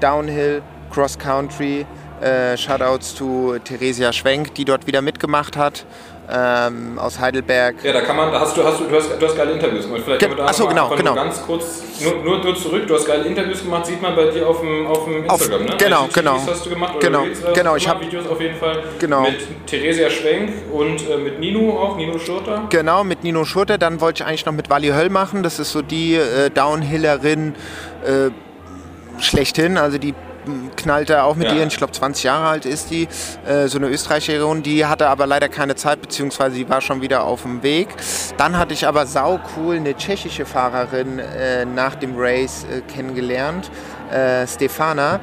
Downhill, 0.00 0.60
Cross 0.90 1.18
Country, 1.18 1.86
äh, 2.20 2.56
Shoutouts 2.56 3.14
zu 3.14 3.56
Theresia 3.64 4.12
Schwenk, 4.12 4.54
die 4.54 4.64
dort 4.64 4.86
wieder 4.86 5.00
mitgemacht 5.02 5.56
hat, 5.56 5.84
ähm, 6.32 6.98
aus 6.98 7.18
Heidelberg. 7.18 7.76
Ja, 7.82 7.92
da 7.92 8.02
kann 8.02 8.14
man, 8.16 8.30
da 8.30 8.38
hast 8.40 8.56
du, 8.56 8.62
hast 8.62 8.78
du, 8.78 8.84
du 8.84 8.94
hast, 8.94 9.10
du 9.18 9.26
hast 9.26 9.36
geile 9.36 9.50
Interviews 9.52 9.84
gemacht. 9.86 10.02
Vielleicht 10.04 10.20
Ge- 10.20 10.28
können 10.28 10.38
wir 10.38 10.44
da 10.44 10.50
ach 10.50 10.54
so, 10.54 10.64
noch 10.68 10.74
mal 10.74 10.96
genau, 10.96 10.96
genau. 10.96 11.14
Nur 11.14 11.24
ganz 11.24 11.42
kurz, 11.44 11.82
nur, 12.04 12.22
nur, 12.22 12.44
nur 12.44 12.54
zurück, 12.56 12.86
du 12.86 12.94
hast 12.94 13.06
geile 13.06 13.24
Interviews 13.24 13.62
gemacht, 13.62 13.86
sieht 13.86 14.00
man 14.00 14.14
bei 14.14 14.26
dir 14.30 14.46
auf 14.46 14.60
dem, 14.60 14.86
auf 14.86 15.04
dem 15.06 15.28
Auf- 15.28 15.40
Instagram, 15.40 15.66
ne? 15.66 15.76
genau, 15.78 16.02
IGTVs 16.04 16.14
genau. 16.14 16.46
hast 16.46 16.66
du 16.66 16.70
gemacht 16.70 16.94
oder 16.96 17.06
Genau, 17.06 17.22
Reels, 17.22 17.44
hast 17.44 17.54
genau, 17.54 17.76
ich 17.76 17.82
gemacht, 17.84 17.98
hab- 18.00 18.06
Videos 18.06 18.26
auf 18.28 18.40
jeden 18.40 18.56
Fall. 18.58 18.82
Genau. 19.00 19.22
Mit 19.22 19.66
Theresia 19.66 20.08
Schwenk 20.10 20.52
und 20.72 21.08
äh, 21.10 21.16
mit 21.16 21.40
Nino 21.40 21.70
auch, 21.82 21.96
Nino 21.96 22.16
Schurter. 22.18 22.62
Genau, 22.68 23.02
mit 23.02 23.24
Nino 23.24 23.44
Schurter. 23.44 23.76
Dann 23.78 24.00
wollte 24.00 24.22
ich 24.22 24.28
eigentlich 24.28 24.46
noch 24.46 24.52
mit 24.52 24.70
Wally 24.70 24.88
Höll 24.88 25.08
machen. 25.08 25.42
Das 25.42 25.58
ist 25.58 25.72
so 25.72 25.82
die 25.82 26.14
äh, 26.14 26.50
Downhillerin 26.50 27.54
äh, 28.04 28.30
schlechthin. 29.20 29.78
Also 29.78 29.98
die 29.98 30.14
knallt 30.76 31.10
da 31.10 31.24
auch 31.24 31.36
mit 31.36 31.48
Ja. 31.48 31.54
ihren, 31.54 31.68
ich 31.68 31.76
glaube 31.76 31.92
20 31.92 32.24
Jahre 32.24 32.48
alt 32.48 32.66
ist 32.66 32.90
die, 32.90 33.08
äh, 33.46 33.66
so 33.68 33.78
eine 33.78 33.88
Österreicherin. 33.88 34.62
Die 34.62 34.84
hatte 34.86 35.08
aber 35.08 35.26
leider 35.26 35.48
keine 35.48 35.74
Zeit, 35.76 36.00
beziehungsweise 36.00 36.56
sie 36.56 36.68
war 36.68 36.80
schon 36.80 37.00
wieder 37.02 37.24
auf 37.24 37.42
dem 37.42 37.62
Weg. 37.62 37.88
Dann 38.36 38.56
hatte 38.58 38.74
ich 38.74 38.86
aber 38.86 39.06
sau 39.06 39.40
cool 39.56 39.76
eine 39.76 39.96
tschechische 39.96 40.44
Fahrerin 40.46 41.18
äh, 41.18 41.64
nach 41.64 41.94
dem 41.94 42.14
Race 42.16 42.64
äh, 42.70 42.80
kennengelernt, 42.92 43.70
äh, 44.12 44.46
Stefana. 44.46 45.20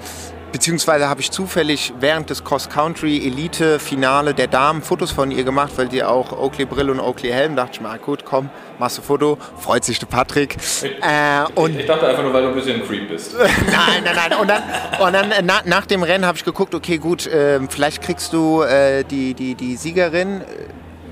Beziehungsweise 0.57 1.07
habe 1.07 1.21
ich 1.21 1.29
zufällig 1.29 1.93
während 1.99 2.31
des 2.31 2.43
Cross-Country-Elite-Finale 2.43 4.33
der 4.33 4.47
Damen 4.47 4.81
Fotos 4.81 5.11
von 5.11 5.29
ihr 5.29 5.43
gemacht, 5.43 5.73
weil 5.75 5.87
die 5.87 6.03
auch 6.03 6.31
Oakley-Brille 6.31 6.93
und 6.93 6.99
Oakley-Helm. 6.99 7.55
Dachte 7.55 7.73
ich 7.73 7.81
mal, 7.81 7.99
gut, 7.99 8.25
komm, 8.25 8.49
machst 8.79 8.97
du 8.97 9.03
Foto. 9.03 9.37
Freut 9.59 9.83
sich 9.83 9.99
der 9.99 10.07
Patrick. 10.07 10.57
Äh, 10.81 11.43
und 11.53 11.79
Ich 11.79 11.85
dachte 11.85 12.07
einfach 12.07 12.23
nur, 12.23 12.33
weil 12.33 12.41
du 12.41 12.47
ein 12.47 12.55
bisschen 12.55 12.81
ein 12.81 12.87
Creep 12.87 13.07
bist. 13.07 13.35
nein, 13.37 14.03
nein, 14.03 14.15
nein. 14.15 14.39
Und 14.39 14.47
dann, 14.47 14.63
und 14.99 15.13
dann 15.13 15.31
äh, 15.31 15.43
na, 15.43 15.61
nach 15.65 15.85
dem 15.85 16.01
Rennen 16.01 16.25
habe 16.25 16.39
ich 16.39 16.43
geguckt, 16.43 16.73
okay, 16.73 16.97
gut, 16.97 17.29
ähm, 17.31 17.69
vielleicht 17.69 18.01
kriegst 18.01 18.33
du 18.33 18.63
äh, 18.63 19.03
die, 19.03 19.35
die, 19.35 19.53
die 19.53 19.75
Siegerin. 19.75 20.41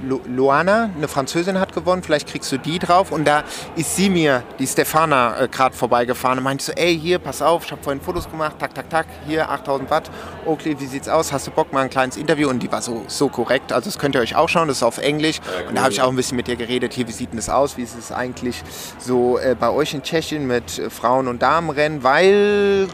Lu- 0.08 0.22
Luana, 0.28 0.89
eine 0.96 1.08
Französin, 1.08 1.60
hat 1.60 1.74
gewonnen. 1.74 2.04
Vielleicht 2.04 2.28
kriegst 2.28 2.52
du 2.52 2.58
die 2.58 2.80
drauf. 2.80 3.12
Und 3.12 3.26
da 3.26 3.44
ist 3.76 3.96
sie 3.96 4.10
mir, 4.10 4.44
die 4.60 4.68
Stefana, 4.68 5.39
äh, 5.41 5.48
gerade 5.48 5.76
vorbeigefahren 5.76 6.38
und 6.38 6.44
meinte 6.44 6.63
so: 6.63 6.72
Ey, 6.74 6.98
hier, 7.00 7.20
pass 7.20 7.41
auf, 7.41 7.65
ich 7.65 7.72
habe 7.72 7.82
vorhin 7.84 8.02
Fotos 8.02 8.30
gemacht. 8.30 8.56
Tak, 8.60 8.74
tak, 8.76 8.89
tak. 8.89 9.06
Hier, 9.28 9.50
8000 9.50 9.89
Watt. 9.89 10.10
Oakley, 10.46 10.80
wie 10.80 10.86
sieht's 10.86 11.10
aus? 11.10 11.32
Hast 11.34 11.48
du 11.48 11.52
Bock, 11.52 11.74
mal 11.74 11.82
ein 11.82 11.89
kleines 11.89 12.18
Interview? 12.18 12.50
Und 12.50 12.60
die 12.62 12.72
war 12.72 12.82
so, 12.82 13.04
so 13.08 13.28
korrekt. 13.30 13.72
Also, 13.74 13.89
das 13.89 14.00
könnt 14.00 14.15
ihr 14.15 14.22
euch 14.22 14.36
auch 14.36 14.50
schauen. 14.50 14.68
Das 14.68 14.78
ist 14.78 14.84
auf 14.84 14.98
Englisch. 14.98 15.41
cool. 15.46 15.68
Und 15.70 15.76
da 15.76 15.82
habe 15.82 15.91
ich 15.91 16.02
auch 16.02 16.10
ein 16.10 16.15
bisschen 16.15 16.38
mit 16.38 16.48
ihr 16.48 16.56
geredet. 16.56 16.94
Hier, 16.94 17.08
wie 17.08 17.12
sieht 17.12 17.32
denn 17.32 17.38
das 17.38 17.50
aus? 17.50 17.78
Wie 17.78 17.84
ist 17.84 17.98
es 17.98 18.12
eigentlich 18.12 18.62
so 19.00 19.38
äh, 19.39 19.56
bei 19.60 19.70
euch 19.70 19.94
in 19.94 20.04
Tschechien 20.04 20.46
mit 20.48 20.80
äh, 20.80 20.89
Frauen- 20.89 21.28
und 21.28 21.41
Damenrennen? 21.41 22.04
Weil 22.04 22.88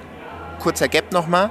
kurzer 0.60 0.88
Gap 0.88 1.12
nochmal. 1.12 1.50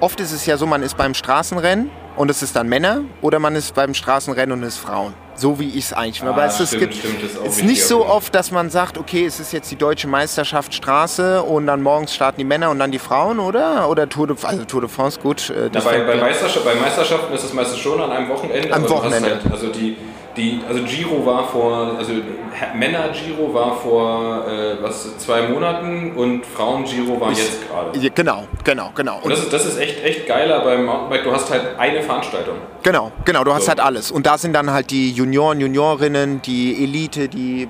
Oft 0.00 0.20
ist 0.20 0.32
es 0.32 0.44
ja 0.46 0.56
so, 0.56 0.66
man 0.66 0.82
ist 0.82 0.96
beim 0.96 1.14
Straßenrennen 1.14 1.90
und 2.16 2.30
es 2.30 2.42
ist 2.42 2.56
dann 2.56 2.68
Männer 2.68 3.02
oder 3.20 3.38
man 3.38 3.54
ist 3.56 3.74
beim 3.74 3.94
Straßenrennen 3.94 4.52
und 4.58 4.62
es 4.64 4.74
ist 4.74 4.80
Frauen. 4.80 5.14
So 5.38 5.58
wie 5.60 5.68
ich 5.68 5.84
es 5.84 5.92
eigentlich 5.92 6.22
Ah, 6.22 6.30
Aber 6.30 6.46
es 6.46 6.58
ist, 6.60 6.68
stimmt, 6.70 6.80
gibt, 6.92 6.94
stimmt, 6.94 7.22
ist 7.22 7.36
ist 7.36 7.62
nicht 7.62 7.84
so 7.84 8.06
oft, 8.06 8.34
dass 8.34 8.50
man 8.50 8.70
sagt, 8.70 8.96
okay, 8.96 9.26
es 9.26 9.38
ist 9.38 9.52
jetzt 9.52 9.70
die 9.70 9.76
deutsche 9.76 10.08
Meisterschaft 10.08 10.72
Straße 10.72 11.42
und 11.42 11.66
dann 11.66 11.82
morgens 11.82 12.14
starten 12.14 12.38
die 12.38 12.44
Männer 12.44 12.70
und 12.70 12.78
dann 12.78 12.90
die 12.90 12.98
Frauen, 12.98 13.38
oder? 13.38 13.88
Oder 13.90 14.08
Tour 14.08 14.28
de, 14.28 14.36
also 14.42 14.64
Tour 14.64 14.80
de 14.80 14.88
France, 14.88 15.20
gut. 15.20 15.50
äh, 15.50 15.54
Na, 15.64 15.68
das 15.68 15.84
bei, 15.84 16.00
bei, 16.04 16.16
Meisterschaft, 16.16 16.64
bei 16.64 16.74
Meisterschaften 16.74 17.34
ist 17.34 17.44
es 17.44 17.52
meistens 17.52 17.78
schon 17.80 18.00
an 18.00 18.10
einem 18.10 18.28
Wochenende. 18.30 18.72
Am 18.72 18.88
Wochenende. 18.88 19.30
Halt, 19.30 19.52
also 19.52 19.68
die, 19.68 19.98
die, 20.36 20.60
also 20.68 20.82
Giro 20.84 21.24
war 21.24 21.48
vor, 21.48 21.96
also 21.98 22.12
Männer 22.74 23.08
Giro 23.08 23.52
war 23.54 23.76
vor 23.76 24.44
äh, 24.46 24.82
was 24.82 25.16
zwei 25.18 25.48
Monaten 25.48 26.12
und 26.14 26.44
Frauen 26.44 26.84
Giro 26.84 27.20
war 27.20 27.30
jetzt 27.30 27.68
gerade. 27.68 28.10
Genau, 28.14 28.44
genau, 28.64 28.90
genau. 28.94 29.20
Und 29.22 29.30
das 29.30 29.40
ist, 29.40 29.52
das 29.52 29.64
ist 29.64 29.78
echt, 29.78 30.04
echt 30.04 30.26
geiler 30.26 30.60
beim 30.60 30.84
Mountainbike. 30.84 31.24
Du 31.24 31.32
hast 31.32 31.50
halt 31.50 31.78
eine 31.78 32.02
Veranstaltung. 32.02 32.56
Genau, 32.82 33.12
genau, 33.24 33.44
du 33.44 33.52
hast 33.54 33.64
So. 33.64 33.68
halt 33.70 33.80
alles. 33.80 34.10
Und 34.10 34.26
da 34.26 34.38
sind 34.38 34.52
dann 34.52 34.70
halt 34.70 34.90
die 34.90 35.10
Junioren, 35.10 35.60
Juniorinnen, 35.60 36.42
die 36.42 36.82
Elite, 36.84 37.28
die, 37.28 37.68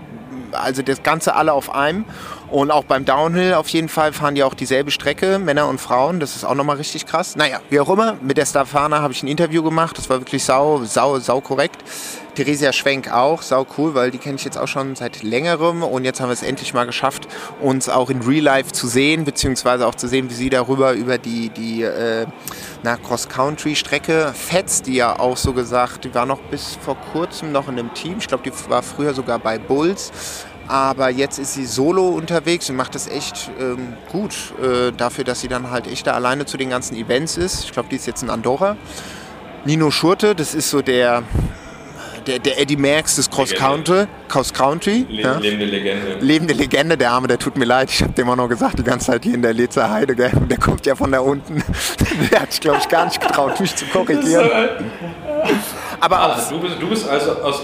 also 0.52 0.82
das 0.82 1.02
Ganze 1.02 1.34
alle 1.34 1.52
auf 1.52 1.74
einem. 1.74 2.04
Und 2.50 2.70
auch 2.70 2.84
beim 2.84 3.04
Downhill 3.04 3.54
auf 3.54 3.68
jeden 3.68 3.88
Fall 3.88 4.12
fahren 4.12 4.34
die 4.34 4.44
auch 4.44 4.54
dieselbe 4.54 4.90
Strecke, 4.90 5.38
Männer 5.38 5.68
und 5.68 5.80
Frauen. 5.80 6.20
Das 6.20 6.36
ist 6.36 6.44
auch 6.44 6.54
nochmal 6.54 6.76
richtig 6.76 7.06
krass. 7.06 7.36
Naja, 7.36 7.60
wie 7.70 7.80
auch 7.80 7.88
immer, 7.88 8.16
mit 8.22 8.36
der 8.36 8.46
Stafana 8.46 9.00
habe 9.02 9.12
ich 9.12 9.22
ein 9.22 9.28
Interview 9.28 9.62
gemacht. 9.62 9.98
Das 9.98 10.08
war 10.08 10.20
wirklich 10.20 10.44
sau, 10.44 10.84
sau, 10.84 11.18
sau 11.18 11.40
korrekt. 11.40 11.82
Theresia 12.36 12.72
Schwenk 12.72 13.10
auch, 13.10 13.40
sau 13.40 13.66
cool, 13.78 13.94
weil 13.94 14.10
die 14.10 14.18
kenne 14.18 14.36
ich 14.36 14.44
jetzt 14.44 14.58
auch 14.58 14.68
schon 14.68 14.94
seit 14.94 15.22
längerem. 15.22 15.82
Und 15.82 16.04
jetzt 16.04 16.20
haben 16.20 16.28
wir 16.28 16.34
es 16.34 16.42
endlich 16.42 16.74
mal 16.74 16.84
geschafft, 16.84 17.26
uns 17.60 17.88
auch 17.88 18.10
in 18.10 18.20
Real 18.20 18.44
Life 18.44 18.72
zu 18.72 18.86
sehen, 18.86 19.24
beziehungsweise 19.24 19.86
auch 19.86 19.94
zu 19.94 20.06
sehen, 20.06 20.30
wie 20.30 20.34
sie 20.34 20.50
darüber 20.50 20.92
über 20.92 21.18
die, 21.18 21.48
die 21.48 21.82
äh, 21.82 22.26
Cross-Country-Strecke 22.84 24.32
fetzt, 24.34 24.86
die 24.86 24.96
ja 24.96 25.18
auch 25.18 25.36
so 25.36 25.52
gesagt, 25.52 26.04
die 26.04 26.14
war 26.14 26.26
noch 26.26 26.40
bis 26.50 26.78
vor 26.84 26.96
kurzem 27.12 27.52
noch 27.52 27.68
in 27.68 27.78
einem 27.78 27.92
Team. 27.94 28.18
Ich 28.18 28.28
glaube, 28.28 28.44
die 28.44 28.52
war 28.70 28.82
früher 28.82 29.14
sogar 29.14 29.38
bei 29.38 29.58
Bulls. 29.58 30.12
Aber 30.68 31.10
jetzt 31.10 31.38
ist 31.38 31.54
sie 31.54 31.64
solo 31.66 32.08
unterwegs 32.08 32.68
und 32.70 32.76
macht 32.76 32.94
das 32.94 33.06
echt 33.08 33.50
ähm, 33.60 33.94
gut, 34.10 34.34
äh, 34.62 34.92
dafür, 34.96 35.24
dass 35.24 35.40
sie 35.40 35.48
dann 35.48 35.70
halt 35.70 35.86
echt 35.86 36.06
da 36.06 36.12
alleine 36.12 36.44
zu 36.46 36.56
den 36.56 36.70
ganzen 36.70 36.96
Events 36.96 37.36
ist. 37.36 37.64
Ich 37.64 37.72
glaube, 37.72 37.88
die 37.90 37.96
ist 37.96 38.06
jetzt 38.06 38.22
in 38.22 38.30
Andorra. 38.30 38.76
Nino 39.64 39.90
Schurte, 39.90 40.34
das 40.34 40.54
ist 40.54 40.70
so 40.70 40.82
der, 40.82 41.22
der, 42.26 42.38
der 42.40 42.60
Eddie 42.60 42.76
Merckx 42.76 43.16
des 43.16 43.30
Cross-Country. 43.30 44.06
Cross 44.28 44.52
-Country, 44.54 45.06
Le 45.08 45.22
ja 45.22 45.38
Lebende 45.38 45.64
Legende. 45.66 46.16
lebende 46.20 46.54
Legende, 46.54 46.96
der 46.96 47.10
Arme, 47.12 47.28
der 47.28 47.38
tut 47.38 47.56
mir 47.56 47.64
leid. 47.64 47.90
Ich 47.90 48.02
habe 48.02 48.12
dem 48.12 48.28
auch 48.28 48.36
noch 48.36 48.48
gesagt, 48.48 48.78
die 48.78 48.82
ganze 48.84 49.06
Zeit 49.06 49.22
hier 49.24 49.34
in 49.34 49.42
der 49.42 49.52
Lezer 49.54 49.88
Heide, 49.90 50.14
gell? 50.16 50.32
Der 50.50 50.58
kommt 50.58 50.84
ja 50.86 50.94
von 50.96 51.12
da 51.12 51.20
unten. 51.20 51.62
Der 52.30 52.40
hat 52.42 52.50
sich, 52.52 52.60
glaube 52.60 52.78
ich, 52.80 52.88
gar 52.88 53.04
nicht 53.04 53.20
getraut, 53.20 53.60
mich 53.60 53.74
zu 53.76 53.84
korrigieren. 53.86 54.50
Aber 56.00 56.18
Ah, 56.18 56.40
du, 56.50 56.60
bist, 56.60 56.74
du 56.80 56.88
bist 56.88 57.08
also 57.08 57.32
aus 57.42 57.62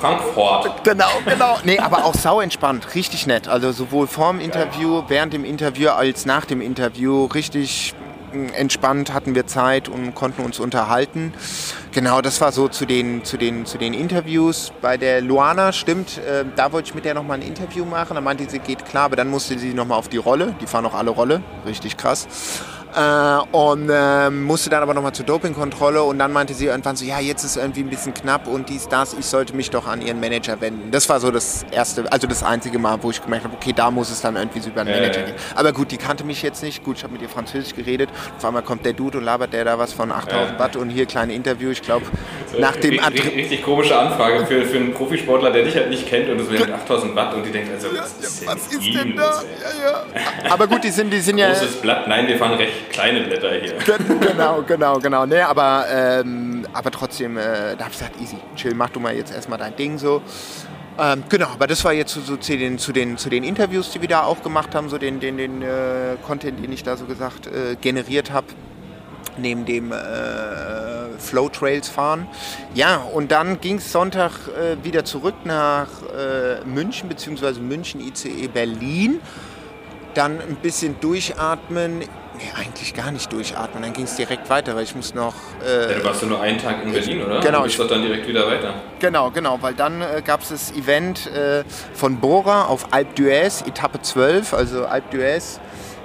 Frankfurt. 0.00 0.82
genau, 0.82 1.10
genau. 1.26 1.58
Nee, 1.64 1.78
aber 1.78 2.04
auch 2.04 2.14
sau 2.14 2.40
entspannt, 2.40 2.94
richtig 2.94 3.26
nett. 3.26 3.48
Also 3.48 3.70
sowohl 3.72 4.06
vorm 4.06 4.40
Interview, 4.40 5.02
während 5.08 5.32
dem 5.32 5.44
Interview 5.44 5.90
als 5.90 6.24
nach 6.24 6.46
dem 6.46 6.60
Interview 6.62 7.26
richtig 7.26 7.94
mh, 8.32 8.52
entspannt 8.54 9.12
hatten 9.12 9.34
wir 9.34 9.46
Zeit 9.46 9.88
und 9.88 10.14
konnten 10.14 10.42
uns 10.42 10.58
unterhalten. 10.58 11.34
Genau, 11.92 12.22
das 12.22 12.40
war 12.40 12.50
so 12.52 12.68
zu 12.68 12.86
den, 12.86 13.24
zu 13.24 13.36
den, 13.36 13.66
zu 13.66 13.76
den 13.76 13.92
Interviews. 13.92 14.72
Bei 14.80 14.96
der 14.96 15.20
Luana, 15.20 15.72
stimmt, 15.72 16.18
äh, 16.18 16.44
da 16.56 16.72
wollte 16.72 16.88
ich 16.88 16.94
mit 16.94 17.04
der 17.04 17.12
nochmal 17.14 17.38
ein 17.38 17.46
Interview 17.46 17.84
machen. 17.84 18.14
Da 18.14 18.20
meinte 18.22 18.48
sie, 18.48 18.58
geht 18.58 18.86
klar, 18.86 19.04
aber 19.04 19.16
dann 19.16 19.28
musste 19.28 19.58
sie 19.58 19.74
nochmal 19.74 19.98
auf 19.98 20.08
die 20.08 20.16
Rolle. 20.16 20.54
Die 20.62 20.66
fahren 20.66 20.86
auch 20.86 20.94
alle 20.94 21.10
Rolle, 21.10 21.42
richtig 21.66 21.96
krass. 21.98 22.26
Äh, 22.94 23.56
und 23.56 23.90
ähm, 23.92 24.44
musste 24.44 24.70
dann 24.70 24.82
aber 24.82 24.94
nochmal 24.94 25.12
zur 25.12 25.24
Dopingkontrolle 25.24 26.02
und 26.02 26.18
dann 26.18 26.32
meinte 26.32 26.54
sie 26.54 26.66
irgendwann 26.66 26.96
so, 26.96 27.04
ja, 27.04 27.20
jetzt 27.20 27.44
ist 27.44 27.56
irgendwie 27.56 27.80
ein 27.80 27.88
bisschen 27.90 28.14
knapp 28.14 28.46
und 28.46 28.68
dies, 28.68 28.88
das, 28.88 29.14
ich 29.14 29.26
sollte 29.26 29.54
mich 29.54 29.70
doch 29.70 29.86
an 29.86 30.02
ihren 30.02 30.18
Manager 30.18 30.60
wenden. 30.60 30.90
Das 30.90 31.08
war 31.08 31.20
so 31.20 31.30
das 31.30 31.64
erste, 31.70 32.10
also 32.12 32.26
das 32.26 32.42
einzige 32.42 32.78
Mal, 32.78 33.02
wo 33.02 33.10
ich 33.10 33.22
gemerkt 33.22 33.44
habe, 33.44 33.54
okay, 33.56 33.72
da 33.72 33.90
muss 33.90 34.10
es 34.10 34.20
dann 34.20 34.36
irgendwie 34.36 34.60
so 34.60 34.70
über 34.70 34.84
den 34.84 34.94
Manager 34.94 35.22
gehen. 35.22 35.34
Aber 35.54 35.72
gut, 35.72 35.90
die 35.92 35.98
kannte 35.98 36.24
mich 36.24 36.42
jetzt 36.42 36.62
nicht. 36.62 36.82
Gut, 36.84 36.96
ich 36.96 37.04
habe 37.04 37.12
mit 37.12 37.22
ihr 37.22 37.28
Französisch 37.28 37.74
geredet. 37.74 38.10
Auf 38.36 38.44
einmal 38.44 38.62
kommt 38.62 38.84
der 38.84 38.92
Dude 38.92 39.18
und 39.18 39.24
labert 39.24 39.52
der 39.52 39.64
da 39.64 39.78
was 39.78 39.92
von 39.92 40.10
8000 40.10 40.52
Ja. 40.52 40.58
Watt 40.58 40.76
und 40.76 40.90
hier 40.90 41.06
kleine 41.06 41.32
Interview. 41.32 41.70
Ich 41.70 41.82
glaube, 41.82 42.06
nach 42.58 42.76
dem 42.76 42.98
richtig, 42.98 43.36
richtig, 43.36 43.62
komische 43.62 43.98
Anfrage 43.98 44.46
für, 44.46 44.64
für 44.64 44.76
einen 44.78 44.92
Profisportler, 44.94 45.50
der 45.50 45.64
dich 45.64 45.74
halt 45.76 45.90
nicht 45.90 46.06
kennt 46.08 46.28
und 46.28 46.40
es 46.40 46.50
wären 46.50 46.72
8000 46.72 47.14
Watt 47.14 47.34
und 47.34 47.44
die 47.44 47.50
denkt, 47.50 47.70
also 47.72 47.88
was 47.96 48.12
ist 48.18 48.40
denn, 48.40 48.48
was 48.48 48.66
ist 48.66 48.82
mit 48.82 48.94
denn 48.94 49.16
da? 49.16 49.22
Ja, 49.42 49.90
ja. 49.90 50.50
Aber 50.50 50.66
gut, 50.66 50.82
die 50.84 50.90
sind, 50.90 51.12
die 51.12 51.20
sind 51.20 51.38
ja. 51.38 51.48
Großes 51.52 51.76
Blatt, 51.76 52.08
nein, 52.08 52.26
wir 52.26 52.36
fahren 52.38 52.54
recht 52.54 52.90
kleine 52.90 53.20
Blätter 53.20 53.50
hier. 53.52 53.74
Gen- 53.74 54.20
genau, 54.20 54.62
genau, 54.62 54.98
genau. 54.98 55.26
Nee, 55.26 55.40
aber, 55.40 55.86
ähm, 55.92 56.66
aber 56.72 56.90
trotzdem, 56.90 57.36
äh, 57.36 57.42
da 57.76 57.84
habe 57.84 57.92
ich 57.92 57.98
gesagt, 57.98 58.20
easy, 58.20 58.36
chill, 58.56 58.74
mach 58.74 58.90
du 58.90 59.00
mal 59.00 59.14
jetzt 59.14 59.34
erstmal 59.34 59.58
dein 59.58 59.76
Ding 59.76 59.98
so. 59.98 60.22
Ähm, 60.98 61.22
genau, 61.28 61.46
aber 61.54 61.66
das 61.66 61.84
war 61.84 61.92
jetzt 61.92 62.12
so, 62.12 62.20
so 62.20 62.36
zu, 62.36 62.56
den, 62.58 62.78
zu, 62.78 62.92
den, 62.92 63.16
zu 63.16 63.30
den 63.30 63.44
Interviews, 63.44 63.90
die 63.90 64.00
wir 64.00 64.08
da 64.08 64.24
auch 64.24 64.42
gemacht 64.42 64.74
haben, 64.74 64.88
so 64.90 64.98
den, 64.98 65.20
den, 65.20 65.36
den 65.38 65.62
äh, 65.62 66.16
Content, 66.26 66.62
den 66.62 66.72
ich 66.72 66.82
da 66.82 66.96
so 66.96 67.04
gesagt 67.06 67.46
äh, 67.46 67.76
generiert 67.80 68.32
habe, 68.32 68.48
neben 69.38 69.64
dem 69.64 69.92
äh, 69.92 69.94
Flow 71.20 71.48
Trails 71.48 71.88
fahren. 71.88 72.26
Ja, 72.74 72.96
und 72.96 73.30
dann 73.30 73.60
ging 73.60 73.76
es 73.76 73.92
Sonntag 73.92 74.32
äh, 74.48 74.82
wieder 74.84 75.04
zurück 75.04 75.34
nach 75.44 75.88
äh, 76.16 76.64
München, 76.64 77.08
beziehungsweise 77.08 77.60
München 77.60 78.00
ICE 78.00 78.48
Berlin 78.48 79.20
dann 80.14 80.40
ein 80.40 80.56
bisschen 80.56 80.98
durchatmen. 81.00 82.00
Nee, 82.00 82.06
eigentlich 82.56 82.94
gar 82.94 83.10
nicht 83.12 83.30
durchatmen. 83.32 83.82
Dann 83.82 83.92
ging 83.92 84.04
es 84.04 84.16
direkt 84.16 84.48
weiter, 84.50 84.74
weil 84.74 84.84
ich 84.84 84.94
muss 84.96 85.14
noch. 85.14 85.34
Äh, 85.64 85.92
Ja, 85.92 85.98
du 85.98 86.04
warst 86.04 86.22
ja 86.22 86.28
nur 86.28 86.40
einen 86.40 86.58
Tag 86.58 86.82
in 86.82 86.92
Berlin, 86.92 87.22
oder? 87.22 87.40
Genau, 87.40 87.58
Du 87.58 87.64
bist 87.64 87.74
ich- 87.76 87.80
doch 87.82 87.88
dann 87.88 88.02
direkt 88.02 88.26
wieder 88.26 88.46
weiter. 88.46 88.74
genau, 88.98 89.30
genau, 89.30 89.58
weil 89.60 89.74
dann 89.74 90.00
äh, 90.00 90.22
gab 90.24 90.40
es 90.42 90.48
das 90.48 90.72
Event 90.72 91.26
äh, 91.32 91.64
von 91.92 92.16
Bora 92.18 92.64
auf 92.64 92.92
Alpe 92.92 93.22
d'Huez, 93.22 93.66
Etappe 93.68 94.00
12. 94.00 94.54
Also 94.54 94.86
Alpe 94.86 95.16
d'Huez 95.18 95.58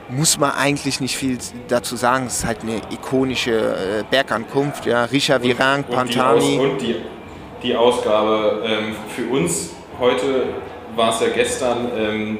muss 0.10 0.38
man 0.38 0.52
eigentlich 0.52 1.00
nicht 1.00 1.18
viel 1.18 1.38
dazu 1.68 1.96
sagen. 1.96 2.28
Es 2.28 2.39
ist 2.39 2.46
halt 2.46 2.62
eine 2.62 2.82
ikonische 2.91 3.52
äh, 3.52 4.04
Bergankunft. 4.10 4.86
Ja, 4.86 5.06
Richa 5.06 5.41
Virang, 5.41 5.86
die, 5.88 5.96
Pantani. 5.96 6.58
Aus, 6.58 6.63
und 6.63 6.82
die, 6.82 6.96
die 7.63 7.76
Ausgabe 7.76 8.63
ähm, 8.65 8.96
für 9.15 9.26
uns 9.34 9.72
heute 10.00 10.44
war 10.96 11.10
es 11.10 11.22
ja 11.22 11.28
gestern, 11.34 11.89
ähm, 11.98 12.39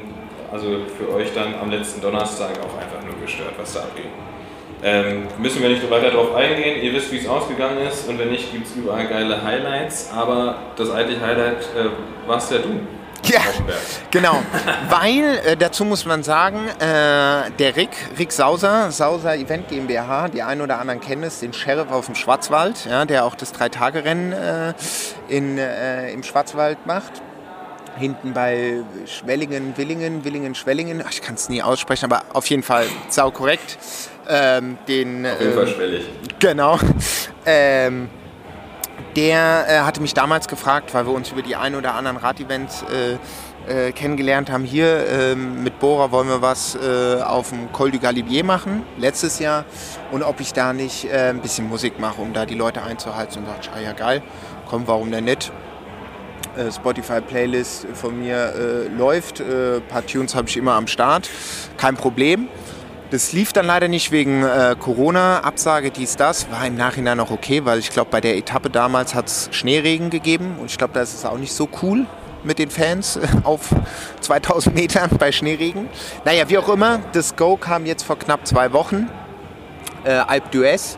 also 0.52 0.66
für 0.96 1.12
euch 1.14 1.32
dann 1.34 1.54
am 1.60 1.70
letzten 1.70 2.00
Donnerstag 2.00 2.50
auch 2.60 2.80
einfach 2.80 3.04
nur 3.04 3.20
gestört, 3.20 3.54
was 3.58 3.74
da 3.74 3.80
abging. 3.80 4.10
Ähm, 4.82 5.22
müssen 5.38 5.62
wir 5.62 5.70
nicht 5.70 5.90
weiter 5.90 6.10
darauf 6.10 6.34
eingehen. 6.34 6.82
Ihr 6.82 6.92
wisst, 6.92 7.10
wie 7.10 7.16
es 7.16 7.26
ausgegangen 7.26 7.78
ist 7.86 8.08
und 8.08 8.18
wenn 8.18 8.30
nicht, 8.30 8.52
gibt 8.52 8.66
es 8.66 8.76
überall 8.76 9.06
geile 9.08 9.42
Highlights. 9.42 10.10
Aber 10.14 10.56
das 10.76 10.90
eigentliche 10.90 11.26
Highlight 11.26 11.62
äh, 11.62 12.28
warst 12.28 12.52
ja 12.52 12.58
du. 12.58 12.80
Ja, 13.32 13.40
genau. 14.10 14.38
Weil, 14.88 15.40
äh, 15.44 15.56
dazu 15.56 15.84
muss 15.84 16.04
man 16.04 16.22
sagen, 16.22 16.68
äh, 16.78 17.50
der 17.58 17.76
Rick, 17.76 17.90
Rick 18.18 18.30
Sauser, 18.30 18.92
Sauser 18.92 19.34
Event 19.36 19.68
GmbH, 19.68 20.28
die 20.28 20.42
einen 20.42 20.60
oder 20.60 20.78
anderen 20.78 21.00
kennen 21.00 21.24
es, 21.24 21.40
den 21.40 21.52
Sheriff 21.52 21.90
aus 21.90 22.06
dem 22.06 22.14
Schwarzwald, 22.14 22.86
ja, 22.88 23.04
der 23.04 23.24
auch 23.24 23.34
das 23.34 23.52
Drei-Tage-Rennen 23.52 24.32
äh, 24.32 24.74
in, 25.28 25.58
äh, 25.58 26.12
im 26.12 26.22
Schwarzwald 26.22 26.86
macht. 26.86 27.22
Hinten 27.98 28.32
bei 28.32 28.82
Schwellingen, 29.06 29.76
Willingen, 29.76 30.24
Willingen, 30.24 30.54
Schwellingen, 30.54 31.02
Ach, 31.04 31.10
ich 31.10 31.22
kann 31.22 31.34
es 31.34 31.48
nie 31.48 31.62
aussprechen, 31.62 32.04
aber 32.04 32.22
auf 32.32 32.46
jeden 32.46 32.62
Fall 32.62 32.86
sau 33.08 33.30
korrekt. 33.30 33.78
Ähm, 34.28 34.76
den, 34.86 35.26
Auf 35.26 35.40
jeden 35.40 35.54
Fall 35.54 35.68
ähm, 35.68 35.74
schwellig. 35.74 36.04
Genau. 36.38 36.78
Ähm, 37.44 38.08
der 39.16 39.66
äh, 39.68 39.78
hatte 39.80 40.00
mich 40.00 40.14
damals 40.14 40.46
gefragt, 40.46 40.92
weil 40.94 41.06
wir 41.06 41.12
uns 41.12 41.32
über 41.32 41.42
die 41.42 41.56
ein 41.56 41.74
oder 41.74 41.94
anderen 41.94 42.18
Radevents 42.18 42.82
äh, 42.82 43.88
äh, 43.88 43.92
kennengelernt 43.92 44.50
haben. 44.50 44.64
Hier 44.64 45.06
ähm, 45.08 45.64
mit 45.64 45.80
Bora 45.80 46.12
wollen 46.12 46.28
wir 46.28 46.42
was 46.42 46.76
äh, 46.76 47.22
auf 47.22 47.48
dem 47.50 47.72
Col 47.72 47.90
du 47.90 47.98
Galibier 47.98 48.44
machen, 48.44 48.84
letztes 48.98 49.38
Jahr. 49.38 49.64
Und 50.12 50.22
ob 50.22 50.40
ich 50.40 50.52
da 50.52 50.72
nicht 50.72 51.06
äh, 51.06 51.30
ein 51.30 51.40
bisschen 51.40 51.68
Musik 51.68 51.98
mache, 51.98 52.20
um 52.20 52.32
da 52.32 52.46
die 52.46 52.54
Leute 52.54 52.82
einzuhalten. 52.82 53.38
Und 53.38 53.48
dachte 53.48 53.70
ah 53.74 53.80
ja 53.80 53.92
geil, 53.92 54.22
komm, 54.68 54.86
warum 54.86 55.10
denn 55.10 55.24
nicht? 55.24 55.50
Äh, 56.56 56.70
Spotify-Playlist 56.70 57.86
von 57.94 58.18
mir 58.20 58.88
läuft. 58.96 59.40
Ein 59.40 59.82
paar 59.88 60.06
Tunes 60.06 60.34
habe 60.34 60.48
ich 60.48 60.56
immer 60.56 60.74
am 60.74 60.86
Start. 60.86 61.28
Kein 61.76 61.96
Problem. 61.96 62.48
Das 63.10 63.32
lief 63.32 63.52
dann 63.52 63.66
leider 63.66 63.86
nicht 63.86 64.10
wegen 64.10 64.42
äh, 64.42 64.74
Corona, 64.78 65.40
Absage, 65.40 65.92
dies, 65.92 66.16
das. 66.16 66.50
War 66.50 66.66
im 66.66 66.74
Nachhinein 66.74 67.20
auch 67.20 67.30
okay, 67.30 67.64
weil 67.64 67.78
ich 67.78 67.90
glaube, 67.90 68.10
bei 68.10 68.20
der 68.20 68.36
Etappe 68.36 68.68
damals 68.68 69.14
hat 69.14 69.28
es 69.28 69.48
Schneeregen 69.52 70.10
gegeben 70.10 70.56
und 70.58 70.72
ich 70.72 70.76
glaube, 70.76 70.92
da 70.92 71.02
ist 71.02 71.14
es 71.14 71.24
auch 71.24 71.38
nicht 71.38 71.52
so 71.52 71.68
cool 71.82 72.06
mit 72.42 72.58
den 72.58 72.68
Fans 72.68 73.20
auf 73.44 73.68
2000 74.22 74.74
Metern 74.74 75.10
bei 75.18 75.30
Schneeregen. 75.30 75.88
Naja, 76.24 76.48
wie 76.48 76.58
auch 76.58 76.68
immer, 76.68 76.98
das 77.12 77.36
Go 77.36 77.56
kam 77.56 77.86
jetzt 77.86 78.02
vor 78.02 78.18
knapp 78.18 78.44
zwei 78.44 78.72
Wochen. 78.72 79.08
Äh, 80.04 80.10
Alpe 80.10 80.58
d'Huez. 80.58 80.96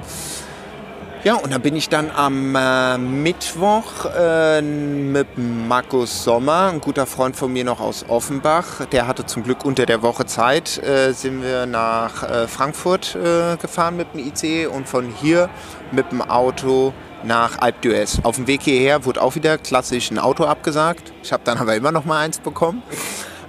Ja, 1.24 1.34
und 1.34 1.52
dann 1.52 1.62
bin 1.62 1.74
ich 1.74 1.88
dann 1.88 2.12
am 2.12 2.54
äh, 2.54 2.96
Mittwoch 2.96 4.04
äh, 4.16 4.62
mit 4.62 5.26
Markus 5.36 6.22
Sommer, 6.22 6.70
ein 6.72 6.80
guter 6.80 7.06
Freund 7.06 7.34
von 7.34 7.52
mir 7.52 7.64
noch 7.64 7.80
aus 7.80 8.04
Offenbach, 8.08 8.86
der 8.86 9.08
hatte 9.08 9.26
zum 9.26 9.42
Glück 9.42 9.64
unter 9.64 9.84
der 9.84 10.02
Woche 10.02 10.26
Zeit, 10.26 10.78
äh, 10.78 11.12
sind 11.12 11.42
wir 11.42 11.66
nach 11.66 12.22
äh, 12.22 12.46
Frankfurt 12.46 13.16
äh, 13.16 13.56
gefahren 13.56 13.96
mit 13.96 14.14
dem 14.14 14.20
IC 14.28 14.70
und 14.72 14.88
von 14.88 15.06
hier 15.10 15.50
mit 15.90 16.12
dem 16.12 16.22
Auto 16.22 16.94
nach 17.24 17.58
Alpe 17.58 17.88
d'Huez. 17.88 18.24
Auf 18.24 18.36
dem 18.36 18.46
Weg 18.46 18.62
hierher 18.62 19.04
wurde 19.04 19.20
auch 19.20 19.34
wieder 19.34 19.58
klassisch 19.58 20.12
ein 20.12 20.20
Auto 20.20 20.44
abgesagt. 20.44 21.12
Ich 21.24 21.32
habe 21.32 21.42
dann 21.44 21.58
aber 21.58 21.74
immer 21.74 21.90
noch 21.90 22.04
mal 22.04 22.20
eins 22.20 22.38
bekommen. 22.38 22.80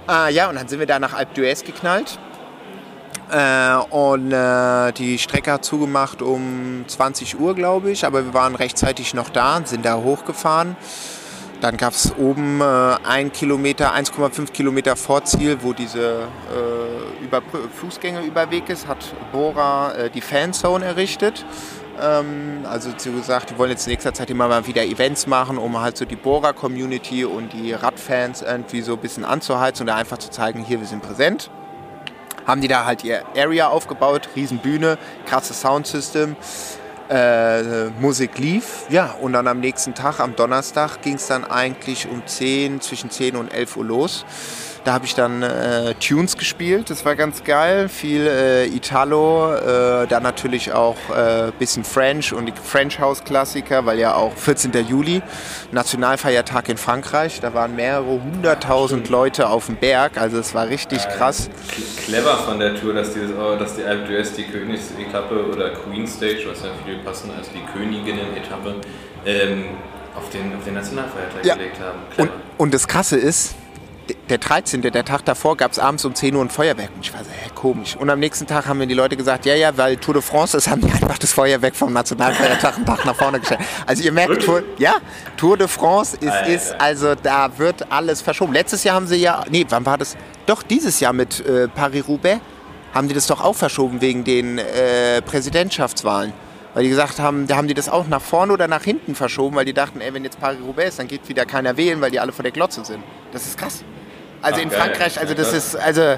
Äh, 0.08 0.32
ja, 0.34 0.48
und 0.48 0.56
dann 0.56 0.66
sind 0.66 0.80
wir 0.80 0.86
da 0.86 0.98
nach 0.98 1.14
Alpe 1.14 1.40
d'Huez 1.40 1.64
geknallt. 1.64 2.18
Äh, 3.30 3.76
und 3.90 4.32
äh, 4.32 4.92
die 4.92 5.18
Strecke 5.18 5.52
hat 5.52 5.64
zugemacht 5.64 6.20
um 6.20 6.84
20 6.86 7.38
Uhr, 7.38 7.54
glaube 7.54 7.90
ich. 7.90 8.04
Aber 8.04 8.24
wir 8.24 8.34
waren 8.34 8.54
rechtzeitig 8.54 9.14
noch 9.14 9.30
da 9.30 9.60
sind 9.64 9.84
da 9.84 9.96
hochgefahren. 9.96 10.76
Dann 11.60 11.76
gab 11.76 11.92
es 11.92 12.12
oben 12.16 12.60
äh, 12.60 12.64
ein 13.04 13.32
Kilometer, 13.32 13.94
1,5 13.94 14.50
Kilometer 14.50 14.96
vor 14.96 15.24
Ziel, 15.24 15.58
wo 15.60 15.74
diese 15.74 16.22
äh, 16.50 17.24
über 17.24 17.42
Fußgängerüberweg 17.80 18.70
ist, 18.70 18.88
hat 18.88 19.04
Bora 19.30 19.92
äh, 19.92 20.10
die 20.10 20.22
Fanzone 20.22 20.86
errichtet. 20.86 21.44
Ähm, 22.00 22.64
also 22.64 22.90
sie 22.96 23.12
gesagt, 23.12 23.50
die 23.50 23.58
wollen 23.58 23.70
jetzt 23.70 23.86
in 23.86 23.90
nächster 23.90 24.14
Zeit 24.14 24.30
immer 24.30 24.48
mal 24.48 24.66
wieder 24.66 24.84
Events 24.84 25.26
machen, 25.26 25.58
um 25.58 25.78
halt 25.78 25.98
so 25.98 26.06
die 26.06 26.16
Bora-Community 26.16 27.26
und 27.26 27.52
die 27.52 27.74
Radfans 27.74 28.40
irgendwie 28.40 28.80
so 28.80 28.94
ein 28.94 29.00
bisschen 29.00 29.26
anzuheizen 29.26 29.86
und 29.86 29.94
einfach 29.94 30.16
zu 30.16 30.30
zeigen, 30.30 30.64
hier, 30.64 30.80
wir 30.80 30.86
sind 30.86 31.02
präsent 31.02 31.50
haben 32.50 32.60
die 32.60 32.68
da 32.68 32.84
halt 32.84 33.04
ihr 33.04 33.22
Area 33.36 33.68
aufgebaut, 33.68 34.28
Riesenbühne, 34.34 34.98
krasses 35.24 35.60
Soundsystem 35.60 36.34
äh, 37.08 37.84
Musik 38.00 38.38
lief. 38.38 38.86
Ja, 38.90 39.14
und 39.20 39.34
dann 39.34 39.46
am 39.46 39.60
nächsten 39.60 39.94
Tag, 39.94 40.18
am 40.18 40.34
Donnerstag, 40.34 41.00
ging 41.02 41.14
es 41.14 41.28
dann 41.28 41.44
eigentlich 41.44 42.08
um 42.08 42.26
10, 42.26 42.80
zwischen 42.80 43.10
10 43.10 43.36
und 43.36 43.52
11 43.52 43.76
Uhr 43.76 43.84
los. 43.84 44.24
Da 44.84 44.94
habe 44.94 45.04
ich 45.04 45.14
dann 45.14 45.42
äh, 45.42 45.94
Tunes 45.94 46.38
gespielt, 46.38 46.88
das 46.88 47.04
war 47.04 47.14
ganz 47.14 47.44
geil. 47.44 47.90
Viel 47.90 48.26
äh, 48.26 48.66
Italo, 48.66 49.54
äh, 49.54 50.06
dann 50.06 50.22
natürlich 50.22 50.72
auch 50.72 50.96
ein 51.14 51.50
äh, 51.50 51.52
bisschen 51.58 51.84
French 51.84 52.32
und 52.32 52.46
die 52.46 52.52
French 52.52 52.98
House 52.98 53.22
Klassiker, 53.22 53.84
weil 53.84 53.98
ja 53.98 54.14
auch 54.14 54.34
14. 54.34 54.72
Juli, 54.88 55.20
Nationalfeiertag 55.70 56.70
in 56.70 56.78
Frankreich, 56.78 57.40
da 57.40 57.52
waren 57.52 57.76
mehrere 57.76 58.22
hunderttausend 58.22 59.10
Leute 59.10 59.50
auf 59.50 59.66
dem 59.66 59.76
Berg, 59.76 60.18
also 60.18 60.38
es 60.38 60.54
war 60.54 60.68
richtig 60.68 61.06
krass. 61.08 61.50
Clever 62.06 62.36
von 62.38 62.58
der 62.58 62.74
Tour, 62.74 62.94
dass, 62.94 63.12
dieses, 63.12 63.32
oh, 63.36 63.56
dass 63.56 63.76
die 63.76 63.84
Alpe 63.84 64.10
d'Huez 64.10 64.34
die 64.34 64.44
Königsetappe 64.44 65.44
oder 65.46 65.70
Queen 65.70 66.06
Stage, 66.06 66.46
was 66.50 66.62
ja 66.62 66.70
viel 66.86 66.98
passen 67.04 67.30
als 67.36 67.50
die 67.50 67.60
Königinnen-Etappe, 67.70 68.76
ähm, 69.26 69.64
auf, 70.16 70.30
den, 70.30 70.56
auf 70.56 70.64
den 70.64 70.74
Nationalfeiertag 70.74 71.44
ja. 71.44 71.54
gelegt 71.54 71.76
haben. 71.80 71.98
Und, 72.16 72.30
und 72.56 72.74
das 72.74 72.88
Krasse 72.88 73.16
ist, 73.16 73.54
der 74.28 74.38
13., 74.38 74.82
der 74.82 75.04
Tag 75.04 75.24
davor, 75.24 75.56
gab 75.56 75.72
es 75.72 75.78
abends 75.78 76.04
um 76.04 76.14
10 76.14 76.34
Uhr 76.34 76.42
ein 76.42 76.50
Feuerwerk. 76.50 76.90
Und 76.94 77.00
ich 77.02 77.12
war 77.12 77.24
so, 77.24 77.30
hä, 77.30 77.50
komisch. 77.54 77.96
Und 77.96 78.10
am 78.10 78.18
nächsten 78.18 78.46
Tag 78.46 78.66
haben 78.66 78.78
mir 78.78 78.86
die 78.86 78.94
Leute 78.94 79.16
gesagt, 79.16 79.46
ja, 79.46 79.54
ja, 79.54 79.76
weil 79.76 79.96
Tour 79.96 80.14
de 80.14 80.22
France 80.22 80.56
ist, 80.56 80.68
haben 80.68 80.80
die 80.80 80.90
einfach 80.90 81.18
das 81.18 81.32
Feuerwerk 81.32 81.76
vom 81.76 81.92
Nationalfeiertag 81.92 82.76
einen 82.76 82.86
Tag 82.86 83.04
nach 83.04 83.16
vorne 83.16 83.40
gestellt. 83.40 83.60
Also 83.86 84.02
ihr 84.02 84.12
merkt, 84.12 84.42
Tour, 84.42 84.62
ja, 84.78 84.96
Tour 85.36 85.56
de 85.56 85.68
France 85.68 86.16
ist, 86.16 86.48
ist, 86.48 86.80
also 86.80 87.14
da 87.14 87.50
wird 87.58 87.90
alles 87.90 88.20
verschoben. 88.20 88.52
Letztes 88.52 88.84
Jahr 88.84 88.96
haben 88.96 89.06
sie 89.06 89.16
ja, 89.16 89.44
nee, 89.50 89.66
wann 89.68 89.84
war 89.86 89.98
das? 89.98 90.16
Doch, 90.46 90.62
dieses 90.62 91.00
Jahr 91.00 91.12
mit 91.12 91.44
äh, 91.46 91.68
Paris-Roubaix 91.68 92.40
haben 92.94 93.08
die 93.08 93.14
das 93.14 93.26
doch 93.26 93.40
auch 93.40 93.54
verschoben 93.54 94.00
wegen 94.00 94.24
den 94.24 94.58
äh, 94.58 95.22
Präsidentschaftswahlen. 95.22 96.32
Weil 96.74 96.84
die 96.84 96.88
gesagt 96.88 97.18
haben, 97.18 97.46
da 97.46 97.56
haben 97.56 97.66
die 97.66 97.74
das 97.74 97.88
auch 97.88 98.06
nach 98.06 98.22
vorne 98.22 98.52
oder 98.52 98.68
nach 98.68 98.84
hinten 98.84 99.14
verschoben, 99.14 99.56
weil 99.56 99.64
die 99.64 99.72
dachten, 99.72 100.00
ey, 100.00 100.14
wenn 100.14 100.22
jetzt 100.22 100.40
Paris-Roubaix 100.40 100.90
ist, 100.90 100.98
dann 101.00 101.08
geht 101.08 101.28
wieder 101.28 101.44
keiner 101.44 101.76
wählen, 101.76 102.00
weil 102.00 102.12
die 102.12 102.20
alle 102.20 102.32
vor 102.32 102.44
der 102.44 102.52
Glotze 102.52 102.84
sind. 102.84 103.02
Das 103.32 103.46
ist 103.46 103.58
krass. 103.58 103.82
Also 104.42 104.58
Ach, 104.58 104.62
in 104.62 104.68
geil. 104.70 104.78
Frankreich, 104.80 105.20
also 105.20 105.34
das 105.34 105.52
ist, 105.52 105.76
also... 105.76 106.16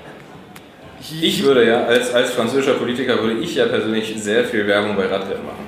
Ich 1.21 1.43
würde 1.43 1.67
ja, 1.67 1.85
als, 1.85 2.15
als 2.15 2.31
französischer 2.31 2.75
Politiker 2.75 3.21
würde 3.21 3.41
ich 3.41 3.57
ja 3.57 3.67
persönlich 3.67 4.15
sehr 4.23 4.45
viel 4.45 4.67
Werbung 4.69 4.97
bei 4.97 5.07
Radrennen 5.07 5.45
machen. 5.45 5.67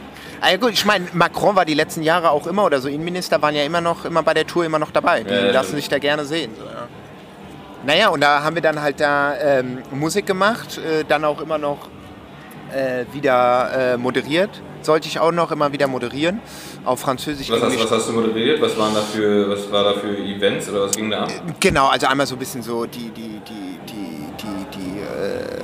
Ja 0.48 0.56
gut, 0.58 0.72
ich 0.72 0.84
meine, 0.84 1.06
Macron 1.12 1.56
war 1.56 1.64
die 1.64 1.74
letzten 1.74 2.02
Jahre 2.02 2.30
auch 2.30 2.46
immer, 2.46 2.64
oder 2.64 2.80
so 2.80 2.88
Innenminister 2.88 3.42
waren 3.42 3.54
ja 3.54 3.64
immer 3.64 3.80
noch, 3.80 4.04
immer 4.04 4.22
bei 4.22 4.34
der 4.34 4.46
Tour 4.46 4.64
immer 4.64 4.78
noch 4.78 4.92
dabei. 4.92 5.24
Die 5.24 5.32
ja, 5.32 5.50
lassen 5.50 5.74
sich 5.74 5.88
da 5.88 5.98
gerne 5.98 6.24
sehen. 6.24 6.52
So, 6.56 6.64
ja. 6.64 6.86
Naja, 7.84 8.08
und 8.08 8.20
da 8.20 8.42
haben 8.44 8.54
wir 8.54 8.62
dann 8.62 8.80
halt 8.80 9.00
da 9.00 9.34
ähm, 9.36 9.78
Musik 9.90 10.26
gemacht, 10.26 10.78
äh, 10.78 11.04
dann 11.06 11.24
auch 11.24 11.40
immer 11.40 11.58
noch 11.58 11.88
äh, 12.72 13.04
wieder 13.12 13.94
äh, 13.94 13.96
moderiert. 13.96 14.50
Sollte 14.82 15.08
ich 15.08 15.18
auch 15.18 15.32
noch 15.32 15.50
immer 15.50 15.72
wieder 15.72 15.88
moderieren 15.88 16.40
auf 16.84 17.00
Französisch. 17.00 17.50
Was 17.50 17.62
hast, 17.62 17.78
was 17.78 17.90
hast, 17.90 18.08
du 18.08 18.12
moderiert? 18.12 18.60
Was 18.60 18.76
waren 18.78 18.94
da 18.94 19.00
für, 19.00 19.48
was 19.50 19.70
war 19.70 19.84
da 19.84 19.94
für 19.94 20.16
Events 20.16 20.68
oder 20.68 20.82
was 20.82 20.92
ging 20.92 21.10
da 21.10 21.22
ab? 21.22 21.30
Genau, 21.60 21.88
also 21.88 22.06
einmal 22.06 22.26
so 22.26 22.34
ein 22.34 22.38
bisschen 22.38 22.62
so 22.62 22.86
die, 22.86 23.10
die, 23.10 23.40
die, 23.48 23.78
die, 23.88 24.26
die, 24.40 24.66
die, 24.74 25.00
äh, 25.00 25.44
die, 25.56 25.63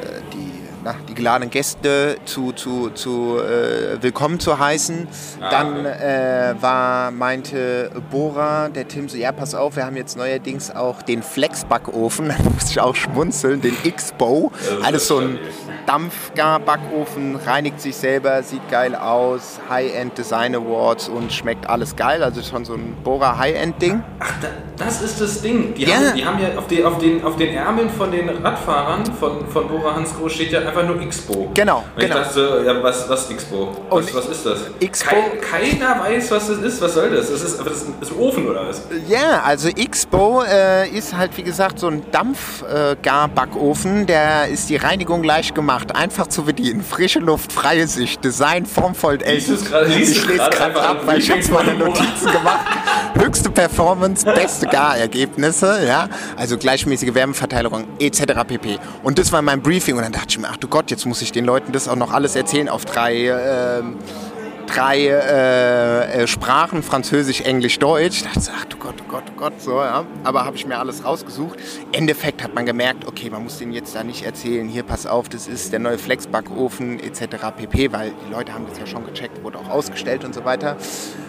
na, 0.83 0.95
die 1.09 1.15
geladenen 1.15 1.51
Gäste 1.51 2.17
zu, 2.25 2.53
zu, 2.53 2.91
zu 2.91 3.39
äh, 3.39 4.03
willkommen 4.03 4.41
zu 4.41 4.59
heißen. 4.59 5.09
Ah, 5.41 5.51
Dann 5.51 5.85
äh, 5.85 6.55
war, 6.61 7.11
meinte 7.11 7.91
Bora, 8.11 8.69
der 8.69 8.89
Tim 8.89 9.09
so, 9.09 9.17
ja 9.17 9.33
pass 9.33 9.55
auf, 9.55 9.77
wir 9.77 9.85
haben 9.85 9.97
jetzt 9.97 10.17
neuerdings 10.17 10.71
auch 10.71 11.03
den 11.03 11.23
Flex-Backofen, 11.23 12.29
da 12.45 12.51
musste 12.51 12.71
ich 12.71 12.81
auch 12.81 12.95
schmunzeln, 12.95 13.61
den 13.61 13.77
X-Bow. 13.85 14.51
Alles 14.83 15.09
so 15.09 15.19
ein 15.19 15.39
Dampfgar-Backofen, 15.87 17.37
reinigt 17.37 17.81
sich 17.81 17.97
selber, 17.97 18.43
sieht 18.43 18.67
geil 18.71 18.95
aus, 18.95 19.61
High-End 19.69 20.17
Design 20.17 20.55
Awards 20.55 21.09
und 21.09 21.33
schmeckt 21.33 21.69
alles 21.69 21.97
geil. 21.97 22.23
Also 22.23 22.43
schon 22.43 22.65
so 22.65 22.75
ein 22.75 22.97
Bohrer 23.05 23.39
High-End-Ding. 23.39 24.03
Ach, 24.19 24.33
das 24.77 25.03
ist 25.03 25.21
das 25.21 25.43
Ding. 25.43 25.75
Die, 25.75 25.85
ja. 25.85 25.97
haben, 25.97 26.17
die 26.17 26.25
haben 26.25 26.39
ja 26.41 26.59
auf, 26.59 26.67
die, 26.67 26.85
auf, 26.85 26.99
den, 26.99 27.23
auf 27.25 27.37
den 27.37 27.55
Ärmeln 27.55 27.91
von 27.91 28.11
den 28.11 28.29
Radfahrern 28.29 29.05
von, 29.07 29.47
von 29.47 29.69
Bora 29.69 29.95
Hansgrohe 29.95 30.31
steht 30.31 30.53
ja 30.53 30.61
einfach 30.71 30.87
nur 30.87 31.09
Xbo. 31.09 31.51
Genau. 31.55 31.85
Und 31.95 32.01
genau. 32.01 32.17
ich 32.17 32.23
dachte, 32.23 32.63
ja, 32.67 32.83
was, 32.83 33.09
was 33.09 33.29
Xbo? 33.29 33.77
Was, 33.91 34.15
was 34.15 34.27
ist 34.27 34.47
das? 34.47 34.59
Xbo. 34.91 35.11
Kein, 35.11 35.79
keiner 35.79 36.01
weiß, 36.01 36.31
was 36.31 36.49
das 36.49 36.59
ist. 36.59 36.81
Was 36.81 36.95
soll 36.95 37.11
das? 37.11 37.31
Das 37.31 37.43
ist, 37.43 37.61
das 37.61 37.83
ist 37.83 38.13
ein 38.13 38.19
Ofen 38.19 38.49
oder 38.49 38.67
was? 38.67 38.83
Ja, 39.09 39.43
also 39.45 39.71
Xbo 39.71 40.43
äh, 40.43 40.89
ist 40.89 41.17
halt 41.17 41.37
wie 41.37 41.43
gesagt 41.43 41.79
so 41.79 41.89
ein 41.89 42.03
Dampfgar-Backofen. 42.11 44.07
Der 44.07 44.49
ist 44.49 44.69
die 44.69 44.77
Reinigung 44.77 45.23
leicht 45.23 45.55
gemacht 45.55 45.61
gemacht, 45.61 45.95
einfach 45.95 46.27
zu 46.27 46.45
bedienen. 46.45 46.83
Frische 46.83 47.19
Luft, 47.19 47.53
freie 47.53 47.87
Sicht, 47.87 48.25
Design 48.25 48.67
formvoll 48.67 49.19
ältest. 49.23 49.67
Ich 49.89 50.27
lese 50.27 50.51
gerade 50.51 50.81
ab, 50.81 51.03
weil 51.05 51.19
ich 51.19 51.29
jetzt 51.29 51.51
meine 51.53 51.75
Notizen 51.75 52.33
gemacht. 52.33 52.67
Höchste 53.15 53.51
Performance, 53.51 54.25
beste 54.25 54.67
Gar-Ergebnisse, 54.67 55.87
ja. 55.87 56.09
Also 56.37 56.57
gleichmäßige 56.57 57.15
Wärmeverteilung 57.15 57.85
etc. 57.99 58.23
pp. 58.47 58.79
Und 59.03 59.19
das 59.19 59.31
war 59.33 59.43
mein 59.43 59.61
Briefing 59.61 59.97
und 59.97 60.03
dann 60.03 60.13
dachte 60.13 60.29
ich 60.31 60.39
mir, 60.39 60.49
ach 60.51 60.57
du 60.61 60.69
Gott, 60.69 60.91
jetzt 60.91 61.07
muss 61.07 61.23
ich 61.23 61.33
den 61.33 61.45
Leuten 61.45 61.73
das 61.73 61.89
auch 61.89 61.97
noch 61.97 62.13
alles 62.13 62.37
erzählen 62.37 62.69
auf 62.69 62.85
drei 62.85 63.27
äh, 63.27 63.83
drei 64.75 65.09
äh, 65.09 66.27
Sprachen, 66.27 66.83
Französisch, 66.83 67.41
Englisch, 67.43 67.79
Deutsch. 67.79 68.19
Ich 68.19 68.23
dachte, 68.23 68.53
ach 68.57 68.65
du 68.67 68.77
Gott, 68.77 68.95
oh 69.01 69.11
Gott, 69.11 69.25
oh 69.29 69.37
Gott, 69.37 69.61
so, 69.61 69.81
ja. 69.81 70.05
Aber 70.25 70.45
habe 70.45 70.57
ich 70.57 70.67
mir 70.67 70.79
alles 70.79 71.05
rausgesucht. 71.05 71.59
Endeffekt 71.93 72.43
hat 72.43 72.55
man 72.55 72.67
gemerkt, 72.67 73.07
okay, 73.07 73.31
man 73.31 73.43
muss 73.43 73.59
denen 73.59 73.73
jetzt 73.73 73.95
da 73.95 74.05
nicht 74.05 74.25
erzählen, 74.25 74.69
hier, 74.69 74.83
pass 74.83 75.07
auf, 75.07 75.29
das 75.29 75.49
ist 75.49 75.73
der 75.73 75.81
neue 75.81 75.99
Flexbackofen 75.99 77.01
etc. 77.01 77.23
pp., 77.57 77.93
weil 77.93 78.13
die 78.27 78.33
Leute 78.33 78.55
haben 78.55 78.67
das 78.69 78.79
ja 78.79 78.87
schon 78.87 79.05
gecheckt, 79.07 79.43
wurde 79.43 79.59
auch 79.59 79.69
ausgestellt 79.69 80.25
und 80.25 80.35
so 80.35 80.45
weiter. 80.45 80.77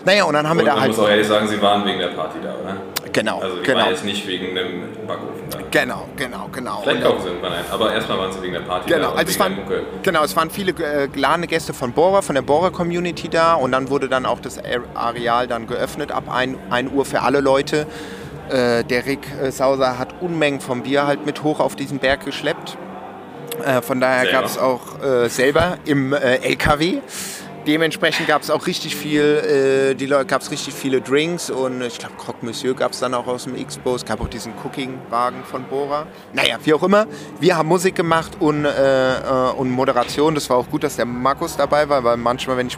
Naja, 0.05 0.25
und 0.25 0.33
dann 0.33 0.47
haben 0.47 0.59
und 0.59 0.65
wir 0.65 0.73
da 0.73 0.79
halt... 0.79 0.91
Ich 0.91 0.97
muss 0.97 1.05
auch 1.05 1.09
ehrlich 1.09 1.27
sagen, 1.27 1.47
Sie 1.47 1.61
waren 1.61 1.85
wegen 1.85 1.99
der 1.99 2.09
Party 2.09 2.37
da, 2.43 2.53
oder? 2.55 2.77
Genau, 3.13 3.39
also 3.39 3.57
die 3.57 3.63
genau. 3.63 3.79
waren 3.79 3.89
jetzt 3.89 4.05
nicht 4.05 4.27
wegen 4.27 4.55
dem 4.55 4.83
Backofen 5.07 5.49
da. 5.49 5.59
Genau, 5.69 6.07
genau, 6.15 6.49
genau. 6.51 6.81
Vielleicht 6.83 7.05
auch 7.05 7.19
sind 7.19 7.41
wir 7.41 7.49
nein, 7.49 7.65
aber 7.69 7.93
erstmal 7.93 8.17
waren 8.19 8.31
sie 8.31 8.41
wegen 8.41 8.53
der 8.53 8.61
Party 8.61 8.89
genau, 8.89 9.11
da. 9.11 9.17
Also 9.17 9.31
es 9.31 9.39
waren, 9.39 9.57
genau, 10.03 10.23
es 10.23 10.35
waren 10.35 10.49
viele 10.49 10.71
äh, 10.71 11.07
geladene 11.07 11.47
Gäste 11.47 11.73
von 11.73 11.91
Bora, 11.91 12.21
von 12.21 12.35
der 12.35 12.41
Bora-Community 12.41 13.29
da 13.29 13.55
und 13.55 13.71
dann 13.71 13.89
wurde 13.89 14.07
dann 14.07 14.25
auch 14.25 14.39
das 14.39 14.59
Areal 14.95 15.47
dann 15.47 15.67
geöffnet 15.67 16.11
ab 16.11 16.23
1, 16.33 16.57
1 16.69 16.91
Uhr 16.91 17.05
für 17.05 17.21
alle 17.21 17.41
Leute. 17.41 17.87
Äh, 18.49 18.83
der 18.83 19.05
Rick 19.05 19.27
äh, 19.41 19.51
Sauser 19.51 19.97
hat 19.97 20.15
Unmengen 20.21 20.61
vom 20.61 20.83
Bier 20.83 21.07
halt 21.07 21.25
mit 21.25 21.43
hoch 21.43 21.59
auf 21.59 21.75
diesen 21.75 21.99
Berg 21.99 22.25
geschleppt. 22.25 22.77
Äh, 23.63 23.81
von 23.81 23.99
daher 23.99 24.31
gab 24.31 24.45
es 24.45 24.57
auch 24.57 25.01
äh, 25.03 25.29
selber 25.29 25.77
im 25.85 26.13
äh, 26.13 26.37
LKW 26.37 26.99
dementsprechend 27.67 28.27
gab 28.27 28.41
es 28.41 28.49
auch 28.49 28.67
richtig 28.67 28.95
viel, 28.95 29.21
äh, 29.21 29.95
die 29.95 30.05
Leute 30.05 30.25
gab 30.25 30.41
es 30.41 30.51
richtig 30.51 30.73
viele 30.73 31.01
Drinks 31.01 31.49
und 31.49 31.81
ich 31.81 31.97
glaube 31.99 32.15
Croque 32.17 32.43
Monsieur 32.45 32.73
gab 32.75 32.91
es 32.91 32.99
dann 32.99 33.13
auch 33.13 33.27
aus 33.27 33.45
dem 33.45 33.55
Expo. 33.55 33.95
Es 33.95 34.05
gab 34.05 34.21
auch 34.21 34.27
diesen 34.27 34.53
Cooking-Wagen 34.63 35.43
von 35.43 35.63
Bora. 35.65 36.07
Naja, 36.33 36.57
wie 36.63 36.73
auch 36.73 36.83
immer. 36.83 37.07
Wir 37.39 37.57
haben 37.57 37.69
Musik 37.69 37.95
gemacht 37.95 38.37
und, 38.39 38.65
äh, 38.65 38.69
äh, 38.69 39.51
und 39.53 39.69
Moderation. 39.69 40.35
Das 40.35 40.49
war 40.49 40.57
auch 40.57 40.69
gut, 40.69 40.83
dass 40.83 40.95
der 40.95 41.05
Markus 41.05 41.57
dabei 41.57 41.89
war, 41.89 42.03
weil 42.03 42.17
manchmal, 42.17 42.57
wenn 42.57 42.67
ich 42.67 42.77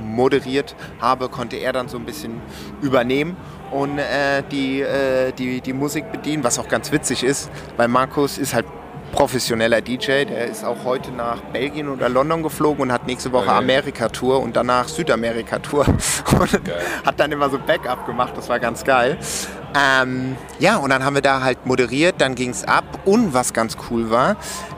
moderiert 0.00 0.74
habe, 1.00 1.28
konnte 1.28 1.56
er 1.56 1.72
dann 1.72 1.88
so 1.88 1.96
ein 1.96 2.04
bisschen 2.04 2.40
übernehmen 2.82 3.36
und 3.70 3.98
äh, 3.98 4.42
die, 4.50 4.80
äh, 4.80 5.32
die, 5.32 5.60
die 5.60 5.72
Musik 5.72 6.10
bedienen, 6.10 6.44
was 6.44 6.58
auch 6.58 6.68
ganz 6.68 6.92
witzig 6.92 7.22
ist, 7.22 7.50
weil 7.76 7.88
Markus 7.88 8.38
ist 8.38 8.54
halt 8.54 8.66
professioneller 9.12 9.80
DJ, 9.80 10.24
der 10.24 10.46
ist 10.46 10.64
auch 10.64 10.84
heute 10.84 11.10
nach 11.10 11.40
Belgien 11.52 11.88
oder 11.88 12.08
London 12.08 12.42
geflogen 12.42 12.82
und 12.82 12.92
hat 12.92 13.06
nächste 13.06 13.32
Woche 13.32 13.48
okay. 13.48 13.58
Amerika-Tour 13.58 14.40
und 14.40 14.56
danach 14.56 14.88
Südamerika-Tour 14.88 15.86
und 16.40 16.60
hat 17.04 17.20
dann 17.20 17.32
immer 17.32 17.50
so 17.50 17.58
Backup 17.58 18.06
gemacht, 18.06 18.34
das 18.36 18.48
war 18.48 18.58
ganz 18.58 18.84
geil. 18.84 19.18
Ähm, 19.74 20.36
ja, 20.58 20.76
und 20.76 20.90
dann 20.90 21.04
haben 21.04 21.14
wir 21.14 21.22
da 21.22 21.42
halt 21.42 21.66
moderiert, 21.66 22.16
dann 22.18 22.34
ging 22.34 22.50
es 22.50 22.64
ab. 22.64 22.84
Und 23.04 23.34
was 23.34 23.52
ganz 23.52 23.76
cool 23.90 24.10
war, 24.10 24.36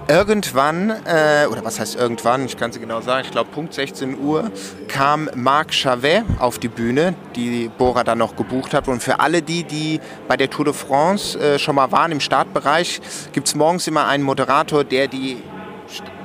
irgendwann, 0.08 0.90
äh, 0.90 1.46
oder 1.50 1.64
was 1.64 1.78
heißt 1.78 1.96
irgendwann, 1.96 2.44
ich 2.44 2.56
kann 2.56 2.70
es 2.70 2.80
genau 2.80 3.00
sagen, 3.00 3.24
ich 3.24 3.30
glaube 3.30 3.50
Punkt 3.50 3.72
16 3.72 4.18
Uhr, 4.18 4.50
kam 4.88 5.30
Marc 5.34 5.72
Chavet 5.72 6.24
auf 6.38 6.58
die 6.58 6.68
Bühne, 6.68 7.14
die 7.36 7.70
Bora 7.78 8.02
dann 8.02 8.18
noch 8.18 8.34
gebucht 8.34 8.74
hat. 8.74 8.88
Und 8.88 9.02
für 9.02 9.20
alle 9.20 9.42
die, 9.42 9.62
die 9.64 10.00
bei 10.26 10.36
der 10.36 10.50
Tour 10.50 10.64
de 10.64 10.74
France 10.74 11.38
äh, 11.38 11.58
schon 11.58 11.76
mal 11.76 11.92
waren 11.92 12.10
im 12.12 12.20
Startbereich, 12.20 13.00
gibt 13.32 13.46
es 13.46 13.54
morgens 13.54 13.86
immer 13.86 14.06
einen 14.06 14.24
Moderator, 14.24 14.82
der 14.82 15.06
die, 15.06 15.42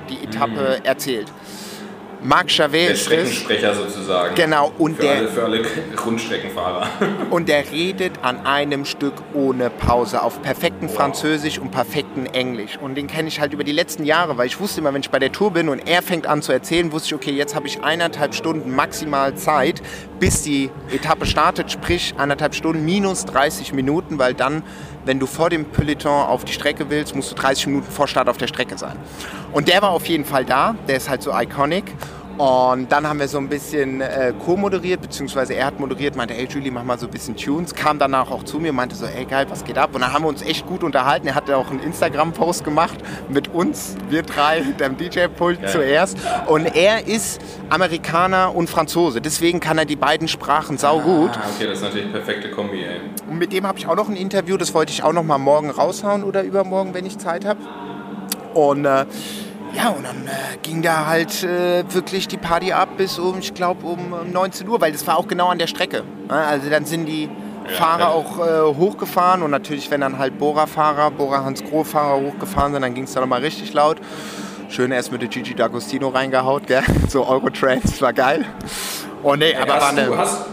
die 0.09 0.23
Etappe 0.23 0.79
mhm. 0.79 0.85
erzählt. 0.85 1.31
Marc 2.25 2.49
Chavet 2.49 2.89
der 2.89 2.95
Streckensprecher 2.95 3.75
sozusagen. 3.75 4.33
Genau. 4.33 4.73
Und 4.79 4.95
für, 4.95 5.03
der, 5.03 5.17
alle, 5.17 5.27
für 5.27 5.43
alle 5.43 5.61
Rundstreckenfahrer. 6.03 6.87
Und 7.29 7.49
der 7.49 7.71
redet 7.71 8.13
an 8.23 8.45
einem 8.47 8.85
Stück 8.85 9.13
ohne 9.33 9.69
Pause 9.69 10.23
auf 10.23 10.41
perfektem 10.41 10.89
wow. 10.89 10.95
Französisch 10.95 11.59
und 11.59 11.71
perfektem 11.71 12.25
Englisch. 12.25 12.77
Und 12.77 12.95
den 12.95 13.07
kenne 13.07 13.27
ich 13.27 13.39
halt 13.39 13.53
über 13.53 13.63
die 13.63 13.71
letzten 13.71 14.05
Jahre, 14.05 14.37
weil 14.37 14.47
ich 14.47 14.59
wusste 14.59 14.81
immer, 14.81 14.93
wenn 14.93 15.01
ich 15.01 15.09
bei 15.11 15.19
der 15.19 15.31
Tour 15.31 15.51
bin 15.51 15.69
und 15.69 15.87
er 15.87 16.01
fängt 16.01 16.25
an 16.25 16.41
zu 16.41 16.51
erzählen, 16.51 16.91
wusste 16.91 17.07
ich, 17.09 17.15
okay, 17.15 17.31
jetzt 17.31 17.53
habe 17.53 17.67
ich 17.67 17.83
eineinhalb 17.83 18.33
Stunden 18.33 18.73
maximal 18.75 19.35
Zeit, 19.35 19.81
bis 20.19 20.41
die 20.43 20.69
Etappe 20.91 21.25
startet, 21.25 21.71
sprich 21.71 22.15
eineinhalb 22.17 22.55
Stunden 22.55 22.85
minus 22.85 23.25
30 23.25 23.73
Minuten, 23.73 24.17
weil 24.17 24.33
dann 24.33 24.63
wenn 25.05 25.19
du 25.19 25.27
vor 25.27 25.49
dem 25.49 25.65
Peloton 25.65 26.27
auf 26.27 26.45
die 26.45 26.53
Strecke 26.53 26.89
willst, 26.89 27.15
musst 27.15 27.31
du 27.31 27.35
30 27.35 27.67
Minuten 27.67 27.91
vor 27.91 28.07
Start 28.07 28.27
auf 28.27 28.37
der 28.37 28.47
Strecke 28.47 28.77
sein. 28.77 28.97
Und 29.53 29.67
der 29.67 29.81
war 29.81 29.91
auf 29.91 30.07
jeden 30.07 30.25
Fall 30.25 30.45
da, 30.45 30.75
der 30.87 30.97
ist 30.97 31.09
halt 31.09 31.21
so 31.21 31.31
iconic. 31.31 31.85
Und 32.37 32.91
dann 32.91 33.07
haben 33.07 33.19
wir 33.19 33.29
so 33.29 33.37
ein 33.37 33.47
bisschen 33.47 34.01
äh, 34.01 34.33
co-moderiert, 34.45 35.01
beziehungsweise 35.01 35.53
er 35.53 35.67
hat 35.67 35.79
moderiert, 35.79 36.17
meinte, 36.17 36.33
hey 36.33 36.47
Julie, 36.49 36.69
mach 36.69 36.83
mal 36.83 36.99
so 36.99 37.05
ein 37.05 37.11
bisschen 37.11 37.37
Tunes. 37.37 37.73
Kam 37.73 37.97
danach 37.97 38.29
auch 38.29 38.43
zu 38.43 38.59
mir, 38.59 38.73
meinte 38.73 38.95
so, 38.95 39.05
ey 39.05 39.23
geil, 39.23 39.45
was 39.49 39.63
geht 39.63 39.77
ab? 39.77 39.91
Und 39.93 40.01
dann 40.01 40.11
haben 40.11 40.25
wir 40.25 40.29
uns 40.29 40.41
echt 40.41 40.65
gut 40.65 40.83
unterhalten. 40.83 41.27
Er 41.27 41.35
hatte 41.35 41.55
auch 41.55 41.69
einen 41.69 41.79
Instagram-Post 41.79 42.65
gemacht 42.65 42.97
mit 43.29 43.53
uns, 43.53 43.95
wir 44.09 44.23
drei, 44.23 44.61
dem 44.61 44.97
DJ-Pult 44.97 45.61
ja. 45.61 45.67
zuerst. 45.69 46.17
Und 46.47 46.65
er 46.75 47.07
ist 47.07 47.39
Amerikaner 47.69 48.53
und 48.53 48.69
Franzose, 48.69 49.21
deswegen 49.21 49.61
kann 49.61 49.77
er 49.77 49.85
die 49.85 49.95
beiden 49.95 50.27
Sprachen 50.27 50.77
saugut. 50.77 51.31
Ah, 51.35 51.49
okay, 51.55 51.67
das 51.67 51.77
ist 51.77 51.83
natürlich 51.83 52.05
eine 52.05 52.13
perfekte 52.13 52.51
Kombi, 52.51 52.83
ey. 52.83 52.99
Und 53.29 53.37
mit 53.37 53.53
dem 53.53 53.65
habe 53.65 53.77
ich 53.77 53.87
auch 53.87 53.95
noch 53.95 54.09
ein 54.09 54.15
Interview, 54.17 54.57
das 54.57 54.73
wollte 54.73 54.91
ich 54.91 55.03
auch 55.03 55.13
noch 55.13 55.23
mal 55.23 55.37
morgen 55.37 55.69
raushauen 55.69 56.23
oder 56.23 56.43
übermorgen, 56.43 56.93
wenn 56.93 57.05
ich 57.05 57.17
Zeit 57.17 57.45
habe. 57.45 57.59
Und 58.53 58.85
äh, 58.85 59.05
ja, 59.75 59.89
und 59.89 60.03
dann 60.03 60.27
äh, 60.27 60.57
ging 60.61 60.81
da 60.81 61.05
halt 61.05 61.43
äh, 61.43 61.83
wirklich 61.93 62.27
die 62.27 62.37
Party 62.37 62.71
ab 62.71 62.89
bis 62.97 63.19
um, 63.19 63.39
ich 63.39 63.53
glaube, 63.53 63.85
um 63.85 64.13
19 64.31 64.67
Uhr, 64.67 64.79
weil 64.79 64.91
das 64.91 65.05
war 65.05 65.17
auch 65.17 65.27
genau 65.27 65.47
an 65.49 65.59
der 65.59 65.67
Strecke. 65.67 66.03
Ne? 66.27 66.33
Also 66.33 66.69
dann 66.69 66.85
sind 66.85 67.05
die 67.05 67.23
ja, 67.23 67.71
Fahrer 67.73 67.99
ja. 67.99 68.09
auch 68.09 68.39
äh, 68.39 68.75
hochgefahren 68.75 69.41
und 69.41 69.51
natürlich, 69.51 69.89
wenn 69.91 70.01
dann 70.01 70.17
halt 70.17 70.37
Bora-Fahrer, 70.37 71.11
Bora-Hans-Groh-Fahrer 71.11 72.21
hochgefahren 72.21 72.73
sind, 72.73 72.81
dann 72.81 72.93
ging 72.93 73.03
es 73.03 73.13
da 73.13 73.21
nochmal 73.21 73.41
richtig 73.41 73.73
laut. 73.73 73.97
Schön 74.69 74.91
erst 74.91 75.11
mit 75.11 75.21
der 75.21 75.29
Gigi 75.29 75.53
D'Agostino 75.53 76.13
reingehaut, 76.13 76.67
gell? 76.67 76.83
so 77.07 77.25
Eurotrains, 77.25 78.01
war 78.01 78.13
geil. 78.13 78.45
Oh 79.23 79.35
nee, 79.35 79.55
aber 79.55 79.73
war 79.73 79.89
eine... 79.89 80.17
Hast, 80.17 80.45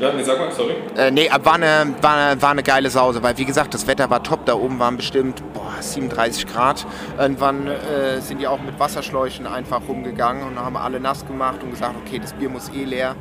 ja, 0.00 0.12
nee, 0.12 0.22
sag 0.22 0.38
mal, 0.38 0.50
sorry. 0.50 0.74
Äh, 0.96 1.10
nee, 1.10 1.28
war 1.42 1.54
eine, 1.54 1.94
war, 2.00 2.16
eine, 2.16 2.42
war 2.42 2.50
eine 2.50 2.62
geile 2.62 2.88
Sause, 2.90 3.22
weil 3.22 3.36
wie 3.36 3.44
gesagt, 3.44 3.74
das 3.74 3.86
Wetter 3.86 4.08
war 4.08 4.22
top. 4.22 4.46
Da 4.46 4.54
oben 4.54 4.78
waren 4.78 4.96
bestimmt 4.96 5.42
boah, 5.52 5.74
37 5.80 6.46
Grad. 6.46 6.86
Irgendwann 7.18 7.66
äh, 7.66 8.20
sind 8.20 8.38
die 8.38 8.46
auch 8.46 8.60
mit 8.60 8.78
Wasserschläuchen 8.80 9.46
einfach 9.46 9.82
rumgegangen 9.86 10.46
und 10.46 10.58
haben 10.58 10.76
alle 10.76 11.00
nass 11.00 11.26
gemacht 11.26 11.62
und 11.62 11.70
gesagt, 11.70 11.94
okay, 12.04 12.18
das 12.18 12.32
Bier 12.32 12.48
muss 12.48 12.70
eh 12.70 12.84
leer. 12.84 13.14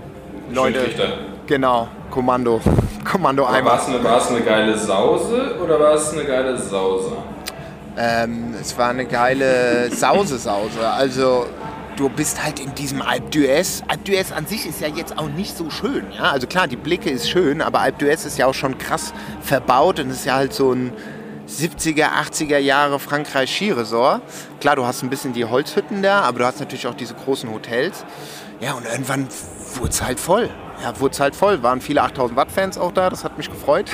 Leute, 0.52 0.90
genau, 1.46 1.90
Kommando, 2.10 2.60
Kommando 3.10 3.46
einmal. 3.46 3.74
War 3.74 4.18
es 4.18 4.30
eine, 4.30 4.38
eine 4.38 4.46
geile 4.46 4.78
Sause 4.78 5.58
oder 5.64 5.80
war 5.80 5.94
es 5.94 6.12
eine 6.14 6.24
geile 6.24 6.58
Sause? 6.58 7.12
Ähm, 7.98 8.56
es 8.60 8.78
war 8.78 8.90
eine 8.90 9.06
geile 9.06 9.92
Sause-Sause. 9.92 10.88
Also 10.90 11.48
du 12.00 12.08
bist 12.08 12.42
halt 12.42 12.60
in 12.60 12.74
diesem 12.76 13.02
Alpe 13.02 13.30
d'Huez. 13.30 13.84
Alpe 13.88 14.12
d'Huez 14.12 14.32
an 14.32 14.46
sich 14.46 14.66
ist 14.66 14.80
ja 14.80 14.88
jetzt 14.88 15.18
auch 15.18 15.28
nicht 15.28 15.58
so 15.58 15.70
schön. 15.70 16.06
Ja? 16.14 16.32
Also 16.32 16.48
klar, 16.48 16.68
die 16.68 16.78
Blicke 16.78 17.10
ist 17.10 17.30
schön, 17.30 17.62
aber 17.62 17.82
Alpe 17.82 18.06
d'Huez 18.06 18.26
ist 18.26 18.38
ja 18.38 18.46
auch 18.46 18.54
schon 18.54 18.78
krass 18.78 19.14
verbaut 19.42 20.00
und 20.00 20.10
ist 20.10 20.26
ja 20.26 20.36
halt 20.36 20.54
so 20.54 20.72
ein 20.72 20.94
70er, 21.50 22.10
80er 22.12 22.58
Jahre 22.58 23.00
Frankreich 23.00 23.54
Skiresort. 23.54 24.22
Klar, 24.62 24.78
du 24.78 24.86
hast 24.86 25.04
ein 25.04 25.10
bisschen 25.10 25.34
die 25.34 25.44
Holzhütten 25.44 26.02
da, 26.02 26.22
aber 26.22 26.40
du 26.40 26.46
hast 26.46 26.60
natürlich 26.60 26.88
auch 26.88 26.94
diese 26.94 27.16
großen 27.16 27.52
Hotels. 27.52 28.06
Ja, 28.62 28.74
und 28.74 28.86
irgendwann 28.86 29.28
wurde 29.76 29.90
es 29.90 30.02
halt 30.02 30.20
voll. 30.20 30.50
Ja, 30.82 30.98
wurde 31.00 31.14
es 31.14 31.20
halt 31.20 31.36
voll. 31.36 31.62
Waren 31.64 31.82
viele 31.82 32.02
8000 32.02 32.38
Watt 32.38 32.52
Fans 32.52 32.78
auch 32.78 32.94
da, 32.94 33.10
das 33.10 33.26
hat 33.26 33.38
mich 33.38 33.50
gefreut. 33.50 33.90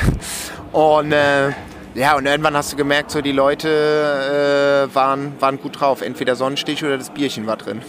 Und 0.74 1.12
äh, 1.12 1.54
ja, 1.96 2.16
und 2.16 2.26
irgendwann 2.26 2.56
hast 2.56 2.74
du 2.74 2.78
gemerkt, 2.78 3.12
so 3.12 3.22
die 3.22 3.32
Leute 3.32 4.90
äh, 4.90 4.96
waren, 4.96 5.34
waren 5.40 5.60
gut 5.60 5.80
drauf. 5.80 6.02
Entweder 6.02 6.36
Sonnenstich 6.36 6.84
oder 6.84 6.98
das 6.98 7.10
Bierchen 7.10 7.48
war 7.48 7.58
drin. 7.58 7.82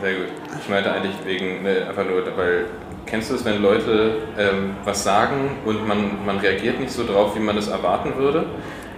Sehr 0.00 0.14
gut. 0.14 0.28
Ich 0.62 0.68
meinte 0.68 0.92
eigentlich 0.92 1.14
wegen, 1.24 1.62
ne, 1.62 1.86
einfach 1.88 2.04
nur, 2.04 2.24
weil 2.36 2.66
kennst 3.06 3.30
du 3.30 3.34
es, 3.34 3.44
wenn 3.44 3.60
Leute 3.60 4.18
ähm, 4.38 4.76
was 4.84 5.02
sagen 5.02 5.58
und 5.64 5.86
man, 5.86 6.24
man 6.24 6.38
reagiert 6.38 6.78
nicht 6.78 6.92
so 6.92 7.04
drauf, 7.04 7.34
wie 7.34 7.40
man 7.40 7.56
es 7.56 7.68
erwarten 7.68 8.16
würde 8.16 8.44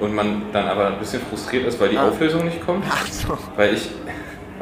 und 0.00 0.14
man 0.14 0.42
dann 0.52 0.68
aber 0.68 0.88
ein 0.88 0.98
bisschen 0.98 1.22
frustriert 1.22 1.66
ist, 1.66 1.80
weil 1.80 1.88
die 1.88 1.98
ah. 1.98 2.08
Auflösung 2.08 2.44
nicht 2.44 2.64
kommt? 2.64 2.84
Ach 2.88 3.06
so. 3.06 3.38
Weil 3.56 3.74
ich, 3.74 3.90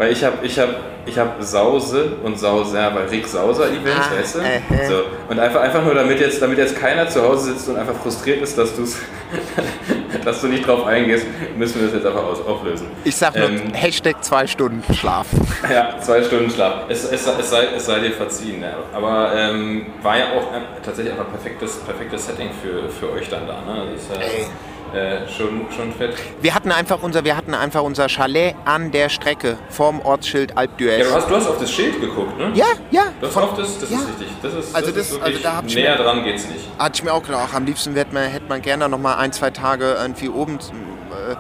weil 0.01 0.13
ich 0.13 0.25
habe 0.25 0.39
ich 0.43 0.59
hab, 0.59 0.69
ich 1.05 1.19
hab 1.19 1.43
Sause 1.43 2.13
und 2.23 2.39
Sauser 2.39 2.91
bei 2.91 3.05
Rick 3.05 3.27
Sauser 3.27 3.67
Events, 3.67 4.09
ah, 4.11 4.19
weißt 4.19 4.35
du? 4.37 4.39
Äh, 4.39 4.89
so. 4.89 5.03
Und 5.29 5.39
einfach, 5.39 5.61
einfach 5.61 5.85
nur, 5.85 5.95
damit 5.95 6.19
jetzt, 6.21 6.41
damit 6.41 6.57
jetzt 6.57 6.75
keiner 6.75 7.07
zu 7.07 7.23
Hause 7.23 7.53
sitzt 7.53 7.69
und 7.69 7.77
einfach 7.77 7.95
frustriert 7.97 8.41
ist, 8.41 8.57
dass, 8.57 8.73
dass 10.25 10.41
du 10.41 10.47
nicht 10.47 10.67
drauf 10.67 10.87
eingehst, 10.87 11.27
müssen 11.55 11.81
wir 11.81 11.89
das 11.89 11.97
jetzt 11.97 12.07
einfach 12.07 12.25
aus, 12.25 12.41
auflösen. 12.47 12.87
Ich 13.05 13.15
sag 13.15 13.37
nur 13.37 13.51
ähm, 13.51 13.75
Hashtag 13.75 14.25
zwei 14.25 14.47
Stunden 14.47 14.83
Schlaf. 14.95 15.27
Ja, 15.71 15.99
zwei 16.01 16.23
Stunden 16.23 16.51
Schlaf. 16.51 16.85
Es, 16.89 17.05
es, 17.05 17.27
es, 17.27 17.51
sei, 17.51 17.67
es 17.77 17.85
sei 17.85 18.01
dir 18.01 18.13
verziehen. 18.13 18.63
Ja. 18.63 18.79
Aber 18.95 19.33
ähm, 19.37 19.89
war 20.03 20.17
ja 20.17 20.25
auch 20.35 20.49
tatsächlich 20.83 21.13
einfach 21.13 21.27
ein 21.27 21.33
perfektes, 21.33 21.77
perfektes 21.81 22.27
Setting 22.27 22.49
für, 22.63 22.89
für 22.89 23.13
euch 23.13 23.29
dann 23.29 23.47
da. 23.47 23.61
Ne? 23.71 23.89
Das 23.93 24.17
ist, 24.17 24.51
äh, 24.95 25.29
schon, 25.29 25.67
schon 25.75 25.93
fett. 25.93 26.15
Wir 26.41 26.55
hatten, 26.55 26.73
einfach 26.73 27.03
unser, 27.03 27.25
wir 27.25 27.37
hatten 27.37 27.55
einfach 27.55 27.83
unser 27.83 28.09
Chalet 28.09 28.55
an 28.65 28.91
der 28.91 29.09
Strecke 29.09 29.59
vorm 29.69 30.01
Ortsschild 30.01 30.57
Alp. 30.57 30.81
Ja, 30.81 30.99
du 30.99 31.15
hast, 31.15 31.31
du 31.31 31.37
hast 31.37 31.47
auf 31.47 31.59
das 31.59 31.71
Schild 31.71 32.01
geguckt, 32.01 32.39
ne? 32.39 32.51
Ja, 32.55 32.67
ja. 32.91 33.05
Du 33.21 33.27
hast 33.27 33.37
auf 33.37 33.57
das, 33.57 33.79
das 33.79 33.91
ja. 33.91 33.99
ist 33.99 34.09
richtig. 34.09 34.29
Das 34.43 34.55
ist, 34.55 34.75
also 34.75 34.91
das, 34.91 35.11
das 35.11 35.23
also 35.23 35.39
da 35.43 35.57
hab 35.57 35.67
ich 35.67 35.75
näher 35.75 35.97
mir, 35.97 36.03
dran 36.05 36.25
geht's 36.25 36.49
nicht. 36.49 36.65
Hatte 36.79 36.97
ich 36.97 37.05
mir 37.05 37.13
auch 37.13 37.23
gedacht, 37.23 37.55
am 37.55 37.65
liebsten 37.65 37.95
hätte 37.95 38.15
man, 38.15 38.25
hätte 38.25 38.49
man 38.49 38.63
gerne 38.63 38.89
noch 38.89 38.99
mal 38.99 39.17
ein, 39.17 39.33
zwei 39.33 39.51
Tage 39.51 39.97
irgendwie 40.01 40.29
oben 40.29 40.59
äh, 40.59 41.37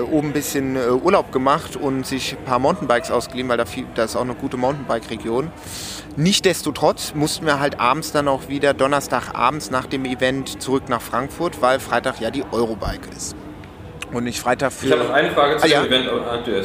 oben 0.00 0.28
ein 0.28 0.32
bisschen 0.32 0.76
äh, 0.76 0.90
Urlaub 0.90 1.32
gemacht 1.32 1.76
und 1.76 2.06
sich 2.06 2.36
ein 2.38 2.44
paar 2.44 2.58
Mountainbikes 2.58 3.10
ausgeliehen, 3.10 3.48
weil 3.48 3.58
da, 3.58 3.66
viel, 3.66 3.86
da 3.94 4.04
ist 4.04 4.16
auch 4.16 4.22
eine 4.22 4.34
gute 4.34 4.56
Mountainbike-Region. 4.56 5.50
Nichtsdestotrotz 6.16 7.14
mussten 7.14 7.46
wir 7.46 7.60
halt 7.60 7.80
abends 7.80 8.12
dann 8.12 8.28
auch 8.28 8.48
wieder, 8.48 8.74
Donnerstagabends 8.74 9.70
nach 9.70 9.86
dem 9.86 10.04
Event 10.04 10.62
zurück 10.62 10.88
nach 10.88 11.00
Frankfurt, 11.00 11.62
weil 11.62 11.80
Freitag 11.80 12.20
ja 12.20 12.30
die 12.30 12.44
Eurobike 12.52 13.08
ist. 13.16 13.34
Und 14.12 14.24
nicht 14.24 14.38
Freitag 14.38 14.72
für... 14.72 14.86
Ich 14.86 14.92
habe 14.92 15.04
noch 15.04 15.10
eine 15.10 15.30
Frage 15.30 15.56
zu 15.56 15.64
ah, 15.64 15.68
dem 15.68 15.72
ja. 15.72 15.84
Event 15.84 16.08
aktuell. 16.30 16.64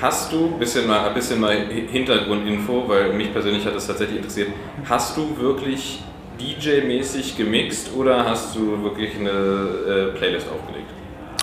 Hast 0.00 0.32
du, 0.32 0.46
ein 0.46 0.58
bisschen 0.58 0.88
mal, 0.88 1.06
ein 1.06 1.14
bisschen 1.14 1.40
mal 1.40 1.56
Hintergrundinfo, 1.56 2.88
weil 2.88 3.12
mich 3.12 3.32
persönlich 3.32 3.64
hat 3.64 3.76
das 3.76 3.86
tatsächlich 3.86 4.18
interessiert, 4.18 4.48
hast 4.88 5.16
du 5.16 5.38
wirklich 5.38 6.02
DJ-mäßig 6.40 7.36
gemixt 7.36 7.94
oder 7.94 8.28
hast 8.28 8.56
du 8.56 8.82
wirklich 8.82 9.14
eine 9.14 9.30
äh, 9.30 10.18
Playlist 10.18 10.48
aufgelegt? 10.48 10.90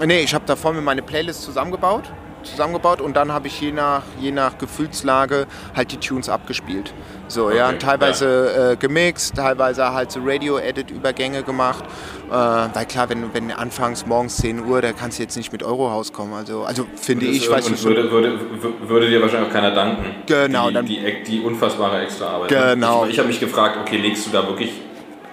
Nee, 0.06 0.22
ich 0.22 0.34
habe 0.34 0.46
davor 0.48 0.74
mir 0.74 0.82
meine 0.82 1.02
Playlist 1.02 1.44
zusammengebaut, 1.44 2.12
zusammengebaut 2.44 3.02
und 3.02 3.16
dann 3.16 3.32
habe 3.32 3.48
ich 3.48 3.62
je 3.62 3.72
nach, 3.72 4.04
je 4.20 4.32
nach 4.32 4.58
Gefühlslage 4.58 5.46
halt 5.76 5.92
die 5.92 5.98
Tunes 5.98 6.28
abgespielt. 6.28 6.94
So, 7.28 7.46
okay, 7.46 7.58
ja, 7.58 7.72
teilweise 7.74 8.52
ja. 8.56 8.72
Äh, 8.72 8.76
gemixt, 8.76 9.36
teilweise 9.36 9.94
halt 9.94 10.12
so 10.12 10.20
Radio-Edit-Übergänge 10.24 11.44
gemacht. 11.44 11.84
Äh, 12.30 12.34
weil 12.34 12.86
klar, 12.88 13.10
wenn, 13.10 13.34
wenn 13.34 13.52
anfangs 13.52 14.06
morgens 14.06 14.38
10 14.38 14.66
Uhr, 14.66 14.82
da 14.82 14.92
kannst 14.92 15.20
du 15.20 15.24
jetzt 15.24 15.38
nicht 15.38 15.52
mit 15.52 15.64
Eurohaus 15.64 16.12
kommen. 16.12 16.34
Also, 16.34 16.64
also 16.64 16.86
finde 16.96 17.28
ich, 17.28 17.50
weiß 17.50 17.70
nicht. 17.70 17.84
Würde, 17.84 18.12
würde, 18.12 18.40
würde 18.88 19.10
dir 19.10 19.22
wahrscheinlich 19.22 19.50
auch 19.50 19.54
keiner 19.54 19.72
danken. 19.72 20.04
Genau. 20.26 20.68
Die, 20.68 20.74
dann, 20.74 20.86
die, 20.86 21.24
die 21.26 21.42
unfassbare 21.42 22.02
Extraarbeit. 22.02 22.50
Genau. 22.50 23.06
Ich, 23.06 23.12
ich 23.12 23.20
habe 23.20 23.28
mich 23.28 23.40
gefragt, 23.40 23.78
okay, 23.80 23.98
legst 23.98 24.28
du 24.28 24.32
da 24.32 24.46
wirklich 24.48 24.74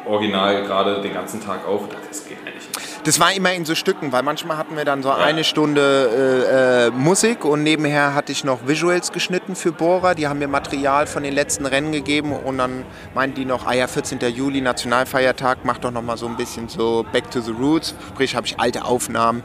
original 0.07 0.63
gerade 0.63 1.01
den 1.01 1.15
ganzen 1.15 1.41
Tag 1.41 1.67
auf? 1.67 1.89
Das 2.09 2.27
geht 2.27 2.28
das 3.09 3.19
war 3.21 3.33
immer 3.33 3.55
in 3.55 3.65
so 3.65 3.75
Stücken, 3.75 4.13
weil 4.13 4.23
manchmal 4.23 4.59
hatten 4.59 4.77
wir 4.77 4.85
dann 4.85 5.03
so 5.03 5.09
ja. 5.09 5.17
eine 5.17 5.43
Stunde 5.43 5.81
äh, 6.53 6.89
äh, 6.89 6.91
Musik 6.91 7.47
und 7.47 7.63
nebenher 7.63 8.15
hatte 8.15 8.33
ich 8.33 8.45
noch 8.45 8.69
Visuals 8.69 9.13
geschnitten 9.13 9.57
für 9.57 9.73
Bohrer. 9.73 10.15
Die 10.15 10.29
haben 10.29 10.41
mir 10.41 10.47
Material 10.47 11.07
von 11.07 11.23
den 11.23 11.33
letzten 11.33 11.65
Rennen 11.65 11.91
gegeben 11.91 12.33
und 12.33 12.59
dann 12.59 12.85
meinten 13.15 13.37
die 13.37 13.47
noch, 13.47 13.67
ah 13.67 13.73
ja, 13.73 13.87
14. 13.87 14.19
Juli, 14.37 14.61
Nationalfeiertag, 14.61 15.61
mach 15.65 15.79
doch 15.79 15.91
noch 15.91 16.03
mal 16.03 16.19
so 16.19 16.27
ein 16.27 16.37
bisschen 16.37 16.69
so 16.69 17.03
Back 17.11 17.31
to 17.31 17.41
the 17.41 17.53
Roots. 17.53 17.95
Sprich, 18.11 18.37
habe 18.37 18.47
ich 18.47 18.61
alte 18.61 18.85
Aufnahmen. 18.85 19.43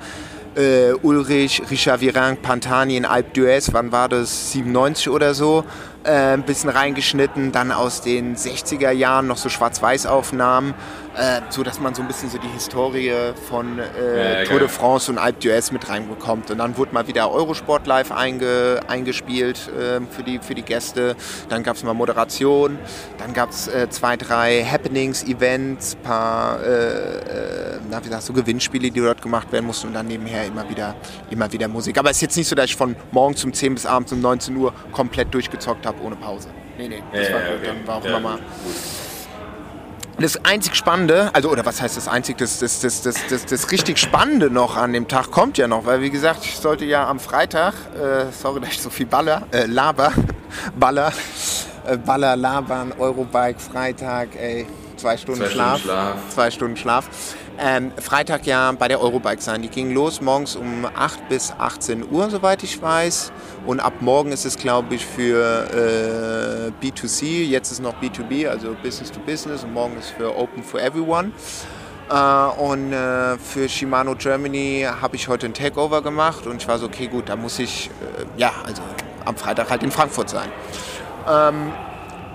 Äh, 0.56 0.92
Ulrich, 1.02 1.62
Richard 1.72 2.02
Virin, 2.02 2.36
Pantani 2.42 2.98
in 2.98 3.06
Alpe 3.06 3.32
d'Huez, 3.40 3.70
wann 3.72 3.94
war 3.94 4.10
das? 4.10 4.52
97 4.52 5.10
oder 5.10 5.34
so. 5.34 5.64
äh, 6.04 6.34
ein 6.34 6.44
bisschen 6.44 6.70
reingeschnitten, 6.70 7.52
dann 7.52 7.72
aus 7.72 8.02
den 8.02 8.36
60er 8.36 8.92
Jahren 8.92 9.28
noch 9.28 9.38
so 9.38 9.50
Schwarz-Weiß-Aufnahmen, 9.50 10.74
äh, 11.16 11.42
so 11.50 11.64
dass 11.64 11.80
man 11.80 11.94
so 11.94 12.02
ein 12.02 12.08
bisschen 12.08 12.30
so 12.30 12.38
die 12.38 12.48
Historie 12.48 13.12
von 13.48 13.80
äh, 13.80 14.42
Ja, 14.42 14.46
Tour 14.46 14.60
de. 14.60 14.68
France 14.68 15.12
und 15.12 15.18
Alpe 15.18 15.40
d'Huez 15.42 15.72
mit 15.72 15.88
reinbekommt. 15.90 16.50
Und 16.52 16.58
dann 16.58 16.78
wurde 16.78 16.94
mal 16.94 17.08
wieder 17.08 17.32
Eurosport 17.32 17.86
live 17.88 18.12
einge, 18.12 18.80
eingespielt 18.88 19.70
äh, 19.70 20.00
für, 20.10 20.24
die, 20.24 20.40
für 20.40 20.56
die 20.56 20.64
Gäste. 20.64 21.16
Dann 21.50 21.64
gab 21.64 21.76
es 21.76 21.84
mal 21.84 21.94
Moderation, 21.94 22.78
dann 23.18 23.34
gab 23.34 23.52
es 23.52 23.68
äh, 23.68 23.90
zwei, 23.90 24.18
drei 24.18 24.64
Happenings, 24.64 25.24
Events, 25.24 25.96
paar 25.96 26.62
äh, 26.64 27.18
äh, 27.18 27.80
na, 27.90 28.04
wie 28.04 28.10
sagst 28.10 28.30
du, 28.30 28.34
Gewinnspiele, 28.34 28.90
die 28.90 29.00
dort 29.00 29.22
gemacht 29.22 29.52
werden 29.52 29.66
mussten 29.68 29.88
und 29.88 29.94
dann 29.94 30.08
nebenher 30.08 30.46
immer 30.46 30.68
wieder, 30.70 30.96
immer 31.30 31.52
wieder 31.52 31.68
Musik. 31.68 31.98
Aber 31.98 32.10
es 32.10 32.18
ist 32.18 32.22
jetzt 32.22 32.38
nicht 32.38 32.48
so, 32.48 32.56
dass 32.56 32.66
ich 32.66 32.76
von 32.76 32.96
morgens 33.12 33.44
um 33.44 33.54
10 33.54 33.76
bis 33.76 33.86
abends 33.86 34.12
um 34.12 34.22
19 34.22 34.56
Uhr 34.58 34.74
komplett 34.92 35.34
durchgezockt 35.34 35.86
habe 35.86 36.02
ohne 36.04 36.16
Pause. 36.16 36.50
Nee, 36.78 36.88
nee, 36.88 37.04
das 37.14 37.32
war 37.32 37.40
gut. 37.42 37.68
Dann 37.68 37.86
war 37.88 37.98
auch 37.98 38.04
Ja, 38.04 38.10
immer 38.18 38.20
mal. 38.20 38.38
gut. 38.38 38.44
Das 40.20 40.46
einzig 40.46 40.76
Spannende, 40.76 41.32
also 41.34 41.50
oder 41.50 41.66
was 41.66 41.82
heißt 41.82 41.98
das 41.98 42.08
einzig, 42.08 42.38
das, 42.38 42.60
das, 42.60 42.80
das, 42.80 43.02
das, 43.02 43.16
das, 43.30 43.46
das 43.46 43.72
richtig 43.72 43.98
Spannende 43.98 44.50
noch 44.50 44.78
an 44.78 44.94
dem 44.94 45.08
Tag 45.08 45.32
kommt 45.32 45.58
ja 45.58 45.68
noch, 45.68 45.86
weil 45.86 46.02
wie 46.02 46.12
gesagt, 46.12 46.46
ich 46.46 46.56
sollte 46.58 46.86
ja 46.86 47.08
am 47.08 47.20
Freitag, 47.20 47.74
äh, 47.96 48.32
sorry, 48.32 48.60
dass 48.62 48.70
ich 48.70 48.82
so 48.82 48.90
viel 48.90 49.08
baller, 49.08 49.44
äh, 49.52 49.66
laber, 49.66 50.14
baller, 50.80 51.12
äh, 51.88 51.98
baller, 51.98 52.36
labern, 52.36 52.94
Eurobike, 52.98 53.60
Freitag, 53.60 54.36
ey, 54.36 54.68
zwei 54.98 55.18
Stunden, 55.18 55.42
Zwei 55.42 55.50
Stunden 55.50 55.52
Schlaf, 55.52 55.82
Schlaf. 55.82 56.16
zwei 56.30 56.52
Stunden 56.52 56.78
Schlaf. 56.78 57.10
Ähm, 57.60 57.92
Freitag 57.98 58.48
ja 58.48 58.72
bei 58.72 58.88
der 58.88 59.00
Eurobike 59.00 59.42
sein. 59.42 59.62
Die 59.62 59.70
ging 59.70 59.94
los 59.94 60.22
morgens 60.22 60.56
um 60.56 60.86
8 60.86 61.30
bis 61.30 61.54
18 61.58 62.12
Uhr, 62.12 62.30
soweit 62.30 62.64
ich 62.64 62.82
weiß. 62.82 63.32
Und 63.68 63.80
ab 63.80 63.94
morgen 64.00 64.32
ist 64.32 64.46
es, 64.46 64.58
glaube 64.58 64.96
ich, 64.96 65.06
für 65.06 66.72
äh, 66.82 66.86
B2C. 66.86 67.44
Jetzt 67.44 67.72
ist 67.72 67.82
noch 67.82 67.94
B2B, 68.02 68.48
also 68.48 68.76
Business 68.82 69.12
to 69.12 69.20
Business. 69.20 69.64
Und 69.64 69.74
morgen 69.74 69.98
ist 69.98 70.10
für 70.10 70.36
Open 70.36 70.64
for 70.64 70.82
Everyone. 70.82 71.32
Äh, 72.10 72.16
und 72.60 72.92
äh, 72.92 73.38
für 73.38 73.70
Shimano 73.70 74.16
Germany 74.16 74.88
habe 75.02 75.16
ich 75.16 75.28
heute 75.28 75.46
ein 75.46 75.54
Takeover 75.54 76.02
gemacht. 76.02 76.48
Und 76.48 76.62
ich 76.62 76.68
war 76.68 76.80
so, 76.80 76.88
okay, 76.88 77.08
gut, 77.08 77.30
da 77.30 77.36
muss 77.36 77.60
ich, 77.60 77.92
äh, 78.18 78.40
ja, 78.40 78.52
also 78.66 78.82
am 79.26 79.38
Freitag 79.38 79.70
halt 79.70 79.84
in 79.84 79.92
Frankfurt 79.92 80.30
sein. 80.30 80.50
Ähm, 81.30 81.72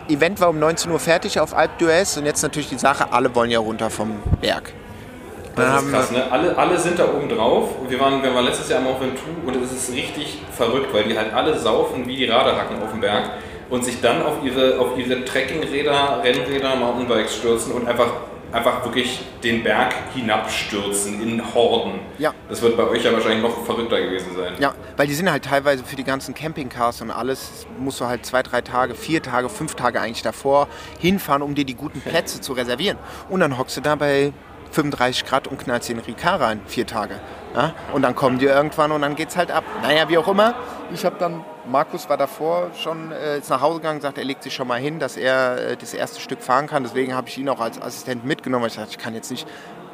Event 0.08 0.40
war 0.40 0.48
um 0.48 0.58
19 0.60 0.92
Uhr 0.92 1.00
fertig 1.00 1.40
auf 1.40 1.54
Alpe 1.54 1.84
d'Huez. 1.84 2.18
Und 2.18 2.24
jetzt 2.24 2.42
natürlich 2.42 2.68
die 2.68 2.78
Sache, 2.78 3.12
alle 3.12 3.34
wollen 3.34 3.50
ja 3.50 3.58
runter 3.58 3.90
vom 3.90 4.22
Berg. 4.40 4.72
Das 5.58 5.68
ist 5.68 5.74
haben 5.74 5.90
krass, 5.92 6.10
ne? 6.10 6.30
Alle, 6.30 6.56
alle 6.56 6.78
sind 6.78 6.98
da 6.98 7.04
oben 7.04 7.28
drauf. 7.28 7.70
Wir 7.88 8.00
waren, 8.00 8.22
wir 8.22 8.34
waren 8.34 8.44
letztes 8.44 8.68
Jahr 8.68 8.80
am 8.80 8.86
Ventoux 8.86 9.46
und 9.46 9.62
es 9.62 9.72
ist 9.72 9.92
richtig 9.92 10.40
verrückt, 10.56 10.92
weil 10.92 11.04
die 11.04 11.16
halt 11.16 11.32
alle 11.32 11.58
saufen 11.58 12.06
wie 12.06 12.16
die 12.16 12.26
Radarhacken 12.26 12.82
auf 12.82 12.90
dem 12.90 13.00
Berg 13.00 13.30
und 13.70 13.84
sich 13.84 14.00
dann 14.00 14.22
auf 14.22 14.42
ihre, 14.42 14.78
auf 14.78 14.96
ihre 14.96 15.24
Trekkingräder, 15.24 16.22
Rennräder, 16.22 16.76
Mountainbikes 16.76 17.36
stürzen 17.36 17.72
und 17.72 17.86
einfach, 17.86 18.08
einfach 18.50 18.84
wirklich 18.84 19.20
den 19.44 19.62
Berg 19.62 19.94
hinabstürzen 20.14 21.20
in 21.22 21.54
Horden. 21.54 22.00
Ja. 22.18 22.32
Das 22.48 22.62
wird 22.62 22.76
bei 22.76 22.88
euch 22.88 23.04
ja 23.04 23.12
wahrscheinlich 23.12 23.42
noch 23.42 23.64
verrückter 23.64 24.00
gewesen 24.00 24.34
sein. 24.34 24.54
Ja, 24.58 24.74
weil 24.96 25.06
die 25.06 25.14
sind 25.14 25.30
halt 25.30 25.44
teilweise 25.44 25.84
für 25.84 25.96
die 25.96 26.04
ganzen 26.04 26.34
Campingcars 26.34 27.02
und 27.02 27.10
alles, 27.10 27.66
musst 27.78 28.00
du 28.00 28.06
halt 28.06 28.24
zwei, 28.24 28.42
drei 28.42 28.62
Tage, 28.62 28.94
vier 28.94 29.22
Tage, 29.22 29.48
fünf 29.48 29.74
Tage 29.74 30.00
eigentlich 30.00 30.22
davor 30.22 30.68
hinfahren, 30.98 31.42
um 31.42 31.54
dir 31.54 31.64
die 31.64 31.74
guten 31.74 32.00
Plätze 32.00 32.40
zu 32.40 32.54
reservieren. 32.54 32.96
Und 33.28 33.40
dann 33.40 33.58
hockst 33.58 33.76
du 33.76 33.80
da 33.82 33.96
bei 33.96 34.32
35 34.70 35.24
Grad 35.24 35.46
und 35.48 35.58
knallst 35.58 35.88
den 35.88 35.98
Ricard 35.98 36.40
rein, 36.40 36.60
vier 36.66 36.86
Tage. 36.86 37.16
Ja? 37.54 37.72
Und 37.92 38.02
dann 38.02 38.14
kommen 38.14 38.38
die 38.38 38.46
irgendwann 38.46 38.92
und 38.92 39.02
dann 39.02 39.16
geht's 39.16 39.36
halt 39.36 39.50
ab. 39.50 39.64
Naja, 39.82 40.08
wie 40.08 40.18
auch 40.18 40.28
immer. 40.28 40.54
Ich 40.92 41.04
habe 41.04 41.16
dann, 41.18 41.44
Markus 41.66 42.08
war 42.08 42.16
davor 42.16 42.70
schon 42.74 43.12
äh, 43.12 43.38
ist 43.38 43.50
nach 43.50 43.60
Hause 43.60 43.80
gegangen, 43.80 44.00
sagt, 44.00 44.18
er 44.18 44.24
legt 44.24 44.42
sich 44.42 44.54
schon 44.54 44.68
mal 44.68 44.80
hin, 44.80 44.98
dass 44.98 45.16
er 45.16 45.70
äh, 45.72 45.76
das 45.76 45.94
erste 45.94 46.20
Stück 46.20 46.42
fahren 46.42 46.66
kann. 46.66 46.82
Deswegen 46.82 47.14
habe 47.14 47.28
ich 47.28 47.38
ihn 47.38 47.48
auch 47.48 47.60
als 47.60 47.80
Assistent 47.80 48.24
mitgenommen. 48.24 48.62
weil 48.62 48.70
Ich 48.70 48.76
dachte, 48.76 48.90
ich 48.90 48.98
kann 48.98 49.14
jetzt 49.14 49.30
nicht 49.30 49.46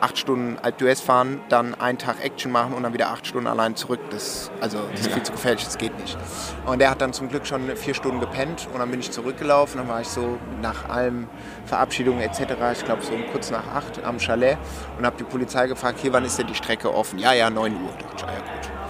acht 0.05 0.19
Stunden 0.19 0.59
Alpe 0.59 0.85
d'Huez 0.85 1.03
fahren, 1.03 1.41
dann 1.49 1.75
einen 1.75 1.97
Tag 1.97 2.23
Action 2.23 2.53
machen 2.53 2.75
und 2.75 2.83
dann 2.83 2.93
wieder 2.93 3.09
acht 3.11 3.27
Stunden 3.27 3.47
allein 3.47 3.75
zurück. 3.75 4.01
Das, 4.11 4.51
also, 4.61 4.79
das 4.93 5.01
ist 5.01 5.13
viel 5.13 5.23
zu 5.23 5.33
gefährlich, 5.33 5.65
das 5.65 5.79
geht 5.79 5.99
nicht. 5.99 6.19
Und 6.67 6.79
der 6.81 6.91
hat 6.91 7.01
dann 7.01 7.15
zum 7.15 7.29
Glück 7.31 7.47
schon 7.47 7.75
vier 7.77 7.95
Stunden 7.95 8.21
gepennt 8.21 8.69
und 8.73 8.79
dann 8.79 8.91
bin 8.91 9.01
ich 9.01 9.11
zurückgelaufen. 9.11 9.79
Dann 9.79 9.89
war 9.89 10.03
ich 10.03 10.09
so 10.09 10.39
nach 10.61 10.89
allem 10.91 11.29
Verabschiedungen 11.65 12.21
etc., 12.21 12.41
ich 12.73 12.85
glaube 12.85 13.03
so 13.03 13.15
um 13.15 13.27
kurz 13.33 13.51
nach 13.51 13.67
acht 13.75 14.05
am 14.05 14.19
Chalet 14.19 14.59
und 14.99 15.07
habe 15.07 15.17
die 15.17 15.25
Polizei 15.25 15.67
gefragt, 15.67 15.99
hier, 16.01 16.13
wann 16.13 16.25
ist 16.25 16.39
denn 16.39 16.47
die 16.47 16.55
Strecke 16.55 16.95
offen? 16.95 17.19
Ja, 17.19 17.33
ja, 17.33 17.49
9 17.49 17.73
Uhr. 17.73 17.91
Da 17.99 18.05
dachte 18.05 18.17
ich, 18.17 18.25
ah, 18.25 18.33
ja 18.33 18.39
gut. 18.39 18.84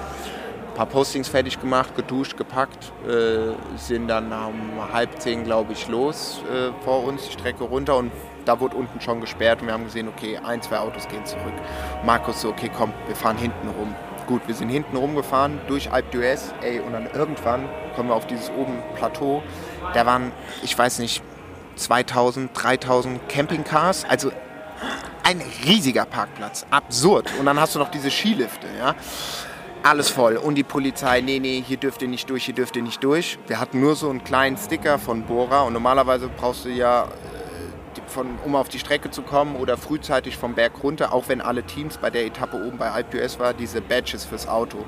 Ein 0.75 0.79
paar 0.79 0.87
Postings 0.87 1.29
fertig 1.29 1.61
gemacht, 1.61 1.95
geduscht, 1.95 2.37
gepackt, 2.37 2.93
äh, 3.07 3.55
sind 3.79 4.09
dann 4.09 4.33
um 4.33 4.93
halb 4.93 5.21
zehn, 5.21 5.45
glaube 5.45 5.73
ich, 5.73 5.87
los 5.87 6.43
äh, 6.53 6.73
vor 6.83 7.05
uns, 7.05 7.27
die 7.27 7.33
Strecke 7.33 7.63
runter 7.63 7.97
und 7.97 8.11
da 8.45 8.59
wurde 8.59 8.77
unten 8.77 9.01
schon 9.01 9.21
gesperrt 9.21 9.61
und 9.61 9.69
wir 9.69 9.73
haben 9.73 9.85
gesehen, 9.85 10.09
okay, 10.09 10.37
ein, 10.37 10.61
zwei 10.63 10.79
Autos 10.79 11.07
gehen 11.07 11.25
zurück. 11.25 11.53
Markus 12.05 12.41
so, 12.41 12.49
okay, 12.49 12.69
komm, 12.77 12.93
wir 13.07 13.15
fahren 13.15 13.39
hinten 13.39 13.69
rum. 13.69 13.95
Gut, 14.27 14.43
wir 14.49 14.55
sind 14.57 14.69
hinten 14.69 14.97
rumgefahren 14.97 15.61
durch 15.69 15.93
Alpe 15.93 16.19
d'Huez, 16.19 16.53
ey, 16.61 16.81
und 16.81 16.93
dann 16.93 17.07
irgendwann 17.15 17.69
kommen 17.95 18.09
wir 18.09 18.17
auf 18.17 18.27
dieses 18.27 18.51
oben 18.51 18.83
Plateau. 18.97 19.45
Da 19.93 20.05
waren, 20.07 20.33
ich 20.65 20.77
weiß 20.77 20.99
nicht, 20.99 21.23
2000, 21.77 22.51
3000 22.53 23.29
Campingcars, 23.29 24.07
also 24.09 24.33
ein 25.23 25.41
riesiger 25.65 26.05
Parkplatz, 26.05 26.67
absurd. 26.71 27.31
Und 27.39 27.47
dann 27.47 27.61
hast 27.61 27.77
du 27.77 27.79
noch 27.79 27.93
diese 27.93 28.11
Skilifte, 28.11 28.67
ja. 28.77 28.97
Alles 29.85 30.09
voll. 30.09 30.39
Und 30.39 30.55
die 30.55 30.63
Polizei, 30.63 31.21
nee, 31.21 31.39
nee, 31.41 31.63
hier 31.63 31.77
dürft 31.77 32.01
ihr 32.01 32.09
nicht 32.09 32.31
durch, 32.31 32.47
hier 32.47 32.55
dürft 32.55 32.75
ihr 32.75 32.83
nicht 32.83 33.05
durch. 33.05 33.39
Wir 33.47 33.61
hatten 33.61 33.81
nur 33.81 33.97
so 33.97 34.09
einen 34.09 34.25
kleinen 34.25 34.57
Sticker 34.57 34.99
von 34.99 35.25
Bora 35.25 35.61
und 35.61 35.75
normalerweise 35.75 36.31
brauchst 36.35 36.65
du 36.65 36.71
ja, 36.71 37.03
äh, 37.03 38.01
von, 38.07 38.39
um 38.47 38.57
auf 38.57 38.71
die 38.71 38.79
Strecke 38.79 39.11
zu 39.11 39.21
kommen 39.21 39.57
oder 39.57 39.77
frühzeitig 39.77 40.39
vom 40.39 40.55
Berg 40.55 40.83
runter, 40.83 41.13
auch 41.13 41.29
wenn 41.29 41.43
alle 41.43 41.65
Teams 41.65 41.99
bei 41.99 42.09
der 42.09 42.25
Etappe 42.25 42.57
oben 42.57 42.79
bei 42.79 42.93
Alpe 42.93 43.19
d'Huez 43.19 43.39
war, 43.39 43.53
diese 43.53 43.83
Badges 43.83 44.25
fürs 44.25 44.49
Auto. 44.49 44.79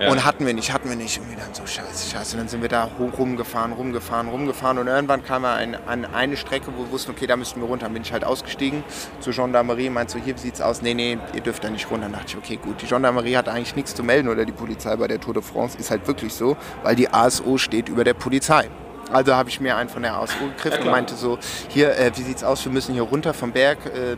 Ja. 0.00 0.10
Und 0.10 0.24
hatten 0.24 0.46
wir 0.46 0.54
nicht, 0.54 0.72
hatten 0.72 0.88
wir 0.88 0.96
nicht. 0.96 1.20
Und 1.20 1.28
wir 1.28 1.36
dann 1.36 1.52
so, 1.52 1.66
scheiße, 1.66 2.10
scheiße. 2.10 2.34
Und 2.34 2.38
dann 2.38 2.48
sind 2.48 2.62
wir 2.62 2.70
da 2.70 2.88
hoch 2.98 3.18
rumgefahren, 3.18 3.72
rumgefahren, 3.72 4.28
rumgefahren. 4.28 4.78
Und 4.78 4.86
irgendwann 4.86 5.22
kam 5.22 5.44
er 5.44 5.56
ein, 5.56 5.76
an 5.86 6.06
eine 6.06 6.38
Strecke, 6.38 6.72
wo 6.74 6.84
wir 6.84 6.90
wussten, 6.90 7.10
okay, 7.10 7.26
da 7.26 7.36
müssten 7.36 7.60
wir 7.60 7.68
runter. 7.68 7.84
Dann 7.84 7.92
bin 7.92 8.02
ich 8.02 8.10
halt 8.10 8.24
ausgestiegen 8.24 8.82
zur 9.20 9.34
Gendarmerie, 9.34 9.90
meinte 9.90 10.14
so, 10.14 10.18
hier 10.18 10.38
sieht's 10.38 10.62
aus. 10.62 10.80
Nee, 10.80 10.94
nee, 10.94 11.18
ihr 11.34 11.42
dürft 11.42 11.64
da 11.64 11.68
nicht 11.68 11.90
runter. 11.90 12.04
Dann 12.04 12.12
dachte 12.14 12.28
ich, 12.28 12.36
okay, 12.38 12.56
gut. 12.56 12.80
Die 12.80 12.86
Gendarmerie 12.86 13.36
hat 13.36 13.50
eigentlich 13.50 13.76
nichts 13.76 13.94
zu 13.94 14.02
melden 14.02 14.28
oder 14.28 14.46
die 14.46 14.52
Polizei 14.52 14.96
bei 14.96 15.06
der 15.06 15.20
Tour 15.20 15.34
de 15.34 15.42
France. 15.42 15.76
Ist 15.76 15.90
halt 15.90 16.06
wirklich 16.06 16.32
so, 16.32 16.56
weil 16.82 16.96
die 16.96 17.12
ASO 17.12 17.58
steht 17.58 17.90
über 17.90 18.02
der 18.02 18.14
Polizei. 18.14 18.70
Also 19.12 19.34
habe 19.34 19.50
ich 19.50 19.60
mir 19.60 19.76
einen 19.76 19.90
von 19.90 20.02
der 20.02 20.14
ASO 20.14 20.34
gegriffen 20.38 20.78
und 20.78 20.82
klar. 20.84 20.92
meinte 20.94 21.14
so, 21.14 21.38
hier, 21.68 21.94
äh, 21.98 22.10
wie 22.16 22.22
sieht's 22.22 22.42
aus? 22.42 22.64
Wir 22.64 22.72
müssen 22.72 22.94
hier 22.94 23.02
runter 23.02 23.34
vom 23.34 23.52
Berg. 23.52 23.84
Äh, 23.84 24.16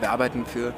wir 0.00 0.10
arbeiten 0.10 0.46
für 0.46 0.72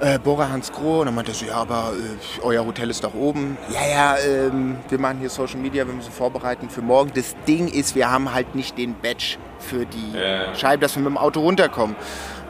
äh, 0.00 0.18
Bora 0.18 0.48
Hans 0.48 0.70
Groh. 0.72 1.00
Und 1.00 1.06
dann 1.06 1.14
meinte 1.14 1.32
er 1.32 1.34
so, 1.34 1.46
ja, 1.46 1.54
aber 1.56 1.92
äh, 1.94 2.42
euer 2.42 2.64
Hotel 2.64 2.90
ist 2.90 3.04
doch 3.04 3.14
oben. 3.14 3.56
Ja, 3.70 3.86
ja, 3.86 4.16
ähm, 4.18 4.76
wir 4.88 4.98
machen 4.98 5.18
hier 5.20 5.30
Social 5.30 5.58
Media, 5.58 5.86
wir 5.86 5.94
müssen 5.94 6.12
vorbereiten 6.12 6.70
für 6.70 6.82
morgen. 6.82 7.10
Das 7.14 7.34
Ding 7.46 7.68
ist, 7.68 7.94
wir 7.94 8.10
haben 8.10 8.32
halt 8.32 8.54
nicht 8.54 8.78
den 8.78 8.94
Badge 8.94 9.36
für 9.58 9.86
die 9.86 10.12
Ja. 10.12 10.54
Scheibe, 10.54 10.82
dass 10.82 10.94
wir 10.96 11.02
mit 11.02 11.10
dem 11.10 11.18
Auto 11.18 11.40
runterkommen. 11.40 11.96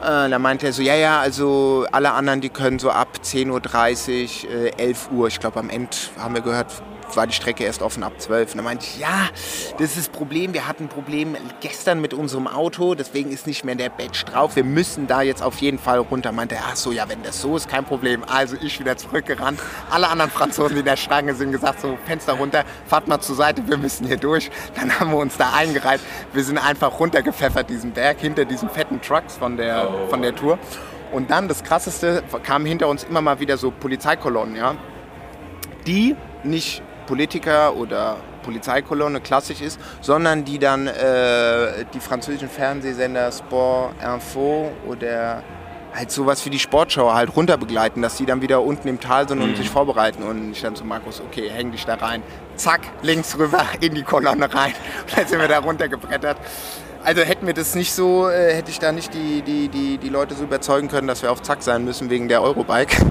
Äh, 0.01 0.29
dann 0.29 0.41
meinte 0.41 0.67
er 0.67 0.73
so, 0.73 0.81
ja, 0.81 0.95
ja, 0.95 1.19
also 1.19 1.85
alle 1.91 2.11
anderen, 2.13 2.39
die 2.41 2.49
können 2.49 2.79
so 2.79 2.89
ab 2.89 3.09
10.30 3.23 4.45
Uhr, 4.47 4.51
äh, 4.65 4.71
11 4.77 5.09
Uhr, 5.11 5.27
ich 5.27 5.39
glaube 5.39 5.59
am 5.59 5.69
Ende 5.69 5.89
haben 6.17 6.35
wir 6.35 6.41
gehört, 6.41 6.67
war 7.15 7.27
die 7.27 7.33
Strecke 7.33 7.63
erst 7.63 7.81
offen 7.81 8.03
ab 8.03 8.13
12. 8.17 8.51
Und 8.51 8.57
dann 8.57 8.65
meinte 8.65 8.85
ich, 8.85 8.99
ja, 8.99 9.29
das 9.77 9.91
ist 9.91 9.97
das 9.97 10.09
Problem. 10.09 10.53
Wir 10.53 10.67
hatten 10.67 10.85
ein 10.85 10.89
Problem 10.89 11.35
gestern 11.61 12.01
mit 12.01 12.13
unserem 12.13 12.47
Auto, 12.47 12.95
deswegen 12.95 13.31
ist 13.31 13.47
nicht 13.47 13.63
mehr 13.63 13.75
der 13.75 13.89
Badge 13.89 14.25
drauf. 14.25 14.55
Wir 14.55 14.63
müssen 14.63 15.07
da 15.07 15.21
jetzt 15.21 15.41
auf 15.41 15.57
jeden 15.59 15.79
Fall 15.79 15.99
runter. 15.99 16.31
Meinte 16.31 16.55
er, 16.55 16.63
ach 16.71 16.75
so, 16.75 16.91
ja, 16.91 17.07
wenn 17.09 17.23
das 17.23 17.41
so 17.41 17.55
ist, 17.55 17.69
kein 17.69 17.85
Problem. 17.85 18.23
Also 18.23 18.55
ich 18.61 18.79
wieder 18.79 18.97
zurückgerannt. 18.97 19.59
Alle 19.89 20.09
anderen 20.09 20.31
Franzosen, 20.31 20.75
die 20.75 20.79
in 20.79 20.85
der 20.85 20.97
Schlange 20.97 21.33
sind, 21.35 21.51
gesagt, 21.51 21.81
so 21.81 21.97
Fenster 22.05 22.33
runter, 22.33 22.65
fahrt 22.87 23.07
mal 23.07 23.19
zur 23.19 23.35
Seite, 23.35 23.67
wir 23.67 23.77
müssen 23.77 24.07
hier 24.07 24.17
durch. 24.17 24.49
Dann 24.75 24.99
haben 24.99 25.11
wir 25.11 25.17
uns 25.17 25.37
da 25.37 25.53
eingereiht. 25.53 26.01
Wir 26.33 26.43
sind 26.43 26.57
einfach 26.57 26.99
runtergepfeffert, 26.99 27.69
diesen 27.69 27.91
Berg, 27.91 28.19
hinter 28.19 28.45
diesen 28.45 28.69
fetten 28.69 29.01
Trucks 29.01 29.35
von 29.37 29.57
der, 29.57 29.89
von 30.09 30.21
der 30.21 30.35
Tour. 30.35 30.59
Und 31.11 31.31
dann 31.31 31.47
das 31.47 31.63
Krasseste, 31.63 32.23
kamen 32.43 32.65
hinter 32.65 32.87
uns 32.87 33.03
immer 33.03 33.21
mal 33.21 33.39
wieder 33.39 33.57
so 33.57 33.71
Polizeikolonnen, 33.71 34.55
ja 34.55 34.75
die 35.89 36.15
nicht 36.43 36.83
Politiker 37.09 37.75
oder 37.75 38.17
Polizeikolonne 38.43 39.19
klassisch 39.19 39.61
ist, 39.61 39.79
sondern 39.99 40.45
die 40.45 40.59
dann 40.59 40.85
äh, 40.85 41.83
die 41.91 41.99
französischen 41.99 42.49
Fernsehsender 42.49 43.31
Sport 43.31 43.95
Info 44.03 44.71
oder 44.87 45.41
halt 45.91 46.11
sowas 46.11 46.39
für 46.39 46.51
die 46.51 46.59
Sportschau 46.59 47.11
halt 47.11 47.35
runter 47.35 47.57
begleiten, 47.57 48.03
dass 48.03 48.15
die 48.17 48.27
dann 48.27 48.43
wieder 48.43 48.61
unten 48.61 48.87
im 48.87 48.99
Tal 48.99 49.27
sind 49.27 49.41
und 49.41 49.57
sich 49.57 49.71
vorbereiten. 49.71 50.21
Und 50.21 50.51
ich 50.51 50.61
dann 50.61 50.75
zu 50.75 50.85
Markus, 50.85 51.19
okay, 51.19 51.49
häng 51.49 51.71
dich 51.71 51.83
da 51.87 51.95
rein. 51.95 52.21
Zack, 52.55 52.81
links 53.01 53.35
rüber 53.39 53.65
in 53.81 53.95
die 53.95 54.03
Kolonne 54.03 54.53
rein. 54.53 54.73
Und 55.01 55.17
dann 55.17 55.25
sind 55.25 55.39
wir 55.39 55.47
da 55.47 55.59
runtergebrettert. 55.59 56.37
Also 57.03 57.23
hätten 57.23 57.47
wir 57.47 57.55
das 57.55 57.73
nicht 57.73 57.91
so, 57.91 58.29
äh, 58.29 58.53
hätte 58.53 58.69
ich 58.69 58.77
da 58.77 58.91
nicht 58.91 59.15
die, 59.15 59.41
die, 59.41 59.67
die, 59.69 59.97
die 59.97 60.09
Leute 60.09 60.35
so 60.35 60.43
überzeugen 60.43 60.89
können, 60.89 61.07
dass 61.07 61.23
wir 61.23 61.31
auf 61.31 61.41
Zack 61.41 61.63
sein 61.63 61.85
müssen 61.85 62.11
wegen 62.11 62.27
der 62.27 62.43
Eurobike. 62.43 63.03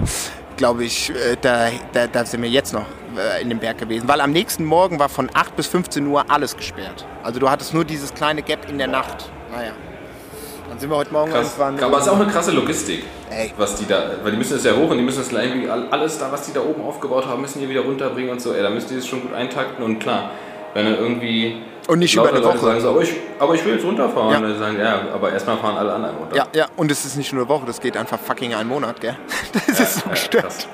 Glaube 0.59 0.83
ich, 0.83 1.09
äh, 1.09 1.35
da, 1.41 1.69
da, 1.93 2.05
da 2.07 2.25
sind 2.25 2.43
wir 2.43 2.49
jetzt 2.49 2.73
noch 2.73 2.85
äh, 3.17 3.41
in 3.41 3.49
dem 3.49 3.57
Berg 3.59 3.77
gewesen. 3.79 4.07
Weil 4.07 4.21
am 4.21 4.31
nächsten 4.31 4.63
Morgen 4.65 4.99
war 4.99 5.09
von 5.09 5.29
8 5.33 5.55
bis 5.55 5.65
15 5.67 6.05
Uhr 6.05 6.23
alles 6.29 6.55
gesperrt. 6.55 7.05
Also 7.23 7.39
du 7.39 7.49
hattest 7.49 7.73
nur 7.73 7.85
dieses 7.85 8.13
kleine 8.13 8.43
Gap 8.43 8.69
in 8.69 8.77
der 8.77 8.87
Nacht. 8.87 9.31
Naja. 9.51 9.71
Dann 10.69 10.77
sind 10.77 10.89
wir 10.91 10.97
heute 10.97 11.11
Morgen 11.13 11.31
Krass. 11.31 11.57
irgendwann. 11.57 11.83
Aber 11.83 11.97
es 11.97 12.03
ist 12.05 12.09
auch 12.11 12.19
eine 12.19 12.27
krasse 12.31 12.51
Logistik, 12.51 13.03
Ey. 13.31 13.51
was 13.57 13.75
die 13.75 13.87
da, 13.87 14.11
weil 14.21 14.31
die 14.31 14.37
müssen 14.37 14.57
es 14.57 14.63
ja 14.63 14.73
hoch 14.75 14.89
und 14.91 14.97
die 14.97 15.03
müssen 15.03 15.21
es 15.21 15.31
irgendwie 15.31 15.69
all- 15.69 15.87
alles 15.89 16.19
da, 16.19 16.31
was 16.31 16.43
die 16.45 16.53
da 16.53 16.59
oben 16.61 16.83
aufgebaut 16.83 17.25
haben, 17.25 17.41
müssen 17.41 17.59
die 17.59 17.67
wieder 17.69 17.81
runterbringen 17.81 18.29
und 18.31 18.39
so. 18.41 18.53
Ey, 18.53 18.61
da 18.61 18.69
müssen 18.69 18.89
die 18.89 18.95
es 18.95 19.07
schon 19.07 19.21
gut 19.21 19.33
eintakten 19.33 19.83
und 19.83 19.97
klar, 19.99 20.29
wenn 20.75 20.85
dann 20.85 20.95
irgendwie 20.99 21.63
Und 21.89 21.99
nicht 21.99 22.13
lauter 22.15 22.29
über 22.29 22.37
eine 22.37 22.45
Leute 22.45 22.57
Woche. 22.59 22.65
sagen 22.67 22.81
so, 22.81 22.89
aber 22.89 23.01
ich, 23.01 23.13
aber 23.39 23.55
ich 23.55 23.65
will 23.65 23.73
jetzt 23.73 23.85
runterfahren, 23.85 24.31
Ja. 24.31 24.37
und 24.37 24.43
dann 24.43 24.59
sagen 24.59 24.79
ja, 24.79 25.01
aber 25.13 25.31
erstmal 25.33 25.57
fahren 25.57 25.77
alle 25.77 25.93
anderen 25.93 26.17
runter. 26.17 26.35
Ja, 26.35 26.47
ja, 26.53 26.65
und 26.77 26.91
es 26.91 27.03
ist 27.05 27.17
nicht 27.17 27.33
nur 27.33 27.41
eine 27.43 27.49
Woche, 27.49 27.65
das 27.65 27.81
geht 27.81 27.97
einfach 27.97 28.19
fucking 28.19 28.53
einen 28.53 28.69
Monat, 28.69 29.01
gell? 29.01 29.15
Das 29.67 29.77
Ja, 29.79 29.83
ist 29.83 29.93
so 29.95 30.01
ja, 30.05 30.11
gestört. 30.11 30.43
krass. 30.43 30.67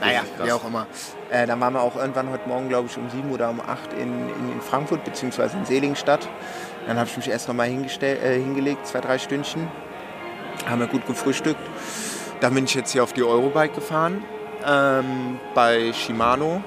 Naja, 0.00 0.20
wie 0.42 0.52
auch 0.52 0.64
immer. 0.66 0.86
Äh, 1.30 1.46
dann 1.46 1.60
waren 1.60 1.74
wir 1.74 1.80
auch 1.82 1.96
irgendwann 1.96 2.30
heute 2.30 2.48
Morgen, 2.48 2.68
glaube 2.68 2.88
ich, 2.90 2.96
um 2.96 3.08
7 3.10 3.30
oder 3.30 3.50
um 3.50 3.60
8 3.60 3.92
in, 3.94 4.02
in, 4.02 4.52
in 4.52 4.60
Frankfurt, 4.60 5.04
beziehungsweise 5.04 5.56
in 5.56 5.64
Seligenstadt. 5.64 6.26
Dann 6.86 6.96
habe 6.98 7.08
ich 7.08 7.16
mich 7.16 7.28
erst 7.28 7.48
nochmal 7.48 7.68
äh, 7.68 8.34
hingelegt, 8.38 8.86
zwei, 8.86 9.00
drei 9.00 9.18
Stündchen. 9.18 9.68
Haben 10.68 10.80
wir 10.80 10.86
gut 10.86 11.06
gefrühstückt. 11.06 11.60
Dann 12.40 12.54
bin 12.54 12.64
ich 12.64 12.74
jetzt 12.74 12.92
hier 12.92 13.02
auf 13.02 13.12
die 13.12 13.22
Eurobike 13.24 13.74
gefahren, 13.74 14.24
ähm, 14.66 15.38
bei 15.54 15.92
Shimano. 15.92 16.62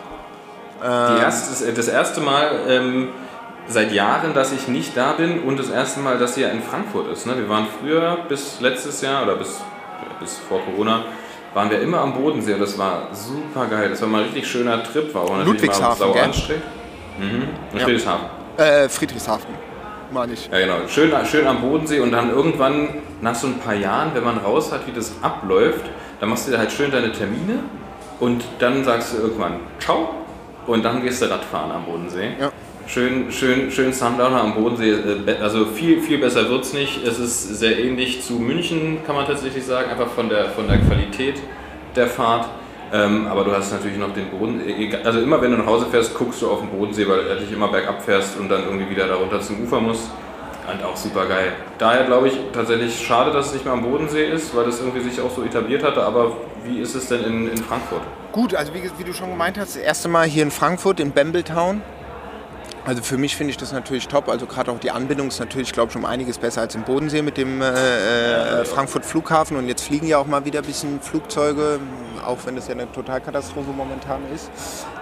Die 0.81 1.21
erste, 1.21 1.73
das 1.73 1.87
erste 1.89 2.21
Mal 2.21 2.61
ähm, 2.67 3.09
seit 3.69 3.91
Jahren, 3.91 4.33
dass 4.33 4.51
ich 4.51 4.67
nicht 4.67 4.97
da 4.97 5.13
bin 5.13 5.43
und 5.43 5.57
das 5.59 5.69
erste 5.69 5.99
Mal, 5.99 6.17
dass 6.17 6.35
sie 6.35 6.41
ja 6.41 6.49
in 6.49 6.61
Frankfurt 6.61 7.09
ist. 7.11 7.25
Ne? 7.27 7.37
Wir 7.37 7.47
waren 7.47 7.67
früher 7.79 8.17
bis 8.27 8.59
letztes 8.59 9.01
Jahr 9.01 9.23
oder 9.23 9.35
bis, 9.35 9.61
bis 10.19 10.37
vor 10.39 10.59
Corona 10.61 11.05
waren 11.53 11.69
wir 11.69 11.81
immer 11.81 11.99
am 12.01 12.13
Bodensee 12.13 12.53
und 12.53 12.59
das 12.59 12.77
war 12.77 13.07
super 13.11 13.65
geil. 13.67 13.89
Das 13.89 14.01
war 14.01 14.07
mal 14.07 14.19
ein 14.19 14.23
richtig 14.25 14.47
schöner 14.47 14.83
Trip, 14.83 15.13
war 15.13 15.23
auch 15.23 15.37
natürlich 15.37 15.61
Ludwigshafen, 15.61 15.87
mal 15.87 15.95
sau 15.95 16.13
gell? 16.13 16.23
anstrengend. 16.23 16.63
Mhm. 17.19 17.47
Und 17.71 17.79
Ja. 17.79 17.85
Friedrichshafen. 17.85 18.25
Äh, 18.57 18.89
Friedrichshafen, 18.89 19.53
meine 20.11 20.33
ich. 20.33 20.49
Ja, 20.51 20.59
genau. 20.59 20.87
Schön, 20.87 21.11
schön 21.25 21.47
am 21.47 21.61
Bodensee 21.61 21.99
und 21.99 22.11
dann 22.11 22.29
irgendwann, 22.29 22.89
nach 23.21 23.35
so 23.35 23.47
ein 23.47 23.59
paar 23.59 23.73
Jahren, 23.73 24.11
wenn 24.13 24.23
man 24.23 24.37
raus 24.37 24.71
hat, 24.71 24.85
wie 24.87 24.91
das 24.91 25.13
abläuft, 25.21 25.85
dann 26.19 26.29
machst 26.29 26.47
du 26.47 26.57
halt 26.57 26.71
schön 26.71 26.91
deine 26.91 27.11
Termine 27.11 27.59
und 28.19 28.43
dann 28.59 28.83
sagst 28.83 29.13
du 29.13 29.17
irgendwann 29.17 29.59
Ciao 29.79 30.13
und 30.67 30.83
dann 30.83 31.01
gehst 31.01 31.21
du 31.21 31.29
Radfahren 31.29 31.71
am 31.71 31.85
Bodensee. 31.85 32.31
Ja. 32.39 32.51
Schön, 32.91 33.31
schön, 33.31 33.69
schön 33.71 33.93
Sundowner 33.93 34.41
am 34.41 34.55
Bodensee. 34.55 34.93
äh, 34.93 35.37
Also 35.39 35.67
viel, 35.67 36.01
viel 36.01 36.17
besser 36.17 36.49
wird 36.49 36.63
es 36.63 36.73
nicht. 36.73 37.05
Es 37.05 37.19
ist 37.19 37.59
sehr 37.59 37.77
ähnlich 37.77 38.23
zu 38.23 38.33
München, 38.33 38.97
kann 39.05 39.15
man 39.15 39.27
tatsächlich 39.27 39.63
sagen, 39.63 39.91
einfach 39.91 40.07
von 40.07 40.27
der, 40.27 40.45
von 40.49 40.67
der 40.67 40.79
Qualität 40.79 41.35
der 41.95 42.07
Fahrt. 42.07 42.49
Ähm, 42.91 43.27
aber 43.27 43.43
du 43.43 43.51
hast 43.51 43.71
natürlich 43.71 43.99
noch 43.99 44.11
den 44.15 44.31
Boden. 44.31 44.59
egal- 44.67 45.03
Also 45.03 45.19
immer 45.19 45.39
wenn 45.39 45.51
du 45.51 45.57
nach 45.57 45.67
Hause 45.67 45.85
fährst, 45.91 46.15
guckst 46.15 46.41
du 46.41 46.49
auf 46.49 46.61
den 46.61 46.69
Bodensee, 46.69 47.07
weil 47.07 47.25
du 47.25 47.35
dich 47.35 47.51
immer 47.51 47.67
bergab 47.67 48.01
fährst 48.01 48.39
und 48.39 48.49
dann 48.49 48.63
irgendwie 48.63 48.89
wieder 48.89 49.07
darunter 49.07 49.39
zum 49.39 49.63
Ufer 49.63 49.79
musst. 49.79 50.09
Und 50.71 50.83
auch 50.83 50.97
super 50.97 51.27
geil. 51.27 51.51
Daher 51.77 52.05
glaube 52.05 52.29
ich 52.29 52.33
tatsächlich 52.53 52.99
schade, 53.05 53.31
dass 53.31 53.47
es 53.47 53.53
nicht 53.53 53.65
mehr 53.65 53.73
am 53.75 53.83
Bodensee 53.83 54.25
ist, 54.25 54.55
weil 54.55 54.65
das 54.65 54.79
irgendwie 54.79 55.01
sich 55.07 55.21
auch 55.21 55.29
so 55.29 55.43
etabliert 55.43 55.83
hatte. 55.83 56.01
Aber 56.01 56.31
wie 56.65 56.79
ist 56.79 56.95
es 56.95 57.07
denn 57.07 57.23
in, 57.23 57.49
in 57.51 57.57
Frankfurt? 57.57 58.01
Gut, 58.31 58.55
also 58.55 58.73
wie, 58.73 58.81
wie 58.97 59.03
du 59.03 59.13
schon 59.13 59.29
gemeint 59.29 59.59
hast, 59.59 59.75
das 59.75 59.81
erste 59.83 60.09
Mal 60.09 60.25
hier 60.27 60.41
in 60.41 60.49
Frankfurt, 60.51 60.99
in 60.99 61.11
Bambletown. 61.11 61.81
Also 62.89 63.03
für 63.03 63.17
mich 63.17 63.35
finde 63.35 63.51
ich 63.51 63.57
das 63.57 63.71
natürlich 63.71 64.07
top. 64.07 64.29
Also 64.29 64.47
gerade 64.47 64.71
auch 64.71 64.79
die 64.79 64.89
Anbindung 64.89 65.27
ist 65.27 65.39
natürlich, 65.39 65.73
glaube 65.73 65.91
ich, 65.91 65.95
um 65.95 66.05
einiges 66.05 66.39
besser 66.39 66.61
als 66.61 66.73
im 66.73 66.81
Bodensee 66.81 67.21
mit 67.21 67.37
dem 67.37 67.61
äh, 67.61 68.61
äh, 68.61 68.65
Frankfurt 68.65 69.05
Flughafen. 69.05 69.57
Und 69.57 69.67
jetzt 69.67 69.83
fliegen 69.83 70.07
ja 70.07 70.17
auch 70.17 70.25
mal 70.25 70.43
wieder 70.43 70.61
ein 70.61 70.65
bisschen 70.65 70.99
Flugzeuge, 70.99 71.79
auch 72.25 72.39
wenn 72.45 72.55
das 72.55 72.67
ja 72.67 72.73
eine 72.73 72.91
Totalkatastrophe 72.91 73.69
momentan 73.69 74.21
ist. 74.33 74.49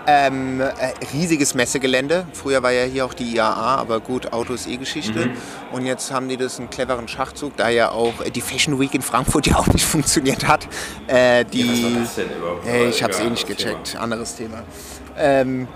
Ähm, 0.05 0.59
äh, 0.59 0.73
riesiges 1.13 1.53
Messegelände. 1.53 2.27
Früher 2.33 2.61
war 2.61 2.71
ja 2.71 2.83
hier 2.83 3.05
auch 3.05 3.13
die 3.13 3.33
IAA, 3.33 3.77
aber 3.77 4.01
gut, 4.01 4.33
Auto 4.33 4.53
ist 4.53 4.67
eh 4.67 4.75
Geschichte. 4.75 5.29
Und 5.71 5.85
jetzt 5.85 6.11
haben 6.11 6.27
die 6.27 6.35
das 6.35 6.59
einen 6.59 6.69
cleveren 6.69 7.07
Schachzug, 7.07 7.55
da 7.55 7.69
ja 7.69 7.91
auch 7.91 8.19
äh, 8.19 8.29
die 8.31 8.41
Fashion 8.41 8.77
Week 8.81 8.93
in 8.95 9.01
Frankfurt 9.01 9.47
ja 9.47 9.55
auch 9.55 9.67
nicht 9.67 9.85
funktioniert 9.85 10.45
hat. 10.45 10.67
Äh, 11.07 11.45
die, 11.45 11.85
Was 11.85 11.93
war 11.93 12.01
das 12.01 12.15
denn 12.15 12.37
überhaupt? 12.37 12.67
Ich 12.89 13.01
habe 13.01 13.13
es 13.13 13.19
Ja, 13.19 13.25
eh 13.25 13.29
nicht 13.29 13.47
gecheckt. 13.47 13.95
Anderes 13.97 14.35
Thema. 14.35 14.63
Ähm, 15.17 15.69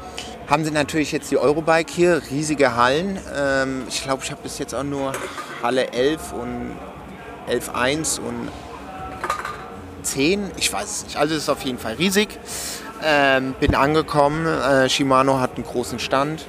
haben 0.48 0.66
sie 0.66 0.72
natürlich 0.72 1.12
jetzt 1.12 1.32
die 1.32 1.38
Eurobike 1.38 1.92
hier, 1.92 2.22
riesige 2.30 2.76
Hallen. 2.76 3.20
Ähm, 3.36 3.84
ich 3.88 4.04
glaube, 4.04 4.24
ich 4.24 4.32
habe 4.32 4.42
bis 4.42 4.60
jetzt 4.60 4.74
auch 4.74 4.84
nur 4.84 5.14
Halle 5.64 5.92
11 5.92 6.34
und 6.34 6.76
11.1 7.50 8.20
und 8.20 8.50
10. 10.04 10.52
Ich 10.58 10.72
weiß 10.72 10.89
es 10.89 11.04
nicht. 11.06 11.18
Also 11.18 11.36
es 11.36 11.44
ist 11.44 11.50
auf 11.50 11.62
jeden 11.62 11.80
Fall 11.80 11.94
riesig. 11.94 12.39
Ähm, 13.04 13.56
bin 13.60 13.76
angekommen. 13.76 14.46
Äh, 14.46 14.89
Shimano 14.89 15.39
hat 15.39 15.56
einen 15.56 15.66
großen 15.66 16.00
Stand. 16.00 16.46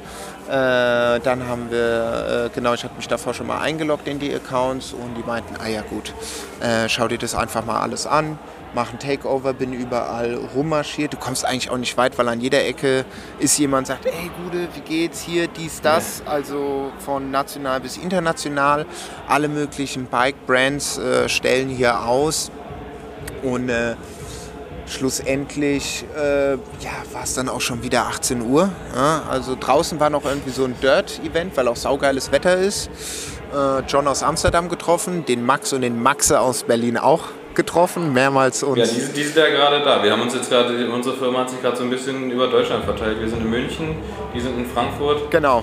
Äh, 0.49 1.21
dann 1.21 1.47
haben 1.47 1.71
wir, 1.71 2.47
äh, 2.47 2.55
genau, 2.55 2.75
ich 2.75 2.85
habe 2.85 2.95
mich 2.97 3.09
davor 3.09 3.33
schon 3.33 3.47
mal 3.47 3.61
eingeloggt 3.61 4.09
in 4.09 4.19
die 4.19 4.35
Accounts 4.35 4.93
und 4.93 5.15
die 5.15 5.23
meinten, 5.23 5.55
ah 5.63 5.69
ja 5.69 5.83
gut, 5.83 6.13
äh, 6.61 6.89
schau 6.89 7.09
dir 7.09 7.17
das 7.17 7.35
einfach 7.35 7.65
mal 7.65 7.81
alles 7.81 8.07
an, 8.07 8.39
mach 8.75 8.93
ein 8.93 8.99
Takeover, 8.99 9.53
bin 9.53 9.73
überall 9.73 10.35
rummarschiert. 10.55 11.13
Du 11.13 11.17
kommst 11.17 11.45
eigentlich 11.45 11.71
auch 11.71 11.77
nicht 11.77 11.97
weit, 11.97 12.19
weil 12.19 12.29
an 12.29 12.41
jeder 12.41 12.65
Ecke 12.65 13.05
ist 13.39 13.59
jemand, 13.59 13.87
sagt, 13.87 14.07
ey 14.07 14.31
Gude, 14.43 14.69
wie 14.75 14.81
geht's 14.81 15.23
hier, 15.23 15.49
dies, 15.49 15.81
das. 15.81 16.23
Also 16.27 16.93
von 16.99 17.31
national 17.31 17.81
bis 17.81 17.97
international. 17.97 18.87
Alle 19.29 19.49
möglichen 19.49 20.07
Bike-Brands 20.07 20.99
äh, 20.99 21.29
stellen 21.29 21.69
hier 21.69 22.05
aus. 22.05 22.51
Und 23.43 23.69
äh, 23.69 23.97
schlussendlich 24.87 26.05
äh, 26.17 26.53
ja, 26.53 26.59
war 27.13 27.25
es 27.25 27.35
dann 27.35 27.49
auch 27.49 27.61
schon 27.61 27.83
wieder 27.83 28.07
18 28.07 28.43
Uhr. 28.43 28.71
Ja, 28.95 29.23
also 29.29 29.57
draußen 29.59 30.01
war 30.01 30.11
noch 30.11 30.25
irgendwie 30.25 30.51
so 30.51 30.65
ein 30.65 30.75
Dirt-Event, 30.81 31.57
weil 31.57 31.69
auch 31.69 31.77
saugeiles 31.77 32.33
Wetter 32.33 32.57
ist. 32.57 32.91
Äh, 33.53 33.81
John 33.87 34.07
aus 34.09 34.23
Amsterdam 34.23 34.69
getroffen, 34.69 35.25
den 35.25 35.45
Max 35.45 35.73
und 35.73 35.83
den 35.83 36.03
Maxe 36.03 36.41
aus 36.41 36.63
Berlin 36.63 36.97
auch 36.97 37.29
getroffen, 37.55 38.13
mehrmals 38.13 38.63
uns. 38.63 38.79
Ja, 38.79 38.85
die, 38.85 39.01
sind- 39.01 39.17
die 39.17 39.23
sind 39.23 39.37
ja 39.37 39.49
gerade 39.49 39.85
da. 39.85 40.03
Wir 40.03 40.13
haben 40.13 40.23
uns 40.23 40.35
jetzt 40.35 40.51
gerade, 40.51 40.91
unsere 40.91 41.17
Firma 41.17 41.41
hat 41.41 41.51
sich 41.51 41.61
gerade 41.61 41.77
so 41.77 41.85
ein 41.85 41.91
bisschen 41.91 42.31
über 42.31 42.49
Deutschland 42.49 42.85
verteilt. 42.85 43.21
Wir 43.21 43.29
sind 43.29 43.41
in 43.43 43.51
München, 43.51 43.97
die 44.35 44.41
sind 44.41 44.57
in 44.59 44.67
Frankfurt. 44.67 45.31
Genau, 45.31 45.63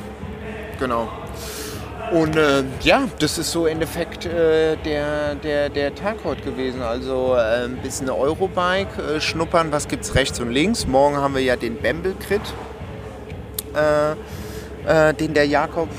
genau. 0.79 1.07
Und 2.11 2.35
äh, 2.35 2.63
ja, 2.81 3.03
das 3.19 3.37
ist 3.37 3.51
so 3.51 3.67
im 3.67 3.73
Endeffekt 3.73 4.25
äh, 4.25 4.75
der, 4.77 5.35
der, 5.35 5.69
der 5.69 5.93
Tag 5.93 6.15
heute 6.23 6.41
gewesen. 6.41 6.81
Also 6.81 7.35
äh, 7.35 7.65
ein 7.65 7.77
bisschen 7.83 8.09
Eurobike, 8.09 8.99
äh, 9.17 9.21
schnuppern, 9.21 9.71
was 9.71 9.87
gibt's 9.87 10.15
rechts 10.15 10.39
und 10.39 10.49
links. 10.51 10.87
Morgen 10.87 11.17
haben 11.17 11.35
wir 11.35 11.43
ja 11.43 11.55
den 11.55 11.75
Bamble 11.79 12.15
Crit, 12.19 12.41
äh, 13.75 14.13
äh, 15.09 15.13
den 15.13 15.33
der 15.35 15.45
Jakob 15.45 15.89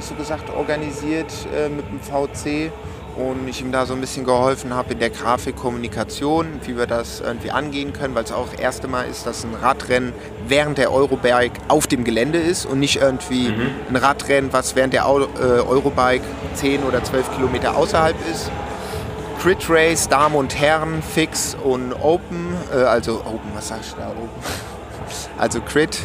so 0.00 0.14
gesagt 0.14 0.50
organisiert 0.54 1.32
mit 1.76 1.84
dem 1.90 2.00
VC. 2.00 2.70
Und 3.18 3.48
ich 3.48 3.60
ihm 3.60 3.72
da 3.72 3.84
so 3.84 3.94
ein 3.94 4.00
bisschen 4.00 4.24
geholfen 4.24 4.74
habe 4.74 4.92
in 4.92 5.00
der 5.00 5.10
Grafikkommunikation, 5.10 6.46
wie 6.64 6.76
wir 6.76 6.86
das 6.86 7.20
irgendwie 7.20 7.50
angehen 7.50 7.92
können, 7.92 8.14
weil 8.14 8.22
es 8.22 8.30
auch 8.30 8.48
das 8.48 8.60
erste 8.60 8.86
Mal 8.86 9.08
ist, 9.08 9.26
dass 9.26 9.42
ein 9.42 9.54
Radrennen 9.60 10.12
während 10.46 10.78
der 10.78 10.92
Eurobike 10.92 11.60
auf 11.66 11.88
dem 11.88 12.04
Gelände 12.04 12.38
ist 12.38 12.64
und 12.64 12.78
nicht 12.78 12.96
irgendwie 12.96 13.52
ein 13.88 13.96
Radrennen, 13.96 14.52
was 14.52 14.76
während 14.76 14.92
der 14.92 15.02
äh, 15.02 15.04
Eurobike 15.04 16.22
10 16.54 16.84
oder 16.84 17.02
12 17.02 17.34
Kilometer 17.34 17.76
außerhalb 17.76 18.16
ist. 18.30 18.52
Crit 19.42 19.68
Race, 19.68 20.08
Damen 20.08 20.36
und 20.36 20.56
Herren, 20.58 21.02
Fix 21.02 21.56
und 21.56 21.92
Open, 21.94 22.54
äh, 22.72 22.78
also 22.78 23.20
Open, 23.20 23.50
was 23.54 23.68
sag 23.68 23.80
ich 23.80 23.94
da, 23.94 24.08
Open? 24.10 24.28
Also 25.38 25.60
Crit, 25.60 25.98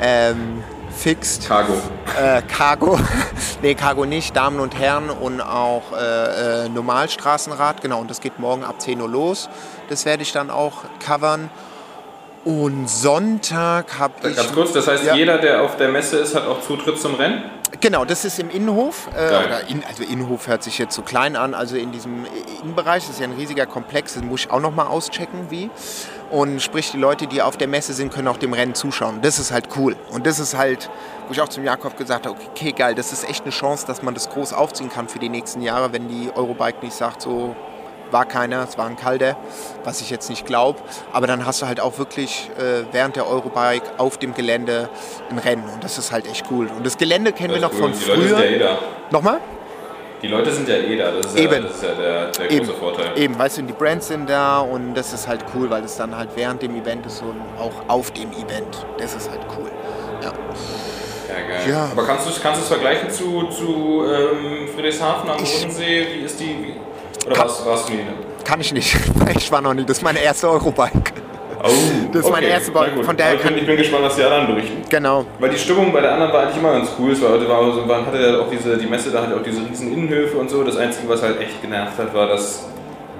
ähm, 0.00 0.62
Fixed, 1.00 1.48
Cargo. 1.48 1.72
äh, 2.20 2.42
Cargo, 2.42 2.98
nee, 3.62 3.74
Cargo 3.74 4.04
nicht, 4.04 4.36
Damen 4.36 4.60
und 4.60 4.78
Herren 4.78 5.08
und 5.08 5.40
auch 5.40 5.92
äh, 5.96 6.64
äh, 6.66 6.68
Normalstraßenrad, 6.68 7.80
genau, 7.80 8.00
und 8.00 8.10
das 8.10 8.20
geht 8.20 8.38
morgen 8.38 8.64
ab 8.64 8.80
10 8.82 9.00
Uhr 9.00 9.08
los. 9.08 9.48
Das 9.88 10.04
werde 10.04 10.22
ich 10.22 10.32
dann 10.32 10.50
auch 10.50 10.84
covern. 11.04 11.48
Und 12.44 12.88
Sonntag 12.88 13.98
habe 13.98 14.28
ich. 14.28 14.36
Ganz 14.36 14.52
kurz, 14.52 14.72
das 14.72 14.86
heißt, 14.88 15.04
Ja. 15.04 15.14
jeder, 15.14 15.38
der 15.38 15.62
auf 15.62 15.76
der 15.76 15.88
Messe 15.88 16.18
ist, 16.18 16.34
hat 16.34 16.46
auch 16.46 16.60
Zutritt 16.62 16.98
zum 17.00 17.14
Rennen? 17.14 17.42
Genau, 17.80 18.04
das 18.04 18.24
ist 18.24 18.38
im 18.38 18.50
Innenhof. 18.50 19.08
Äh, 19.14 19.26
oder 19.28 19.68
in, 19.68 19.84
also 19.84 20.02
Innenhof 20.02 20.48
hört 20.48 20.62
sich 20.62 20.78
jetzt 20.78 20.94
so 20.94 21.02
klein 21.02 21.36
an. 21.36 21.54
Also 21.54 21.76
in 21.76 21.92
diesem 21.92 22.26
Innenbereich, 22.62 23.04
das 23.04 23.14
ist 23.14 23.20
ja 23.20 23.26
ein 23.26 23.32
riesiger 23.32 23.66
Komplex, 23.66 24.14
das 24.14 24.24
muss 24.24 24.40
ich 24.40 24.50
auch 24.50 24.60
nochmal 24.60 24.86
auschecken, 24.88 25.50
wie. 25.50 25.70
Und 26.30 26.60
sprich, 26.60 26.90
die 26.90 26.98
Leute, 26.98 27.26
die 27.26 27.42
auf 27.42 27.56
der 27.56 27.68
Messe 27.68 27.92
sind, 27.92 28.12
können 28.12 28.28
auch 28.28 28.36
dem 28.36 28.52
Rennen 28.52 28.74
zuschauen. 28.74 29.20
Das 29.22 29.38
ist 29.38 29.52
halt 29.52 29.68
cool. 29.76 29.96
Und 30.10 30.26
das 30.26 30.38
ist 30.38 30.56
halt, 30.56 30.90
wo 31.26 31.32
ich 31.32 31.40
auch 31.40 31.48
zum 31.48 31.64
Jakob 31.64 31.96
gesagt 31.96 32.26
habe, 32.26 32.36
okay, 32.50 32.72
geil, 32.72 32.94
das 32.94 33.12
ist 33.12 33.28
echt 33.28 33.42
eine 33.42 33.52
Chance, 33.52 33.86
dass 33.86 34.02
man 34.02 34.14
das 34.14 34.30
groß 34.30 34.52
aufziehen 34.52 34.90
kann 34.90 35.08
für 35.08 35.18
die 35.18 35.28
nächsten 35.28 35.62
Jahre, 35.62 35.92
wenn 35.92 36.08
die 36.08 36.30
Eurobike 36.34 36.84
nicht 36.84 36.94
sagt, 36.94 37.22
so 37.22 37.56
war 38.12 38.24
keiner, 38.26 38.64
es 38.68 38.76
war 38.78 38.86
ein 38.86 38.96
Kalter, 38.96 39.36
was 39.84 40.00
ich 40.00 40.10
jetzt 40.10 40.28
nicht 40.30 40.46
glaube. 40.46 40.78
Aber 41.12 41.26
dann 41.26 41.46
hast 41.46 41.62
du 41.62 41.66
halt 41.66 41.80
auch 41.80 41.98
wirklich 41.98 42.50
äh, 42.58 42.84
während 42.92 43.16
der 43.16 43.26
Eurobike 43.28 43.82
auf 43.98 44.18
dem 44.18 44.34
Gelände 44.34 44.88
ein 45.30 45.38
Rennen. 45.38 45.64
Und 45.72 45.82
das 45.84 45.98
ist 45.98 46.12
halt 46.12 46.26
echt 46.28 46.44
cool. 46.50 46.68
Und 46.76 46.84
das 46.84 46.96
Gelände 46.98 47.32
kennen 47.32 47.54
wir 47.54 47.60
noch 47.60 47.70
Das 47.70 47.78
ist 47.98 48.04
von 48.04 48.18
cool. 48.18 48.24
Die 48.26 48.28
Leute 48.28 48.48
sind 48.48 48.60
ja 48.60 48.68
früher. 48.68 48.70
eh. 48.72 49.12
Nochmal? 49.12 49.40
Die 50.22 50.26
Leute 50.28 50.50
sind 50.50 50.68
ja 50.68 50.74
eh 50.76 50.96
da, 50.98 51.10
das 51.12 51.26
ist 51.32 51.38
ja, 51.38 51.44
Eben. 51.44 51.62
das 51.64 51.74
ist 51.76 51.82
ja 51.82 51.94
der, 51.94 52.26
der 52.30 52.50
Eben. 52.50 52.66
große 52.66 52.78
Vorteil. 52.78 53.06
Eben, 53.18 53.38
weißt 53.38 53.56
du, 53.56 53.62
die 53.62 53.72
Brands 53.72 54.06
sind 54.08 54.28
da 54.28 54.58
und 54.60 54.92
das 54.92 55.14
ist 55.14 55.26
halt 55.26 55.42
cool, 55.54 55.70
weil 55.70 55.82
es 55.84 55.96
dann 55.96 56.14
halt 56.14 56.28
während 56.34 56.60
dem 56.60 56.76
Event 56.78 57.06
ist 57.06 57.22
und 57.22 57.40
auch 57.58 57.72
auf 57.88 58.10
dem 58.10 58.30
Event. 58.32 58.84
Das 58.98 59.14
ist 59.14 59.30
halt 59.30 59.40
cool. 59.58 59.70
Ja. 60.22 60.28
Ja, 60.30 61.48
geil. 61.48 61.70
Ja. 61.70 61.88
Aber 61.92 62.04
kannst 62.04 62.26
du 62.26 62.30
es 62.32 62.42
kannst 62.42 62.62
vergleichen 62.68 63.08
zu, 63.10 63.44
zu 63.44 64.04
ähm, 64.04 64.68
Friedrichshafen 64.74 65.30
am 65.30 65.42
Ich- 65.42 65.54
Bodensee? 65.62 66.06
Wie 66.12 66.20
ist 66.26 66.38
die? 66.38 66.44
Wie, 66.64 66.74
oder 67.26 67.34
Kann- 67.34 67.44
warst, 67.44 67.66
warst 67.66 67.88
du 67.88 67.92
nie? 67.94 68.00
Kann 68.44 68.60
ich 68.60 68.72
nicht, 68.72 68.96
ich 69.36 69.50
war 69.52 69.60
noch 69.60 69.74
nie. 69.74 69.84
Das 69.84 69.98
ist 69.98 70.02
meine 70.02 70.20
erste 70.20 70.48
Eurobike. 70.48 71.12
Oh, 71.62 71.68
Das 72.12 72.24
ist 72.24 72.30
mein 72.30 72.42
erster 72.42 72.72
Bau- 72.72 72.84
Na 72.88 72.94
gut. 72.94 73.04
von 73.04 73.20
Aber 73.20 73.34
ich, 73.34 73.42
bin, 73.42 73.58
ich 73.58 73.66
bin 73.66 73.76
gespannt, 73.76 74.04
was 74.04 74.16
die 74.16 74.22
anderen 74.24 74.46
berichten. 74.46 74.82
Genau. 74.88 75.26
Weil 75.38 75.50
die 75.50 75.58
Stimmung 75.58 75.92
bei 75.92 76.00
der 76.00 76.14
anderen 76.14 76.32
war 76.32 76.42
eigentlich 76.44 76.56
immer 76.56 76.72
ganz 76.72 76.90
cool. 76.98 77.12
Es 77.12 77.20
war, 77.20 77.32
war, 77.32 77.72
so- 77.72 77.86
hatte 78.06 78.18
ja 78.18 78.40
auch 78.40 78.48
diese, 78.50 78.78
die 78.78 78.86
Messe, 78.86 79.10
da 79.10 79.22
hatte 79.22 79.36
auch 79.36 79.42
diese 79.42 79.60
riesen 79.68 79.92
Innenhöfe 79.92 80.38
und 80.38 80.48
so. 80.48 80.64
Das 80.64 80.78
Einzige, 80.78 81.06
was 81.10 81.22
halt 81.22 81.38
echt 81.38 81.60
genervt 81.60 81.98
hat, 81.98 82.14
war, 82.14 82.28
dass, 82.28 82.66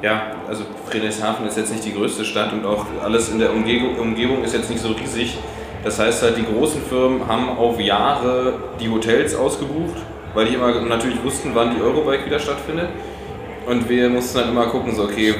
ja, 0.00 0.22
also 0.48 0.64
Friedrichshafen 0.88 1.46
ist 1.46 1.58
jetzt 1.58 1.70
nicht 1.70 1.84
die 1.84 1.92
größte 1.92 2.24
Stadt 2.24 2.54
und 2.54 2.64
auch 2.64 2.86
alles 3.04 3.28
in 3.28 3.38
der 3.40 3.52
Umgebung, 3.52 3.98
Umgebung 3.98 4.42
ist 4.42 4.54
jetzt 4.54 4.70
nicht 4.70 4.80
so 4.82 4.88
riesig. 4.92 5.36
Das 5.84 5.98
heißt 5.98 6.22
halt, 6.22 6.38
die 6.38 6.44
großen 6.46 6.82
Firmen 6.88 7.28
haben 7.28 7.50
auf 7.58 7.78
Jahre 7.78 8.54
die 8.80 8.88
Hotels 8.88 9.34
ausgebucht, 9.34 9.96
weil 10.34 10.46
die 10.46 10.54
immer 10.54 10.72
natürlich 10.80 11.22
wussten, 11.22 11.50
wann 11.52 11.74
die 11.76 11.82
Eurobike 11.82 12.24
wieder 12.24 12.38
stattfindet. 12.38 12.88
Und 13.66 13.88
wir 13.88 14.08
mussten 14.08 14.38
dann 14.38 14.48
immer 14.48 14.66
gucken, 14.66 14.94
so 14.94 15.04
okay, 15.04 15.34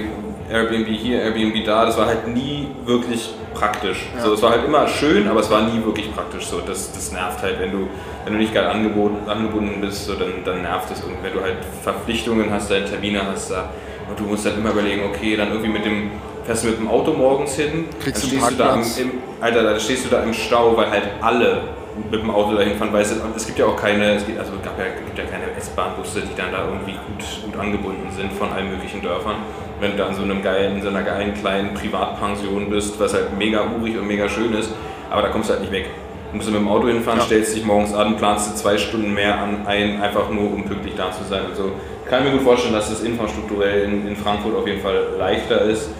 Airbnb 0.50 0.88
hier, 0.88 1.22
Airbnb 1.22 1.64
da, 1.64 1.86
das 1.86 1.96
war 1.96 2.06
halt 2.06 2.28
nie 2.28 2.68
wirklich 2.84 3.30
praktisch. 3.54 4.08
So, 4.22 4.34
es 4.34 4.42
war 4.42 4.50
halt 4.50 4.64
immer 4.64 4.86
schön, 4.88 5.28
aber 5.28 5.40
es 5.40 5.50
war 5.50 5.62
nie 5.62 5.84
wirklich 5.84 6.12
praktisch. 6.12 6.46
So, 6.46 6.60
das, 6.60 6.92
das 6.92 7.12
nervt 7.12 7.42
halt, 7.42 7.60
wenn 7.60 7.70
du, 7.70 7.88
wenn 8.24 8.32
du 8.32 8.38
nicht 8.38 8.52
gerade 8.52 8.70
angeboten, 8.70 9.28
angebunden 9.28 9.80
bist, 9.80 10.06
so, 10.06 10.14
dann, 10.14 10.44
dann 10.44 10.62
nervt 10.62 10.90
es 10.90 11.00
irgendwie, 11.00 11.22
wenn 11.22 11.32
du 11.32 11.40
halt 11.40 11.56
Verpflichtungen 11.82 12.50
hast, 12.50 12.70
deine 12.70 12.84
Termine 12.84 13.26
hast 13.26 13.50
da. 13.50 13.70
Und 14.08 14.18
du 14.18 14.24
musst 14.24 14.44
dann 14.44 14.58
immer 14.58 14.70
überlegen, 14.70 15.02
okay, 15.04 15.36
dann 15.36 15.50
irgendwie 15.50 15.70
mit 15.70 15.84
dem, 15.84 16.10
fährst 16.44 16.64
du 16.64 16.68
mit 16.68 16.78
dem 16.78 16.88
Auto 16.88 17.12
morgens 17.12 17.54
hin, 17.54 17.86
Kriegst 18.02 18.24
dann 18.24 18.30
stehst 18.30 18.50
du 18.50 18.54
da 18.56 18.74
im, 18.74 18.80
im, 18.80 19.12
Alter, 19.40 19.62
da 19.62 19.78
stehst 19.78 20.06
du 20.06 20.08
da 20.08 20.22
im 20.22 20.34
Stau, 20.34 20.76
weil 20.76 20.90
halt 20.90 21.04
alle 21.20 21.62
mit 22.10 22.22
dem 22.22 22.30
Auto 22.30 22.54
dahin 22.54 22.76
fahren, 22.76 22.92
weil 22.92 23.02
es, 23.02 23.14
es 23.36 23.46
gibt 23.46 23.58
ja 23.58 23.66
auch 23.66 23.76
keine, 23.76 24.14
es 24.14 24.26
gibt, 24.26 24.38
also 24.38 24.52
gab 24.62 24.78
ja, 24.78 24.84
gibt 25.04 25.18
ja 25.18 25.24
keine 25.24 25.44
S-Bahn-Busse, 25.58 26.22
die 26.22 26.34
dann 26.36 26.52
da 26.52 26.64
irgendwie 26.66 26.92
gut, 26.92 27.24
gut 27.44 27.60
angebunden 27.60 28.08
sind 28.16 28.32
von 28.32 28.50
allen 28.52 28.70
möglichen 28.70 29.02
Dörfern. 29.02 29.36
Wenn 29.80 29.92
du 29.92 29.96
da 29.96 30.08
in 30.08 30.14
so, 30.14 30.22
einem 30.22 30.42
geilen, 30.42 30.76
in 30.76 30.82
so 30.82 30.88
einer 30.88 31.02
geilen 31.02 31.34
kleinen 31.34 31.74
Privatpension 31.74 32.70
bist, 32.70 33.00
was 33.00 33.14
halt 33.14 33.36
mega 33.38 33.64
urig 33.80 33.98
und 33.98 34.06
mega 34.06 34.28
schön 34.28 34.52
ist, 34.54 34.70
aber 35.10 35.22
da 35.22 35.28
kommst 35.28 35.48
du 35.48 35.54
halt 35.54 35.62
nicht 35.62 35.72
weg. 35.72 35.86
Du 36.30 36.36
musst 36.36 36.48
mit 36.50 36.60
dem 36.60 36.68
Auto 36.68 36.86
hinfahren, 36.86 37.18
Ja. 37.18 37.24
stellst 37.26 37.56
dich 37.56 37.64
morgens 37.64 37.92
an, 37.92 38.16
planst 38.16 38.52
du 38.52 38.56
zwei 38.56 38.78
Stunden 38.78 39.12
mehr 39.14 39.38
an 39.40 39.66
ein, 39.66 40.00
einfach 40.00 40.30
nur 40.30 40.52
um 40.52 40.64
pünktlich 40.64 40.94
da 40.96 41.10
zu 41.10 41.24
sein. 41.24 41.42
Also 41.50 41.72
kann 42.08 42.20
ich 42.20 42.30
mir 42.30 42.38
gut 42.38 42.42
vorstellen, 42.46 42.74
dass 42.74 42.88
das 42.90 43.02
infrastrukturell 43.02 43.82
in, 43.82 44.06
in 44.06 44.16
Frankfurt 44.16 44.54
auf 44.54 44.66
jeden 44.66 44.80
Fall 44.80 45.08
leichter 45.18 45.62
ist. 45.62 45.90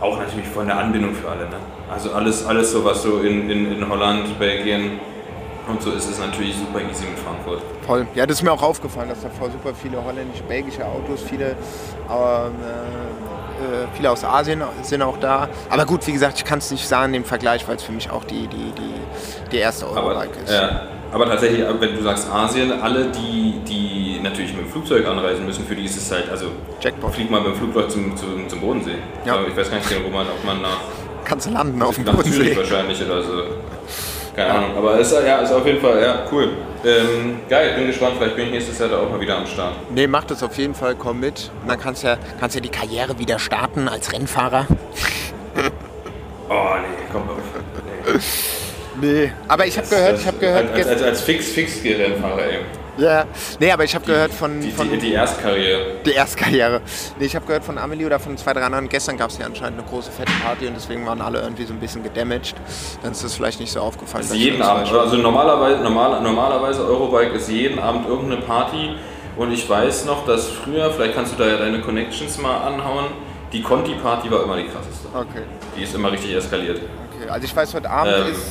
Auch 0.00 0.18
natürlich 0.18 0.46
von 0.48 0.66
der 0.66 0.78
Anbindung 0.78 1.14
für 1.14 1.28
alle. 1.28 1.42
Ne? 1.42 1.56
Also 1.92 2.10
alles, 2.12 2.44
alles 2.46 2.72
so, 2.72 2.84
was 2.84 3.02
so 3.02 3.20
in, 3.20 3.48
in, 3.48 3.76
in 3.76 3.88
Holland, 3.88 4.38
Belgien 4.38 4.98
und 5.68 5.82
so 5.82 5.90
ist, 5.90 6.08
ist 6.10 6.20
natürlich 6.20 6.56
super 6.56 6.80
easy 6.80 7.04
mit 7.06 7.18
Frankfurt. 7.18 7.60
Voll. 7.86 8.06
Ja, 8.14 8.26
das 8.26 8.38
ist 8.38 8.42
mir 8.42 8.52
auch 8.52 8.62
aufgefallen, 8.62 9.08
dass 9.08 9.22
da 9.22 9.28
voll 9.30 9.50
super 9.50 9.74
viele 9.74 10.02
holländische, 10.02 10.42
belgische 10.44 10.84
Autos, 10.84 11.22
viele, 11.22 11.56
aber, 12.08 12.50
äh, 12.62 13.82
äh, 13.82 13.86
viele 13.94 14.10
aus 14.10 14.24
Asien 14.24 14.62
sind 14.82 15.02
auch 15.02 15.18
da. 15.18 15.48
Aber 15.70 15.84
gut, 15.86 16.06
wie 16.06 16.12
gesagt, 16.12 16.38
ich 16.38 16.44
kann 16.44 16.58
es 16.58 16.70
nicht 16.70 16.86
sagen 16.86 17.14
im 17.14 17.24
Vergleich, 17.24 17.66
weil 17.68 17.76
es 17.76 17.82
für 17.82 17.92
mich 17.92 18.10
auch 18.10 18.24
die, 18.24 18.46
die, 18.46 18.72
die, 18.76 19.50
die 19.50 19.56
erste 19.58 19.88
Eurobike 19.88 20.40
ist. 20.44 20.52
ja, 20.52 20.82
aber 21.12 21.26
tatsächlich, 21.26 21.64
wenn 21.80 21.96
du 21.96 22.02
sagst 22.02 22.30
Asien, 22.30 22.72
alle, 22.82 23.06
die, 23.06 23.60
die 23.66 24.20
natürlich 24.22 24.52
mit 24.54 24.66
dem 24.66 24.70
Flugzeug 24.70 25.06
anreisen 25.06 25.46
müssen, 25.46 25.64
für 25.66 25.74
die 25.74 25.84
ist 25.84 25.96
es 25.96 26.10
halt, 26.12 26.28
also 26.30 26.46
Jackpot. 26.80 27.14
flieg 27.14 27.30
mal 27.30 27.40
mit 27.40 27.52
dem 27.52 27.56
Flugzeug 27.56 27.90
zum, 27.90 28.16
zum, 28.16 28.48
zum 28.48 28.60
Bodensee. 28.60 28.96
Ja. 29.24 29.38
Ich 29.48 29.56
weiß 29.56 29.70
gar 29.70 29.78
nicht 29.78 29.88
genau, 29.88 30.04
wo 30.04 30.10
man, 30.10 30.26
ob 30.26 30.44
man 30.44 30.62
nach 30.62 30.80
Kannst 31.24 31.46
du 31.46 31.50
landen 31.50 31.82
auf 31.82 31.94
dem 31.96 32.04
Nach 32.04 32.22
Zürich 32.22 32.54
Bodensee. 32.54 32.56
wahrscheinlich 32.56 33.04
oder 33.04 33.22
so. 33.22 33.42
Keine 34.36 34.50
Ahnung. 34.50 34.76
Aber 34.76 34.98
ist, 34.98 35.12
ja, 35.12 35.38
ist 35.38 35.50
auf 35.52 35.64
jeden 35.66 35.80
Fall 35.80 36.00
ja, 36.02 36.24
cool. 36.30 36.50
Ähm, 36.84 37.38
geil, 37.48 37.72
bin 37.76 37.86
gespannt. 37.86 38.14
Vielleicht 38.18 38.36
bin 38.36 38.46
ich 38.46 38.52
nächstes 38.52 38.78
Jahr 38.78 38.90
da 38.90 38.98
auch 38.98 39.10
mal 39.10 39.18
wieder 39.18 39.38
am 39.38 39.46
Start. 39.46 39.72
Nee, 39.90 40.06
mach 40.06 40.24
das 40.24 40.42
auf 40.42 40.56
jeden 40.58 40.74
Fall, 40.74 40.94
komm 40.94 41.20
mit. 41.20 41.50
Und 41.62 41.68
dann 41.70 41.80
kannst 41.80 42.02
du 42.04 42.08
ja, 42.08 42.18
kannst 42.38 42.54
ja 42.54 42.60
die 42.60 42.68
Karriere 42.68 43.18
wieder 43.18 43.38
starten 43.38 43.88
als 43.88 44.12
Rennfahrer. 44.12 44.66
Oh 46.48 46.52
nee, 46.80 47.04
komm 47.10 47.22
auf. 47.22 47.38
Nee. 49.00 49.06
Nee. 49.24 49.32
Aber 49.48 49.66
ich 49.66 49.76
habe 49.76 49.88
gehört, 49.88 50.20
ich 50.20 50.26
habe 50.28 50.38
gehört, 50.38 50.70
Als, 50.72 50.86
als, 50.86 51.00
gest- 51.00 51.04
als 51.04 51.20
fix 51.22 51.48
fix 51.50 51.82
rennfahrer 51.84 52.38
ey. 52.44 52.58
Ja, 52.98 53.24
nee, 53.60 53.70
aber 53.70 53.84
ich 53.84 53.94
habe 53.94 54.04
gehört 54.06 54.32
von, 54.32 54.60
Die, 54.60 54.70
von 54.70 54.90
die, 54.90 54.98
die 54.98 55.12
Erstkarriere. 55.12 55.96
die 56.04 56.12
Erstkarriere. 56.12 56.80
Nee, 57.18 57.26
ich 57.26 57.34
habe 57.36 57.44
gehört 57.46 57.64
von 57.64 57.78
Amelie 57.78 58.06
oder 58.06 58.18
von 58.18 58.36
zwei, 58.36 58.52
drei 58.52 58.62
anderen. 58.62 58.88
Gestern 58.88 59.16
gab 59.16 59.30
es 59.30 59.38
ja 59.38 59.46
anscheinend 59.46 59.78
eine 59.80 59.88
große 59.88 60.10
fette 60.10 60.32
Party 60.44 60.66
und 60.66 60.74
deswegen 60.74 61.04
waren 61.06 61.20
alle 61.20 61.40
irgendwie 61.40 61.64
so 61.64 61.72
ein 61.72 61.80
bisschen 61.80 62.02
gedamaged. 62.02 62.54
Dann 63.02 63.12
ist 63.12 63.22
das 63.24 63.34
vielleicht 63.34 63.60
nicht 63.60 63.72
so 63.72 63.80
aufgefallen. 63.80 64.24
Ist 64.24 64.34
jeden 64.34 64.62
Abend. 64.62 64.90
Also 64.92 65.16
normalerweise, 65.16 65.82
normal, 65.82 66.20
normalerweise 66.22 66.84
Eurobike 66.86 67.32
ist 67.36 67.48
jeden 67.50 67.78
Abend 67.78 68.06
irgendeine 68.08 68.40
Party. 68.42 68.94
Und 69.36 69.52
ich 69.52 69.68
weiß 69.68 70.06
noch, 70.06 70.24
dass 70.24 70.48
früher, 70.48 70.90
vielleicht 70.90 71.14
kannst 71.14 71.34
du 71.34 71.36
da 71.42 71.46
ja 71.48 71.58
deine 71.58 71.80
Connections 71.82 72.38
mal 72.40 72.56
anhauen, 72.66 73.06
die 73.52 73.60
Conti-Party 73.62 74.30
war 74.30 74.42
immer 74.42 74.56
die 74.56 74.64
krasseste. 74.64 75.08
Okay. 75.14 75.42
Die 75.76 75.82
ist 75.82 75.94
immer 75.94 76.10
richtig 76.10 76.34
eskaliert. 76.34 76.78
okay. 76.78 77.28
Also 77.28 77.44
ich 77.44 77.54
weiß, 77.54 77.74
heute 77.74 77.90
Abend 77.90 78.14
Ähm. 78.26 78.32
ist 78.32 78.42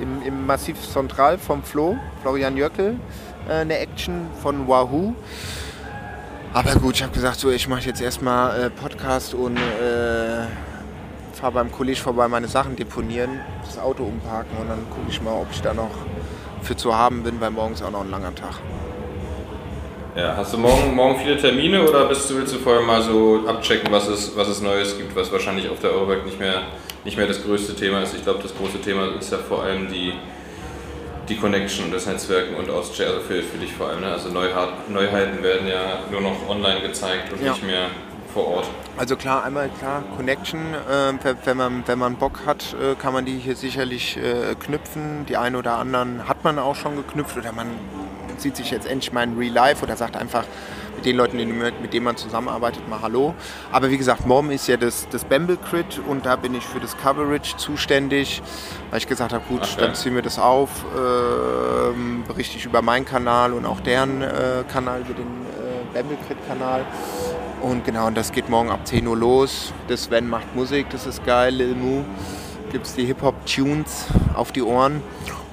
im, 0.00 0.22
im 0.26 0.46
Massiv 0.46 0.76
Central 0.92 1.38
vom 1.38 1.62
Flo, 1.62 1.96
Florian 2.22 2.56
Jöckel, 2.56 2.96
eine 3.48 3.78
Action 3.78 4.26
von 4.42 4.66
Wahoo. 4.68 5.14
Aber 6.52 6.74
gut, 6.76 6.94
ich 6.94 7.02
habe 7.02 7.12
gesagt, 7.12 7.40
so, 7.40 7.50
ich 7.50 7.68
mache 7.68 7.82
jetzt 7.82 8.00
erstmal 8.00 8.66
äh, 8.66 8.70
Podcast 8.70 9.34
und 9.34 9.56
äh, 9.56 10.46
fahre 11.32 11.52
beim 11.52 11.72
Kollege 11.72 11.98
vorbei, 11.98 12.28
meine 12.28 12.48
Sachen 12.48 12.76
deponieren, 12.76 13.40
das 13.64 13.78
Auto 13.78 14.04
umparken 14.04 14.56
und 14.60 14.68
dann 14.68 14.88
gucke 14.88 15.10
ich 15.10 15.20
mal, 15.20 15.32
ob 15.32 15.48
ich 15.50 15.60
da 15.60 15.74
noch 15.74 15.90
für 16.62 16.76
zu 16.76 16.94
haben 16.94 17.22
bin, 17.22 17.40
weil 17.40 17.50
morgens 17.50 17.82
auch 17.82 17.90
noch 17.90 18.02
ein 18.02 18.10
langer 18.10 18.34
Tag. 18.34 18.60
Ja, 20.16 20.36
hast 20.36 20.54
du 20.54 20.58
morgen, 20.58 20.94
morgen 20.94 21.18
viele 21.18 21.36
Termine 21.36 21.82
oder 21.82 22.06
bist 22.06 22.30
du, 22.30 22.36
willst 22.36 22.54
du 22.54 22.58
vorher 22.58 22.82
mal 22.82 23.02
so 23.02 23.40
abchecken, 23.48 23.90
was 23.90 24.06
es, 24.06 24.36
was 24.36 24.46
es 24.46 24.62
Neues 24.62 24.96
gibt, 24.96 25.16
was 25.16 25.32
wahrscheinlich 25.32 25.68
auf 25.68 25.80
der 25.80 25.90
Eurobike 25.90 26.24
nicht 26.24 26.38
mehr, 26.38 26.62
nicht 27.04 27.16
mehr 27.16 27.26
das 27.26 27.42
größte 27.42 27.74
Thema 27.74 28.00
ist? 28.02 28.14
Ich 28.14 28.22
glaube, 28.22 28.40
das 28.40 28.56
große 28.56 28.80
Thema 28.80 29.08
ist 29.18 29.32
ja 29.32 29.38
vor 29.38 29.64
allem 29.64 29.88
die, 29.88 30.12
die 31.28 31.36
Connection 31.36 31.86
und 31.86 31.94
das 31.94 32.06
Netzwerken 32.06 32.54
und 32.56 32.70
Austria, 32.70 33.08
also 33.08 33.20
für, 33.20 33.42
für 33.42 33.58
dich 33.58 33.72
vor 33.72 33.88
allem. 33.88 34.00
Ne? 34.00 34.08
Also 34.08 34.28
Neuheit, 34.30 34.88
Neuheiten 34.90 35.42
werden 35.42 35.66
ja 35.66 36.00
nur 36.10 36.20
noch 36.20 36.48
online 36.48 36.80
gezeigt 36.80 37.32
und 37.32 37.42
Ja. 37.42 37.52
nicht 37.52 37.64
mehr 37.64 37.86
vor 38.32 38.46
Ort. 38.48 38.66
Also 38.96 39.16
klar, 39.16 39.44
einmal 39.44 39.70
klar, 39.78 40.02
Connection, 40.16 40.60
äh, 40.74 41.12
wenn- 41.22 41.36
wenn, 41.44 41.56
man, 41.56 41.82
wenn 41.86 41.98
man 41.98 42.16
Bock 42.16 42.40
hat, 42.46 42.74
äh, 42.74 42.94
kann 42.96 43.12
man 43.12 43.24
die 43.24 43.38
hier 43.38 43.56
sicherlich 43.56 44.16
äh, 44.16 44.54
knüpfen. 44.58 45.24
Die 45.28 45.36
einen 45.36 45.56
oder 45.56 45.78
anderen 45.78 46.28
hat 46.28 46.42
man 46.44 46.58
auch 46.58 46.74
schon 46.74 46.96
geknüpft 46.96 47.36
oder 47.36 47.52
man 47.52 47.68
sieht 48.36 48.56
sich 48.56 48.70
jetzt 48.72 48.86
endlich 48.86 49.12
mal 49.12 49.22
in 49.22 49.38
Real 49.38 49.52
Life 49.52 49.84
oder 49.84 49.96
sagt 49.96 50.16
einfach 50.16 50.44
mit 50.96 51.04
den 51.04 51.16
Leuten, 51.16 51.36
mit 51.36 51.92
denen 51.92 52.04
man 52.04 52.16
zusammenarbeitet, 52.16 52.88
mal 52.88 53.00
Hallo. 53.02 53.34
Aber 53.72 53.90
wie 53.90 53.98
gesagt, 53.98 54.26
morgen 54.26 54.50
ist 54.50 54.66
ja 54.66 54.76
das, 54.76 55.08
das 55.10 55.24
Bamble 55.24 55.56
Crit 55.56 56.00
und 56.06 56.26
da 56.26 56.36
bin 56.36 56.54
ich 56.54 56.64
für 56.64 56.80
das 56.80 56.96
Coverage 56.96 57.56
zuständig, 57.56 58.42
weil 58.90 58.98
ich 58.98 59.06
gesagt 59.06 59.32
habe, 59.32 59.44
gut, 59.48 59.60
Ach, 59.62 59.76
dann 59.76 59.94
ziehen 59.94 60.14
wir 60.14 60.22
das 60.22 60.38
auf, 60.38 60.70
ähm, 60.96 62.24
berichte 62.26 62.56
ich 62.56 62.64
über 62.64 62.82
meinen 62.82 63.04
Kanal 63.04 63.52
und 63.52 63.66
auch 63.66 63.80
deren 63.80 64.22
äh, 64.22 64.64
Kanal, 64.72 65.00
über 65.00 65.14
den 65.14 65.26
äh, 65.26 65.94
Bamble 65.94 66.16
Crit 66.26 66.38
Kanal. 66.48 66.84
Und 67.62 67.84
genau, 67.84 68.06
und 68.06 68.16
das 68.16 68.30
geht 68.30 68.48
morgen 68.50 68.70
ab 68.70 68.86
10 68.86 69.06
Uhr 69.06 69.16
los. 69.16 69.72
Das 69.88 70.04
Sven 70.04 70.28
macht 70.28 70.54
Musik, 70.54 70.90
das 70.90 71.06
ist 71.06 71.24
geil. 71.24 71.54
Lil 71.54 71.74
Mu 71.74 72.04
gibt 72.70 72.86
es 72.86 72.94
die 72.94 73.06
Hip-Hop-Tunes 73.06 74.06
auf 74.34 74.52
die 74.52 74.62
Ohren. 74.62 75.02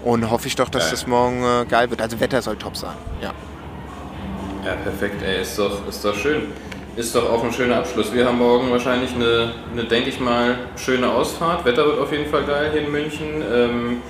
Und 0.04 0.30
hoffe 0.32 0.48
ich 0.48 0.56
doch, 0.56 0.70
dass 0.70 0.86
Geil. 0.86 0.92
das 0.92 1.08
morgen 1.08 1.44
äh, 1.44 1.66
geil 1.70 1.90
wird. 1.92 2.02
Also 2.02 2.20
Wetter 2.20 2.42
soll 2.42 2.58
top 2.58 2.76
sein. 2.76 2.96
Ja. 3.22 3.34
Ja, 4.66 4.74
perfekt, 4.84 5.22
ey, 5.24 5.42
ist 5.42 5.58
doch, 5.58 5.88
ist 5.88 6.04
doch 6.06 6.16
schön. 6.16 6.44
Ist 6.96 7.16
doch 7.16 7.32
auch 7.32 7.44
ein 7.44 7.54
schöner 7.54 7.78
Abschluss. 7.78 8.14
Wir 8.14 8.26
haben 8.26 8.38
morgen 8.38 8.70
wahrscheinlich 8.70 9.16
eine, 9.16 9.54
eine 9.72 9.86
denke 9.86 10.10
ich 10.10 10.20
mal, 10.20 10.56
schöne 10.76 11.10
Ausfahrt. 11.10 11.64
Wetter 11.66 11.86
wird 11.86 12.00
auf 12.00 12.12
jeden 12.12 12.30
Fall 12.30 12.44
geil 12.44 12.70
hier 12.74 12.82
in 12.82 12.92
München. 12.92 13.42
Ähm, 13.52 14.02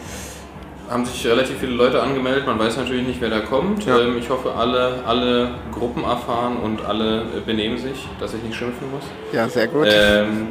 haben 0.90 1.06
sich 1.06 1.26
relativ 1.26 1.60
viele 1.60 1.74
Leute 1.74 2.02
angemeldet. 2.02 2.46
Man 2.48 2.60
weiß 2.60 2.78
natürlich 2.78 3.06
nicht, 3.08 3.22
wer 3.22 3.30
da 3.30 3.40
kommt. 3.40 3.86
Ja. 3.86 4.00
Ähm, 4.00 4.18
ich 4.18 4.30
hoffe, 4.30 4.54
alle, 4.56 5.04
alle 5.06 5.52
Gruppen 5.72 6.04
erfahren 6.04 6.58
und 6.58 6.84
alle 6.84 7.24
benehmen 7.46 7.78
sich, 7.78 8.08
dass 8.20 8.34
ich 8.34 8.42
nicht 8.44 8.56
schimpfen 8.56 8.92
muss. 8.92 9.04
Ja, 9.32 9.48
sehr 9.48 9.68
gut. 9.68 9.88
Ähm, 9.90 10.48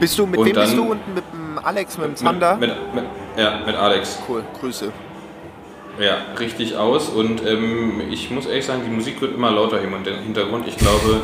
bist 0.00 0.18
du, 0.18 0.26
mit 0.26 0.38
wem 0.44 0.52
bist 0.52 0.72
dann- 0.72 0.76
du 0.76 0.90
und 0.90 1.14
mit 1.14 1.24
dem 1.32 1.58
Alex, 1.62 1.96
mit 1.96 2.08
dem 2.08 2.16
Zander? 2.16 2.56
Mit, 2.56 2.70
mit, 2.94 3.04
ja, 3.38 3.60
mit 3.64 3.76
Alex. 3.76 4.18
cool, 4.28 4.42
Grüße. 4.60 4.92
Ja, 6.00 6.16
richtig 6.38 6.76
aus. 6.76 7.08
Und 7.10 7.46
ähm, 7.46 8.00
ich 8.10 8.30
muss 8.30 8.46
ehrlich 8.46 8.64
sagen, 8.64 8.82
die 8.86 8.90
Musik 8.90 9.20
wird 9.20 9.34
immer 9.34 9.50
lauter 9.50 9.80
im 9.82 9.92
Hintergrund. 10.24 10.66
Ich 10.66 10.76
glaube, 10.76 11.20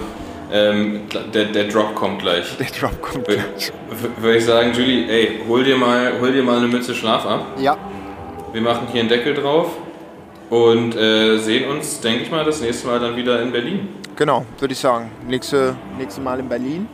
ähm, 0.53 1.01
der, 1.35 1.47
der 1.47 1.65
Drop 1.65 1.95
kommt 1.95 2.21
gleich. 2.23 2.57
Der 2.59 2.67
Drop 2.67 3.01
kommt 3.01 3.27
Wür- 3.27 3.35
gleich. 3.37 3.73
wür- 3.91 4.23
Würde 4.23 4.39
ich 4.39 4.45
sagen, 4.45 4.73
Julie, 4.75 5.09
ey, 5.09 5.41
hol 5.49 5.65
dir 5.65 5.77
mal, 5.77 6.13
hol 6.21 6.31
dir 6.33 6.43
mal 6.43 6.59
eine 6.59 6.69
Mütze 6.69 6.95
Schlaf 6.95 7.25
ab. 7.27 7.47
Ja, 7.59 7.77
Wir 8.53 8.61
machen 8.61 8.87
hier 8.93 9.01
einen 9.01 9.09
Deckel 9.09 9.35
drauf 9.35 9.71
und 10.51 10.95
äh, 10.95 11.39
sehen 11.39 11.69
uns, 11.71 12.01
denke 12.01 12.23
ich 12.23 12.31
mal, 12.31 12.45
das 12.45 12.61
nächste 12.61 12.87
Mal 12.87 13.01
dann 13.01 13.17
wieder 13.17 13.41
in 13.43 13.51
Berlin. 13.53 13.89
genau, 14.15 14.45
würde 14.61 14.73
ich 14.73 14.79
sagen. 14.79 15.11
Nächste, 15.27 15.75
nächste 15.99 16.21
Mal 16.21 16.39
in 16.39 16.49
Berlin. 16.49 16.87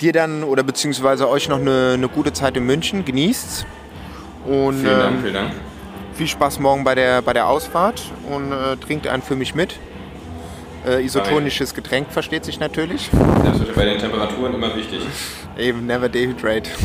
Dir 0.00 0.12
dann 0.12 0.42
oder 0.42 0.62
beziehungsweise 0.64 1.28
euch 1.28 1.48
noch 1.48 1.60
eine, 1.60 1.92
eine 1.94 2.08
gute 2.08 2.32
Zeit 2.32 2.56
in 2.56 2.64
München. 2.66 3.04
Genießt's. 3.04 3.64
Und 4.46 4.80
Vielen 4.80 4.98
Dank, 4.98 5.14
ähm, 5.16 5.20
vielen 5.22 5.34
Dank. 5.34 5.50
Viel 6.14 6.28
Spaß 6.28 6.60
morgen 6.60 6.84
bei 6.84 6.94
der, 6.94 7.22
bei 7.22 7.32
der 7.32 7.48
Ausfahrt 7.48 8.02
und 8.30 8.52
äh, 8.52 8.76
trinkt 8.76 9.06
einen 9.06 9.22
für 9.22 9.36
mich 9.36 9.54
mit. 9.54 9.76
Äh, 10.86 11.04
isotonisches 11.04 11.74
Getränk 11.74 12.10
versteht 12.10 12.44
sich 12.44 12.60
natürlich. 12.60 13.10
Das 13.44 13.58
wird 13.58 13.74
bei 13.74 13.84
den 13.84 13.98
Temperaturen 13.98 14.54
immer 14.54 14.74
wichtig. 14.76 15.00
Eben, 15.58 15.86
never 15.86 16.08
dehydrate. 16.08 16.70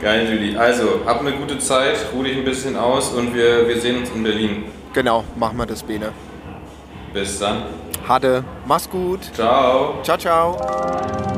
Geil, 0.00 0.28
Julie. 0.30 0.58
Also, 0.58 1.00
hab 1.06 1.20
eine 1.20 1.32
gute 1.32 1.58
Zeit, 1.58 1.96
ruh 2.12 2.22
dich 2.22 2.36
ein 2.36 2.44
bisschen 2.44 2.76
aus 2.76 3.12
und 3.12 3.34
wir, 3.34 3.66
wir 3.66 3.80
sehen 3.80 3.98
uns 3.98 4.10
in 4.10 4.22
Berlin. 4.22 4.64
Genau, 4.92 5.24
machen 5.36 5.58
wir 5.58 5.66
das, 5.66 5.82
Bene. 5.82 6.12
Bis 7.12 7.38
dann. 7.38 7.62
Hade, 8.06 8.44
mach's 8.66 8.88
gut. 8.88 9.20
Ciao. 9.34 10.02
Ciao, 10.02 10.18
ciao. 10.18 11.35